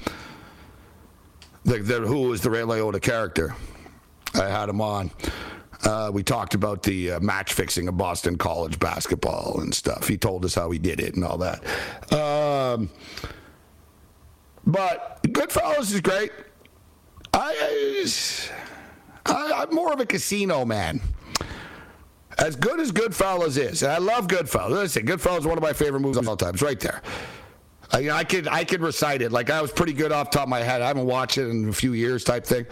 The, 1.65 1.79
the, 1.79 2.01
who 2.01 2.29
was 2.29 2.41
the 2.41 2.51
Ray 2.51 2.63
Liotta 2.63 3.01
character? 3.01 3.55
I 4.35 4.49
had 4.49 4.69
him 4.69 4.81
on. 4.81 5.11
Uh, 5.85 6.11
we 6.13 6.23
talked 6.23 6.55
about 6.55 6.83
the 6.83 7.13
uh, 7.13 7.21
match 7.21 7.53
fixing 7.53 7.89
of 7.89 7.97
Boston 7.97 8.39
College 8.39 8.79
basketball 8.79 9.61
and 9.61 9.75
stuff. 9.75 10.07
He 10.07 10.17
told 10.17 10.45
us 10.45 10.55
how 10.55 10.71
he 10.71 10.79
did 10.79 11.01
it 11.01 11.15
and 11.15 11.25
all 11.25 11.39
that. 11.39 11.65
Um, 12.13 12.89
but 14.67 15.23
Goodfellas 15.25 15.93
is 15.93 16.01
great. 16.01 16.31
I, 17.35 18.05
I, 19.27 19.53
I'm 19.63 19.75
more 19.75 19.93
of 19.93 20.01
a 20.01 20.07
casino 20.07 20.65
man. 20.65 21.01
As 22.39 22.57
good 22.57 22.81
as 22.81 22.93
Goodfellas 22.93 23.59
is, 23.59 23.83
and 23.83 23.93
I 23.93 23.99
love 23.99 24.27
Goodfellas. 24.27 24.71
Listen, 24.71 25.07
Goodfellas 25.07 25.41
is 25.41 25.47
one 25.47 25.59
of 25.59 25.63
my 25.63 25.73
favorite 25.73 26.01
movies 26.01 26.17
of 26.17 26.29
all 26.29 26.37
time. 26.37 26.55
It's 26.55 26.63
right 26.63 26.81
there. 26.81 27.03
I, 27.93 28.11
I 28.11 28.25
could 28.25 28.49
I 28.49 28.65
could 28.65 28.81
recite 28.81 29.21
it 29.23 29.33
like 29.33 29.51
I 29.51 29.61
was 29.61 29.71
pretty 29.71 29.93
good 29.93 30.13
off 30.13 30.31
top 30.31 30.45
of 30.45 30.49
my 30.49 30.61
head. 30.61 30.81
I 30.81 30.89
haven't 30.89 31.07
watched 31.07 31.39
it 31.39 31.49
in 31.49 31.69
a 31.69 31.73
few 31.73 31.93
years, 31.93 32.25
type 32.25 32.45
thing. 32.47 32.67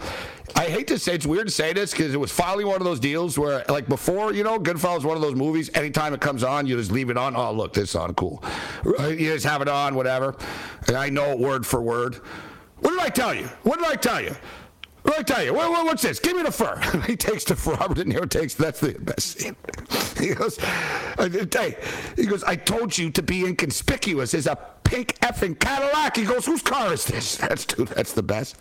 I 0.55 0.65
hate 0.65 0.87
to 0.87 0.99
say 0.99 1.13
it's 1.13 1.25
weird 1.25 1.47
to 1.47 1.53
say 1.53 1.73
this 1.73 1.91
because 1.91 2.13
it 2.13 2.17
was 2.17 2.31
finally 2.31 2.65
one 2.65 2.75
of 2.77 2.83
those 2.83 2.99
deals 2.99 3.37
where, 3.37 3.63
like 3.69 3.87
before, 3.87 4.33
you 4.33 4.43
know, 4.43 4.59
Goodfellas 4.59 5.03
one 5.03 5.15
of 5.15 5.21
those 5.21 5.35
movies. 5.35 5.69
Anytime 5.73 6.13
it 6.13 6.21
comes 6.21 6.43
on, 6.43 6.67
you 6.67 6.75
just 6.75 6.91
leave 6.91 7.09
it 7.09 7.17
on. 7.17 7.35
Oh, 7.35 7.51
look, 7.51 7.73
this 7.73 7.95
on 7.95 8.13
cool. 8.15 8.43
Right? 8.83 9.17
You 9.17 9.33
just 9.33 9.45
have 9.45 9.61
it 9.61 9.67
on, 9.67 9.95
whatever. 9.95 10.35
And 10.87 10.97
I 10.97 11.09
know 11.09 11.31
it 11.31 11.39
word 11.39 11.65
for 11.65 11.81
word. 11.81 12.15
What 12.79 12.91
did 12.91 12.99
I 12.99 13.09
tell 13.09 13.33
you? 13.33 13.45
What 13.63 13.77
did 13.77 13.87
I 13.87 13.95
tell 13.95 14.21
you? 14.21 14.35
Let 15.03 15.17
me 15.17 15.23
tell 15.23 15.43
you, 15.43 15.53
what, 15.53 15.71
what, 15.71 15.85
what's 15.85 16.03
this? 16.03 16.19
Give 16.19 16.35
me 16.35 16.43
the 16.43 16.51
fur. 16.51 16.79
he 17.07 17.15
takes 17.15 17.43
the 17.43 17.55
fur. 17.55 17.73
Robert 17.73 17.95
De 17.95 18.05
Niro 18.05 18.29
takes. 18.29 18.53
That's 18.53 18.79
the 18.79 18.93
best 18.93 19.39
scene. 19.39 19.55
he 20.19 20.33
goes, 20.33 20.59
uh, 21.17 21.29
hey, 21.29 21.75
he 22.15 22.25
goes. 22.25 22.43
I 22.43 22.55
told 22.55 22.97
you 22.97 23.09
to 23.11 23.23
be 23.23 23.45
inconspicuous. 23.45 24.33
Is 24.33 24.47
a 24.47 24.57
pink 24.83 25.17
effing 25.19 25.59
Cadillac. 25.59 26.17
He 26.17 26.25
goes, 26.25 26.45
whose 26.45 26.61
car 26.61 26.93
is 26.93 27.05
this? 27.05 27.37
That's 27.37 27.65
dude. 27.65 27.87
That's 27.89 28.13
the 28.13 28.23
best. 28.23 28.57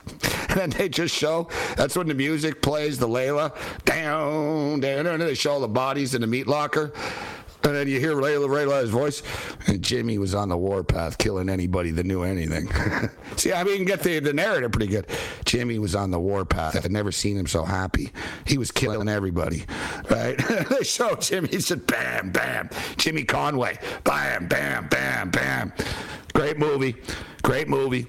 And 0.49 0.59
then 0.59 0.71
they 0.71 0.89
just 0.89 1.15
show. 1.15 1.49
That's 1.77 1.97
when 1.97 2.09
the 2.09 2.15
music 2.15 2.63
plays. 2.63 2.99
The 2.99 3.09
Layla 3.09 3.55
down, 3.85 4.81
down, 4.81 5.07
and 5.07 5.23
they 5.23 5.35
show 5.35 5.61
the 5.61 5.69
bodies 5.69 6.15
in 6.15 6.23
the 6.23 6.27
meat 6.27 6.47
locker. 6.47 6.93
And 7.63 7.77
then 7.77 7.89
you 7.89 8.01
hear 8.01 8.15
Layla 8.15 8.49
Layla's 8.49 8.91
voice, 8.91 9.23
and 9.67 9.83
Jimmy 9.83 10.17
was 10.17 10.35
on 10.35 10.49
the 10.49 10.57
warpath, 10.57 11.19
killing 11.19 11.51
anybody 11.51 11.91
that 11.91 12.07
knew 12.07 12.23
anything. 12.23 12.71
See, 13.37 13.53
I 13.53 13.65
mean, 13.65 13.81
you 13.81 13.85
get 13.85 14.03
the, 14.03 14.19
the 14.19 14.33
narrative 14.33 14.73
pretty 14.73 14.87
good. 14.87 15.07
Jimmy 15.45 15.79
was 15.79 15.95
on 15.95 16.11
the 16.11 16.19
warpath. 16.19 16.77
I've 16.77 16.91
never 16.91 17.13
seen 17.13 17.37
him 17.37 17.47
so 17.47 17.65
happy. 17.65 18.13
He 18.47 18.57
was 18.57 18.71
killing 18.71 19.09
everybody, 19.09 19.65
right? 20.09 20.39
they 20.71 20.85
show 20.85 21.15
Jimmy, 21.17 21.49
he 21.49 21.61
said, 21.61 21.87
bam, 21.87 22.31
bam. 22.31 22.71
Jimmy 22.97 23.25
Conway, 23.25 23.79
bam, 24.05 24.49
bam, 24.49 24.89
bam, 24.89 25.31
bam. 25.31 25.73
Great 26.33 26.59
movie, 26.59 26.97
great 27.43 27.69
movie. 27.69 28.07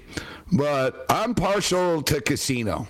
But 0.50 1.06
I'm 1.08 1.34
partial 1.34 2.02
to 2.02 2.20
Casino. 2.20 2.86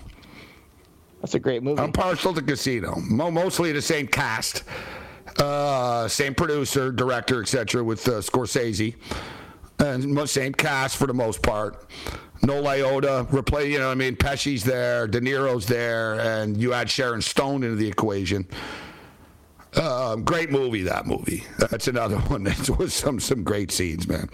That's 1.21 1.35
a 1.35 1.39
great 1.39 1.63
movie. 1.63 1.81
I'm 1.81 1.93
partial 1.93 2.33
to 2.33 2.41
Casino. 2.41 2.95
Mostly 2.99 3.71
the 3.71 3.81
same 3.81 4.07
cast. 4.07 4.63
Uh, 5.37 6.07
same 6.07 6.35
producer, 6.35 6.91
director, 6.91 7.41
etc. 7.41 7.83
with 7.83 8.07
uh, 8.07 8.21
Scorsese, 8.21 8.95
and 9.79 10.29
same 10.29 10.53
cast 10.53 10.97
for 10.97 11.07
the 11.07 11.13
most 11.13 11.41
part. 11.41 11.87
No 12.43 12.61
Liotta, 12.61 13.25
replay. 13.29 13.69
You 13.71 13.79
know, 13.79 13.89
I 13.89 13.95
mean, 13.95 14.15
Pesci's 14.15 14.63
there, 14.63 15.07
De 15.07 15.21
Niro's 15.21 15.65
there, 15.65 16.19
and 16.19 16.57
you 16.57 16.73
add 16.73 16.89
Sharon 16.89 17.21
Stone 17.21 17.63
into 17.63 17.75
the 17.75 17.87
equation. 17.87 18.47
Uh, 19.75 20.15
great 20.17 20.51
movie, 20.51 20.83
that 20.83 21.05
movie. 21.05 21.43
That's 21.57 21.87
another 21.87 22.17
one. 22.29 22.43
That 22.43 22.69
was 22.77 22.93
some 22.93 23.19
some 23.19 23.43
great 23.43 23.71
scenes, 23.71 24.07
man. 24.07 24.29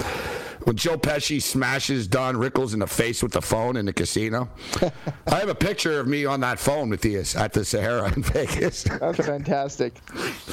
When 0.64 0.76
Joe 0.76 0.98
Pesci 0.98 1.42
smashes 1.42 2.08
Don 2.08 2.36
Rickles 2.36 2.74
in 2.74 2.80
the 2.80 2.88
face 2.88 3.24
with 3.24 3.32
the 3.32 3.42
phone 3.42 3.78
in 3.78 3.86
the 3.86 3.94
casino, 3.94 4.50
I 5.28 5.40
have 5.40 5.48
a 5.48 5.56
picture 5.56 6.00
of 6.00 6.08
me 6.08 6.26
on 6.26 6.42
that 6.42 6.60
phone 6.60 6.90
with 6.90 7.02
the 7.02 7.18
at 7.38 7.54
the 7.54 7.64
Sahara 7.64 8.14
in 8.14 8.22
Vegas. 8.24 8.84
That's 8.84 9.26
fantastic. 9.26 9.94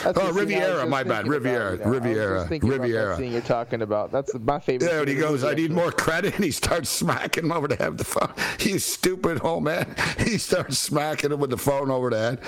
That's 0.03 0.19
oh, 0.19 0.33
Riviera, 0.33 0.87
my 0.87 1.03
bad. 1.03 1.27
Riviera, 1.27 1.75
about, 1.75 1.87
Riviera, 1.89 2.49
Riviera. 2.49 3.07
About 3.07 3.19
that 3.19 3.27
you're 3.27 3.41
talking 3.41 3.83
about. 3.83 4.13
That's 4.13 4.33
my 4.39 4.61
favorite. 4.61 4.89
Yeah, 4.89 5.01
and 5.01 5.09
he 5.09 5.17
goes, 5.17 5.43
"I 5.43 5.55
need 5.55 5.73
more 5.73 5.91
credit," 5.91 6.37
and 6.37 6.45
he 6.45 6.53
starts 6.53 6.89
smacking 6.89 7.45
him 7.45 7.53
over 7.53 7.67
the 7.67 7.77
head 7.77 7.91
with 7.91 7.99
the 7.99 8.05
phone. 8.05 8.33
You 8.61 8.79
stupid 8.79 9.41
old 9.43 9.65
man. 9.65 9.95
He 10.19 10.39
starts 10.39 10.79
smacking 10.79 11.33
him 11.33 11.41
with 11.41 11.51
the 11.51 11.59
phone 11.59 11.91
over 11.91 12.11
the 12.11 12.19
head. 12.19 12.41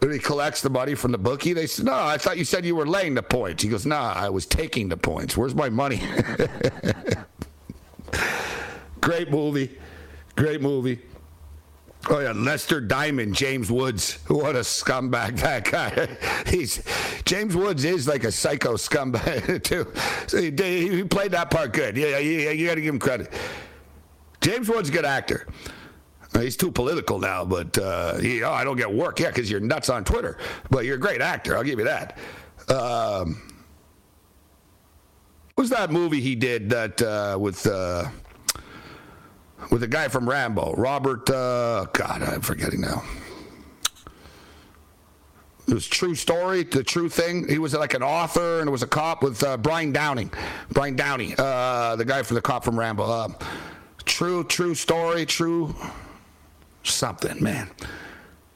And 0.00 0.12
he 0.12 0.18
collects 0.18 0.62
the 0.62 0.70
money 0.70 0.94
from 0.94 1.12
the 1.12 1.18
bookie. 1.18 1.52
They 1.52 1.66
said, 1.66 1.84
"No, 1.86 1.94
I 1.94 2.18
thought 2.18 2.38
you 2.38 2.44
said 2.44 2.64
you 2.64 2.76
were 2.76 2.86
laying 2.86 3.14
the 3.14 3.22
points." 3.22 3.62
He 3.62 3.68
goes, 3.68 3.86
"Nah, 3.86 4.12
I 4.14 4.28
was 4.30 4.46
taking 4.46 4.88
the 4.88 4.96
points. 4.96 5.36
Where's 5.36 5.54
my 5.54 5.68
money?" 5.68 6.00
Great 9.00 9.30
movie. 9.30 9.78
Great 10.36 10.60
movie. 10.60 11.00
Oh 12.10 12.18
yeah, 12.18 12.32
Lester 12.32 12.80
Diamond, 12.80 13.34
James 13.34 13.70
Woods. 13.70 14.18
What 14.26 14.56
a 14.56 14.60
scumbag 14.60 15.36
that 15.40 15.64
guy. 15.70 16.08
He's 16.50 16.82
James 17.24 17.54
Woods 17.54 17.84
is 17.84 18.08
like 18.08 18.24
a 18.24 18.32
psycho 18.32 18.74
scumbag 18.74 19.62
too. 19.64 19.92
So 20.26 20.38
he, 20.38 20.50
he 20.50 21.04
played 21.04 21.30
that 21.32 21.50
part 21.50 21.72
good. 21.72 21.96
Yeah, 21.96 22.18
yeah, 22.18 22.50
you 22.50 22.66
got 22.66 22.74
to 22.74 22.80
give 22.80 22.94
him 22.94 23.00
credit. 23.00 23.32
James 24.40 24.68
Woods, 24.68 24.90
good 24.90 25.04
actor. 25.04 25.46
He's 26.40 26.56
too 26.56 26.70
political 26.72 27.18
now, 27.18 27.44
but 27.44 27.76
uh, 27.76 28.16
he, 28.16 28.42
oh, 28.42 28.52
I 28.52 28.64
don't 28.64 28.76
get 28.76 28.92
work. 28.92 29.20
Yeah, 29.20 29.28
because 29.28 29.50
you're 29.50 29.60
nuts 29.60 29.90
on 29.90 30.04
Twitter. 30.04 30.38
But 30.70 30.84
you're 30.86 30.96
a 30.96 31.00
great 31.00 31.20
actor. 31.20 31.56
I'll 31.56 31.62
give 31.62 31.78
you 31.78 31.84
that. 31.84 32.18
Um, 32.68 33.52
what 35.54 35.64
was 35.64 35.70
that 35.70 35.90
movie 35.90 36.20
he 36.20 36.34
did 36.34 36.70
that 36.70 37.02
uh, 37.02 37.36
with 37.38 37.66
uh, 37.66 38.08
with 39.70 39.82
the 39.82 39.86
guy 39.86 40.08
from 40.08 40.28
Rambo, 40.28 40.74
Robert? 40.76 41.28
Uh, 41.28 41.84
God, 41.92 42.22
I'm 42.22 42.40
forgetting 42.40 42.80
now. 42.80 43.02
It 45.68 45.74
was 45.74 45.86
true 45.86 46.14
story, 46.14 46.64
the 46.64 46.82
true 46.82 47.08
thing. 47.08 47.46
He 47.48 47.58
was 47.58 47.74
like 47.74 47.94
an 47.94 48.02
author, 48.02 48.60
and 48.60 48.68
it 48.68 48.72
was 48.72 48.82
a 48.82 48.86
cop 48.86 49.22
with 49.22 49.42
uh, 49.44 49.56
Brian 49.58 49.92
Downing, 49.92 50.32
Brian 50.70 50.96
Downey, 50.96 51.34
uh, 51.38 51.94
the 51.96 52.04
guy 52.04 52.22
from 52.22 52.34
the 52.34 52.42
cop 52.42 52.64
from 52.64 52.78
Rambo. 52.78 53.04
Uh, 53.04 53.28
true, 54.04 54.42
true 54.44 54.74
story, 54.74 55.24
true 55.24 55.74
something, 56.82 57.42
man. 57.42 57.70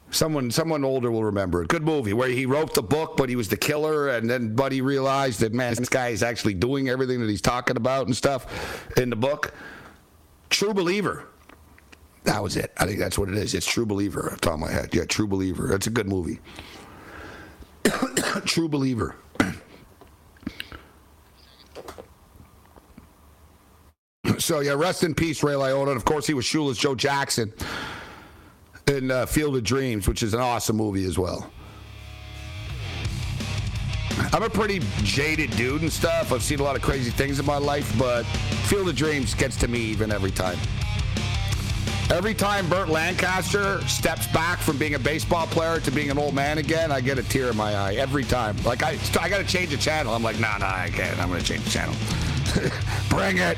Someone, 0.09 0.49
someone 0.51 0.85
older 0.85 1.11
will 1.11 1.25
remember 1.25 1.61
it. 1.61 1.67
Good 1.67 1.83
movie 1.83 2.13
where 2.13 2.29
he 2.29 2.45
wrote 2.45 2.73
the 2.73 2.81
book, 2.81 3.17
but 3.17 3.27
he 3.27 3.35
was 3.35 3.49
the 3.49 3.57
killer, 3.57 4.07
and 4.09 4.29
then 4.29 4.55
Buddy 4.55 4.81
realized 4.81 5.41
that 5.41 5.53
man, 5.53 5.75
this 5.75 5.89
guy 5.89 6.09
is 6.09 6.23
actually 6.23 6.53
doing 6.53 6.87
everything 6.87 7.19
that 7.19 7.29
he's 7.29 7.41
talking 7.41 7.75
about 7.75 8.05
and 8.07 8.15
stuff 8.15 8.87
in 8.97 9.09
the 9.09 9.17
book. 9.17 9.53
True 10.49 10.73
Believer. 10.73 11.27
That 12.23 12.41
was 12.41 12.55
it. 12.55 12.71
I 12.77 12.85
think 12.85 12.99
that's 12.99 13.17
what 13.17 13.27
it 13.29 13.35
is. 13.35 13.53
It's 13.53 13.65
True 13.65 13.85
Believer. 13.85 14.31
Off 14.31 14.39
top 14.39 14.53
of 14.53 14.59
my 14.61 14.71
head, 14.71 14.95
yeah, 14.95 15.03
True 15.05 15.27
Believer. 15.27 15.67
That's 15.67 15.87
a 15.87 15.91
good 15.91 16.07
movie. 16.07 16.39
True 18.45 18.69
Believer. 18.69 19.15
so 24.37 24.61
yeah, 24.61 24.73
rest 24.73 25.03
in 25.03 25.13
peace, 25.15 25.43
Ray 25.43 25.53
Liotta. 25.53 25.89
And 25.89 25.97
of 25.97 26.05
course, 26.05 26.25
he 26.25 26.33
was 26.33 26.45
shoeless 26.45 26.77
Joe 26.77 26.95
Jackson 26.95 27.53
in 28.87 29.11
uh, 29.11 29.25
Field 29.25 29.55
of 29.55 29.63
Dreams, 29.63 30.07
which 30.07 30.23
is 30.23 30.33
an 30.33 30.39
awesome 30.39 30.77
movie 30.77 31.05
as 31.05 31.17
well. 31.17 31.51
I'm 34.33 34.43
a 34.43 34.49
pretty 34.49 34.81
jaded 35.03 35.51
dude 35.51 35.81
and 35.81 35.91
stuff. 35.91 36.31
I've 36.31 36.41
seen 36.41 36.59
a 36.59 36.63
lot 36.63 36.75
of 36.75 36.81
crazy 36.81 37.11
things 37.11 37.39
in 37.39 37.45
my 37.45 37.57
life, 37.57 37.93
but 37.97 38.23
Field 38.67 38.89
of 38.89 38.95
Dreams 38.95 39.33
gets 39.33 39.55
to 39.57 39.67
me 39.67 39.79
even 39.79 40.11
every 40.11 40.31
time. 40.31 40.57
Every 42.09 42.33
time 42.33 42.69
Burt 42.69 42.87
Lancaster 42.87 43.81
steps 43.85 44.27
back 44.27 44.59
from 44.59 44.77
being 44.77 44.95
a 44.95 44.99
baseball 44.99 45.45
player 45.47 45.81
to 45.81 45.91
being 45.91 46.09
an 46.09 46.17
old 46.17 46.33
man 46.33 46.57
again, 46.57 46.89
I 46.89 47.01
get 47.01 47.19
a 47.19 47.23
tear 47.23 47.49
in 47.49 47.57
my 47.57 47.75
eye. 47.75 47.95
Every 47.95 48.23
time. 48.23 48.55
Like, 48.63 48.81
I, 48.81 48.97
I 49.19 49.27
got 49.27 49.39
to 49.39 49.43
change 49.43 49.71
the 49.71 49.77
channel. 49.77 50.13
I'm 50.13 50.23
like, 50.23 50.39
nah, 50.39 50.57
nah, 50.57 50.73
I 50.73 50.89
can't. 50.89 51.19
I'm 51.19 51.29
to 51.31 51.43
change 51.43 51.65
the 51.65 51.69
channel. 51.69 51.95
Bring 53.09 53.39
it. 53.39 53.57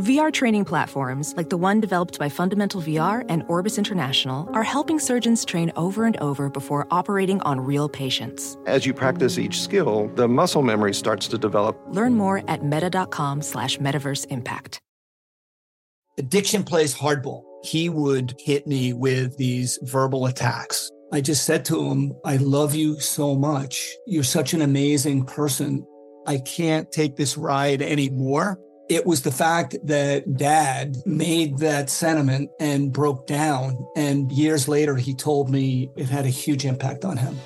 VR 0.00 0.30
training 0.30 0.66
platforms, 0.66 1.32
like 1.38 1.48
the 1.48 1.56
one 1.56 1.80
developed 1.80 2.18
by 2.18 2.28
Fundamental 2.28 2.82
VR 2.82 3.24
and 3.30 3.42
Orbis 3.48 3.78
International, 3.78 4.46
are 4.52 4.62
helping 4.62 4.98
surgeons 4.98 5.42
train 5.42 5.72
over 5.74 6.04
and 6.04 6.18
over 6.18 6.50
before 6.50 6.86
operating 6.90 7.40
on 7.40 7.58
real 7.60 7.88
patients. 7.88 8.58
As 8.66 8.84
you 8.84 8.92
practice 8.92 9.38
each 9.38 9.58
skill, 9.62 10.08
the 10.14 10.28
muscle 10.28 10.60
memory 10.60 10.92
starts 10.92 11.28
to 11.28 11.38
develop. 11.38 11.80
Learn 11.88 12.14
more 12.14 12.42
at 12.46 12.62
meta.com 12.62 13.40
slash 13.40 13.78
metaverse 13.78 14.26
impact. 14.26 14.80
Addiction 16.18 16.62
plays 16.62 16.94
hardball. 16.94 17.44
He 17.62 17.88
would 17.88 18.34
hit 18.38 18.66
me 18.66 18.92
with 18.92 19.38
these 19.38 19.78
verbal 19.82 20.26
attacks. 20.26 20.90
I 21.10 21.22
just 21.22 21.44
said 21.44 21.64
to 21.66 21.82
him, 21.88 22.12
I 22.22 22.36
love 22.36 22.74
you 22.74 23.00
so 23.00 23.34
much. 23.34 23.96
You're 24.06 24.24
such 24.24 24.52
an 24.52 24.60
amazing 24.60 25.24
person. 25.24 25.86
I 26.26 26.36
can't 26.38 26.92
take 26.92 27.16
this 27.16 27.38
ride 27.38 27.80
anymore. 27.80 28.58
It 28.88 29.04
was 29.04 29.22
the 29.22 29.32
fact 29.32 29.76
that 29.84 30.36
dad 30.36 30.96
made 31.04 31.58
that 31.58 31.90
sentiment 31.90 32.50
and 32.60 32.92
broke 32.92 33.26
down. 33.26 33.84
And 33.96 34.30
years 34.30 34.68
later, 34.68 34.94
he 34.94 35.12
told 35.12 35.50
me 35.50 35.90
it 35.96 36.08
had 36.08 36.24
a 36.24 36.28
huge 36.30 36.64
impact 36.64 37.04
on 37.04 37.16
him. 37.16 37.36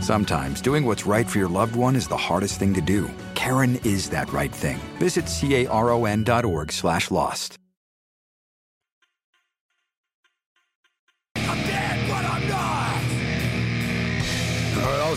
Sometimes 0.00 0.60
doing 0.60 0.84
what's 0.84 1.06
right 1.06 1.28
for 1.28 1.38
your 1.38 1.48
loved 1.48 1.76
one 1.76 1.94
is 1.94 2.08
the 2.08 2.16
hardest 2.16 2.58
thing 2.58 2.74
to 2.74 2.80
do. 2.80 3.08
Caron 3.34 3.76
is 3.84 4.10
that 4.10 4.32
right 4.32 4.52
thing. 4.52 4.78
Visit 4.98 5.26
caron.org 5.26 6.72
slash 6.72 7.10
lost. 7.10 7.58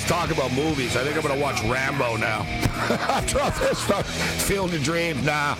Was 0.02 0.10
talking 0.10 0.36
about 0.36 0.52
movies. 0.54 0.95
I 0.95 1.04
think 1.04 1.16
I'm 1.16 1.22
going 1.22 1.36
to 1.36 1.41
watch 1.41 1.62
Rambo 1.64 2.16
now. 2.16 2.41
After 2.89 3.39
all 3.39 3.52
this 3.52 3.78
stuff, 3.78 4.10
Field 4.41 4.74
of 4.74 4.82
Dreams 4.82 5.24
now. 5.24 5.56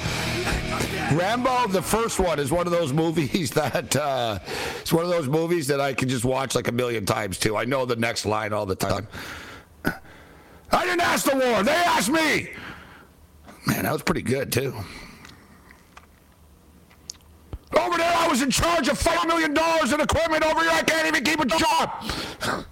Rambo, 1.14 1.68
the 1.68 1.82
first 1.82 2.20
one, 2.20 2.40
is 2.40 2.52
one 2.52 2.66
of 2.66 2.72
those 2.72 2.92
movies 2.92 3.52
that 3.52 3.96
uh, 3.96 4.40
it's 4.80 4.92
one 4.92 5.04
of 5.04 5.12
those 5.12 5.28
movies 5.28 5.68
that 5.68 5.80
I 5.80 5.94
can 5.94 6.10
just 6.10 6.26
watch 6.26 6.56
like 6.56 6.68
a 6.68 6.72
million 6.72 7.06
times 7.06 7.38
too. 7.38 7.56
I 7.56 7.66
know 7.66 7.86
the 7.86 7.96
next 7.96 8.26
line 8.26 8.52
all 8.52 8.66
the 8.66 8.76
time. 8.76 9.08
I 9.86 10.86
didn't 10.86 11.02
ask 11.02 11.30
the 11.30 11.36
war; 11.36 11.62
they 11.62 11.72
asked 11.72 12.10
me. 12.10 12.50
Man, 13.68 13.84
that 13.84 13.94
was 13.94 14.02
pretty 14.02 14.24
good 14.24 14.52
too. 14.52 14.74
Over 17.78 17.98
there, 17.98 18.14
I 18.18 18.28
was 18.28 18.42
in 18.42 18.50
charge 18.50 18.88
of 18.88 18.98
five 18.98 19.28
million 19.28 19.54
dollars 19.54 19.94
in 19.94 20.02
equipment. 20.02 20.44
Over 20.44 20.62
here, 20.62 20.72
I 20.72 20.82
can't 20.82 21.08
even 21.08 21.24
keep 21.24 21.40
a 21.42 21.46
job. 21.46 22.66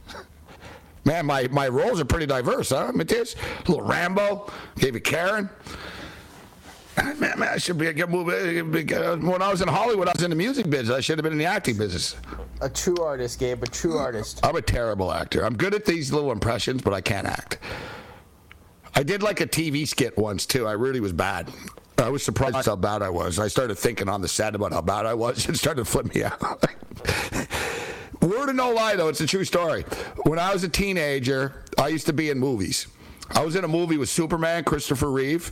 Man, 1.05 1.25
my, 1.25 1.47
my 1.47 1.67
roles 1.67 1.99
are 1.99 2.05
pretty 2.05 2.25
diverse, 2.25 2.69
huh, 2.69 2.91
Matthias? 2.93 3.35
A 3.35 3.71
little 3.71 3.85
Rambo, 3.85 4.51
gave 4.77 4.95
you 4.95 5.01
Karen. 5.01 5.49
Man, 6.97 7.39
man, 7.39 7.43
I 7.43 7.57
should 7.57 7.77
be 7.77 7.87
a 7.87 7.93
good 7.93 8.09
movie. 8.09 8.61
When 8.61 9.41
I 9.41 9.49
was 9.49 9.61
in 9.61 9.69
Hollywood, 9.69 10.09
I 10.09 10.11
was 10.15 10.23
in 10.23 10.29
the 10.29 10.35
music 10.35 10.69
business. 10.69 10.95
I 10.95 10.99
should 10.99 11.17
have 11.17 11.23
been 11.23 11.31
in 11.31 11.39
the 11.39 11.45
acting 11.45 11.77
business. 11.77 12.17
A 12.61 12.69
true 12.69 12.97
artist, 12.97 13.39
Gabe, 13.39 13.63
a 13.63 13.67
true 13.67 13.97
artist. 13.97 14.41
I'm 14.43 14.57
a 14.57 14.61
terrible 14.61 15.11
actor. 15.11 15.45
I'm 15.45 15.55
good 15.55 15.73
at 15.73 15.85
these 15.85 16.11
little 16.11 16.31
impressions, 16.31 16.81
but 16.81 16.93
I 16.93 16.99
can't 16.99 17.25
act. 17.25 17.59
I 18.95 19.03
did 19.03 19.23
like 19.23 19.39
a 19.39 19.47
TV 19.47 19.87
skit 19.87 20.17
once, 20.17 20.45
too. 20.45 20.67
I 20.67 20.73
really 20.73 20.99
was 20.99 21.13
bad. 21.13 21.49
I 21.97 22.09
was 22.09 22.23
surprised 22.23 22.65
how 22.65 22.75
bad 22.75 23.01
I 23.01 23.09
was. 23.09 23.39
I 23.39 23.47
started 23.47 23.77
thinking 23.77 24.09
on 24.09 24.21
the 24.21 24.27
set 24.27 24.55
about 24.55 24.73
how 24.73 24.81
bad 24.81 25.05
I 25.05 25.13
was. 25.13 25.47
It 25.49 25.55
started 25.55 25.85
to 25.85 25.89
flip 25.89 26.13
me 26.13 26.23
out. 26.23 26.65
Word 28.21 28.49
of 28.49 28.55
no 28.55 28.71
lie, 28.71 28.95
though, 28.95 29.07
it's 29.07 29.21
a 29.21 29.27
true 29.27 29.45
story. 29.45 29.83
When 30.23 30.39
I 30.39 30.53
was 30.53 30.63
a 30.63 30.69
teenager, 30.69 31.63
I 31.77 31.87
used 31.87 32.05
to 32.07 32.13
be 32.13 32.29
in 32.29 32.39
movies. 32.39 32.87
I 33.31 33.45
was 33.45 33.55
in 33.55 33.63
a 33.63 33.67
movie 33.67 33.97
with 33.97 34.09
Superman, 34.09 34.63
Christopher 34.63 35.09
Reeve. 35.09 35.51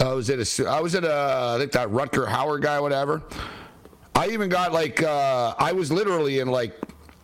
I 0.00 0.12
was 0.12 0.30
in 0.30 0.40
a, 0.40 0.68
I 0.68 0.80
was 0.80 0.94
in 0.94 1.04
a, 1.04 1.54
I 1.54 1.56
think 1.58 1.72
that 1.72 1.88
Rutger 1.88 2.26
Hauer 2.26 2.60
guy, 2.60 2.80
whatever. 2.80 3.22
I 4.14 4.28
even 4.28 4.48
got 4.48 4.72
like, 4.72 5.02
uh, 5.02 5.54
I 5.58 5.72
was 5.72 5.92
literally 5.92 6.40
in 6.40 6.48
like, 6.48 6.76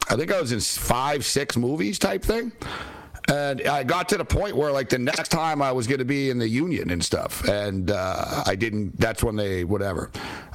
I 0.09 0.17
think 0.17 0.31
I 0.33 0.41
was 0.41 0.53
in 0.53 0.61
five, 0.61 1.25
six 1.25 1.57
movies 1.57 1.99
type 1.99 2.23
thing. 2.23 2.53
And 3.29 3.63
I 3.67 3.85
got 3.85 4.09
to 4.11 4.19
the 4.19 4.25
point 4.25 4.55
where, 4.55 4.71
like, 4.71 4.91
the 4.91 4.99
next 4.99 5.31
time 5.31 5.63
I 5.63 5.73
was 5.73 5.87
going 5.87 5.99
to 5.99 6.05
be 6.05 6.29
in 6.29 6.39
the 6.39 6.49
union 6.49 6.91
and 6.91 7.03
stuff, 7.03 7.43
and 7.49 7.91
uh, 7.91 8.43
I 8.45 8.55
didn't. 8.55 9.01
That's 9.01 9.25
when 9.25 9.35
they 9.35 9.65
whatever. 9.65 10.11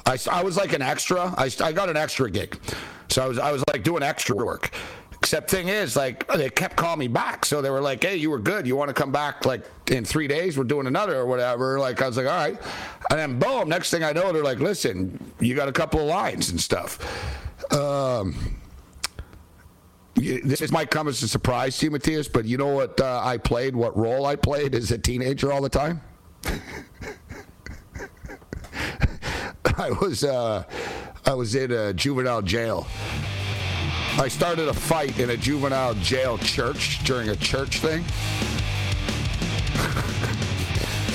I, 0.06 0.18
I 0.30 0.44
was 0.44 0.56
like 0.56 0.72
an 0.72 0.82
extra. 0.82 1.34
I, 1.36 1.50
I 1.62 1.72
got 1.72 1.88
an 1.88 1.96
extra 1.96 2.30
gig, 2.30 2.58
so 3.08 3.24
I 3.24 3.26
was 3.26 3.38
I 3.38 3.50
was 3.50 3.64
like 3.72 3.82
doing 3.82 4.02
extra 4.04 4.36
work. 4.36 4.70
Except 5.14 5.50
thing 5.50 5.68
is, 5.68 5.96
like, 5.96 6.26
they 6.28 6.48
kept 6.48 6.76
calling 6.76 6.98
me 6.98 7.06
back. 7.08 7.44
So 7.44 7.60
they 7.60 7.70
were 7.70 7.82
like, 7.82 8.02
"Hey, 8.04 8.16
you 8.16 8.30
were 8.30 8.38
good. 8.38 8.66
You 8.66 8.76
want 8.76 8.88
to 8.88 8.94
come 8.94 9.10
back 9.10 9.44
like 9.44 9.64
in 9.90 10.04
three 10.04 10.28
days? 10.28 10.56
We're 10.56 10.64
doing 10.64 10.86
another 10.86 11.16
or 11.16 11.26
whatever." 11.26 11.78
Like 11.80 12.00
I 12.00 12.06
was 12.06 12.16
like, 12.16 12.26
"All 12.26 12.32
right," 12.32 12.58
and 13.10 13.18
then 13.18 13.38
boom. 13.38 13.68
Next 13.68 13.90
thing 13.90 14.04
I 14.04 14.12
know, 14.12 14.32
they're 14.32 14.44
like, 14.44 14.60
"Listen, 14.60 15.32
you 15.40 15.56
got 15.56 15.68
a 15.68 15.72
couple 15.72 16.00
of 16.00 16.06
lines 16.06 16.50
and 16.50 16.60
stuff." 16.60 17.00
Um, 17.72 18.59
this 20.20 20.70
might 20.70 20.90
come 20.90 21.08
as 21.08 21.22
a 21.22 21.28
surprise 21.28 21.78
to 21.78 21.86
you, 21.86 21.90
Matthias, 21.90 22.28
but 22.28 22.44
you 22.44 22.58
know 22.58 22.68
what 22.68 23.00
uh, 23.00 23.20
I 23.24 23.38
played, 23.38 23.74
what 23.74 23.96
role 23.96 24.26
I 24.26 24.36
played 24.36 24.74
as 24.74 24.90
a 24.90 24.98
teenager 24.98 25.52
all 25.52 25.62
the 25.62 25.68
time? 25.68 26.00
I 29.76 29.90
was 29.90 30.24
uh, 30.24 30.64
I 31.26 31.34
was 31.34 31.54
in 31.54 31.70
a 31.72 31.92
juvenile 31.92 32.42
jail. 32.42 32.86
I 34.18 34.28
started 34.28 34.68
a 34.68 34.74
fight 34.74 35.18
in 35.18 35.30
a 35.30 35.36
juvenile 35.36 35.94
jail 35.94 36.36
church 36.38 37.02
during 37.04 37.28
a 37.30 37.36
church 37.36 37.78
thing. 37.78 38.04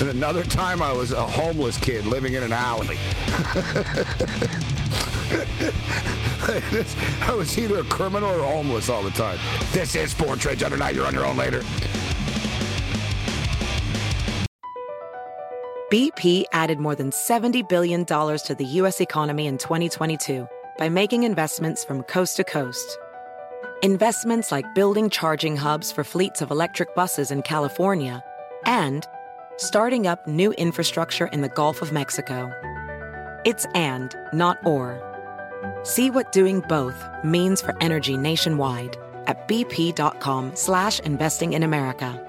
and 0.00 0.08
another 0.08 0.42
time 0.42 0.82
I 0.82 0.92
was 0.92 1.12
a 1.12 1.24
homeless 1.24 1.78
kid 1.78 2.06
living 2.06 2.34
in 2.34 2.42
an 2.42 2.52
alley. 2.52 2.98
I 6.48 7.34
was 7.36 7.58
either 7.58 7.80
a 7.80 7.84
criminal 7.84 8.30
or 8.30 8.46
homeless 8.46 8.88
all 8.88 9.02
the 9.02 9.10
time. 9.10 9.38
This 9.72 9.96
is 9.96 10.12
Sports 10.12 10.44
Rage 10.44 10.62
Under 10.62 10.76
Night. 10.76 10.94
You're 10.94 11.06
on 11.06 11.14
your 11.14 11.26
own 11.26 11.36
later. 11.36 11.62
BP 15.92 16.44
added 16.52 16.78
more 16.80 16.96
than 16.96 17.10
$70 17.10 17.68
billion 17.68 18.04
to 18.04 18.56
the 18.58 18.64
U.S. 18.64 19.00
economy 19.00 19.46
in 19.46 19.56
2022 19.56 20.48
by 20.78 20.88
making 20.88 21.22
investments 21.22 21.84
from 21.84 22.02
coast 22.02 22.36
to 22.36 22.44
coast. 22.44 22.98
Investments 23.82 24.50
like 24.50 24.74
building 24.74 25.10
charging 25.10 25.56
hubs 25.56 25.92
for 25.92 26.02
fleets 26.02 26.42
of 26.42 26.50
electric 26.50 26.94
buses 26.94 27.30
in 27.30 27.42
California 27.42 28.22
and 28.64 29.06
starting 29.58 30.06
up 30.06 30.26
new 30.26 30.52
infrastructure 30.52 31.26
in 31.26 31.40
the 31.40 31.48
Gulf 31.48 31.82
of 31.82 31.92
Mexico. 31.92 32.50
It's 33.44 33.64
and, 33.74 34.14
not 34.32 34.58
or. 34.64 35.05
See 35.82 36.10
what 36.10 36.32
doing 36.32 36.60
both 36.68 37.02
means 37.24 37.60
for 37.60 37.76
energy 37.80 38.16
nationwide 38.16 38.96
at 39.26 39.48
bp.com 39.48 40.52
slash 40.54 41.00
investing 41.00 41.52
in 41.52 41.62
America. 41.62 42.22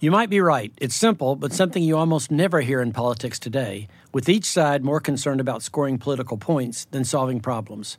You 0.00 0.12
might 0.12 0.30
be 0.30 0.40
right. 0.40 0.72
It's 0.76 0.94
simple, 0.94 1.34
but 1.34 1.52
something 1.52 1.82
you 1.82 1.96
almost 1.96 2.30
never 2.30 2.60
hear 2.60 2.80
in 2.80 2.92
politics 2.92 3.36
today, 3.40 3.88
with 4.12 4.28
each 4.28 4.44
side 4.44 4.84
more 4.84 5.00
concerned 5.00 5.40
about 5.40 5.60
scoring 5.60 5.98
political 5.98 6.36
points 6.36 6.84
than 6.92 7.02
solving 7.02 7.40
problems. 7.40 7.98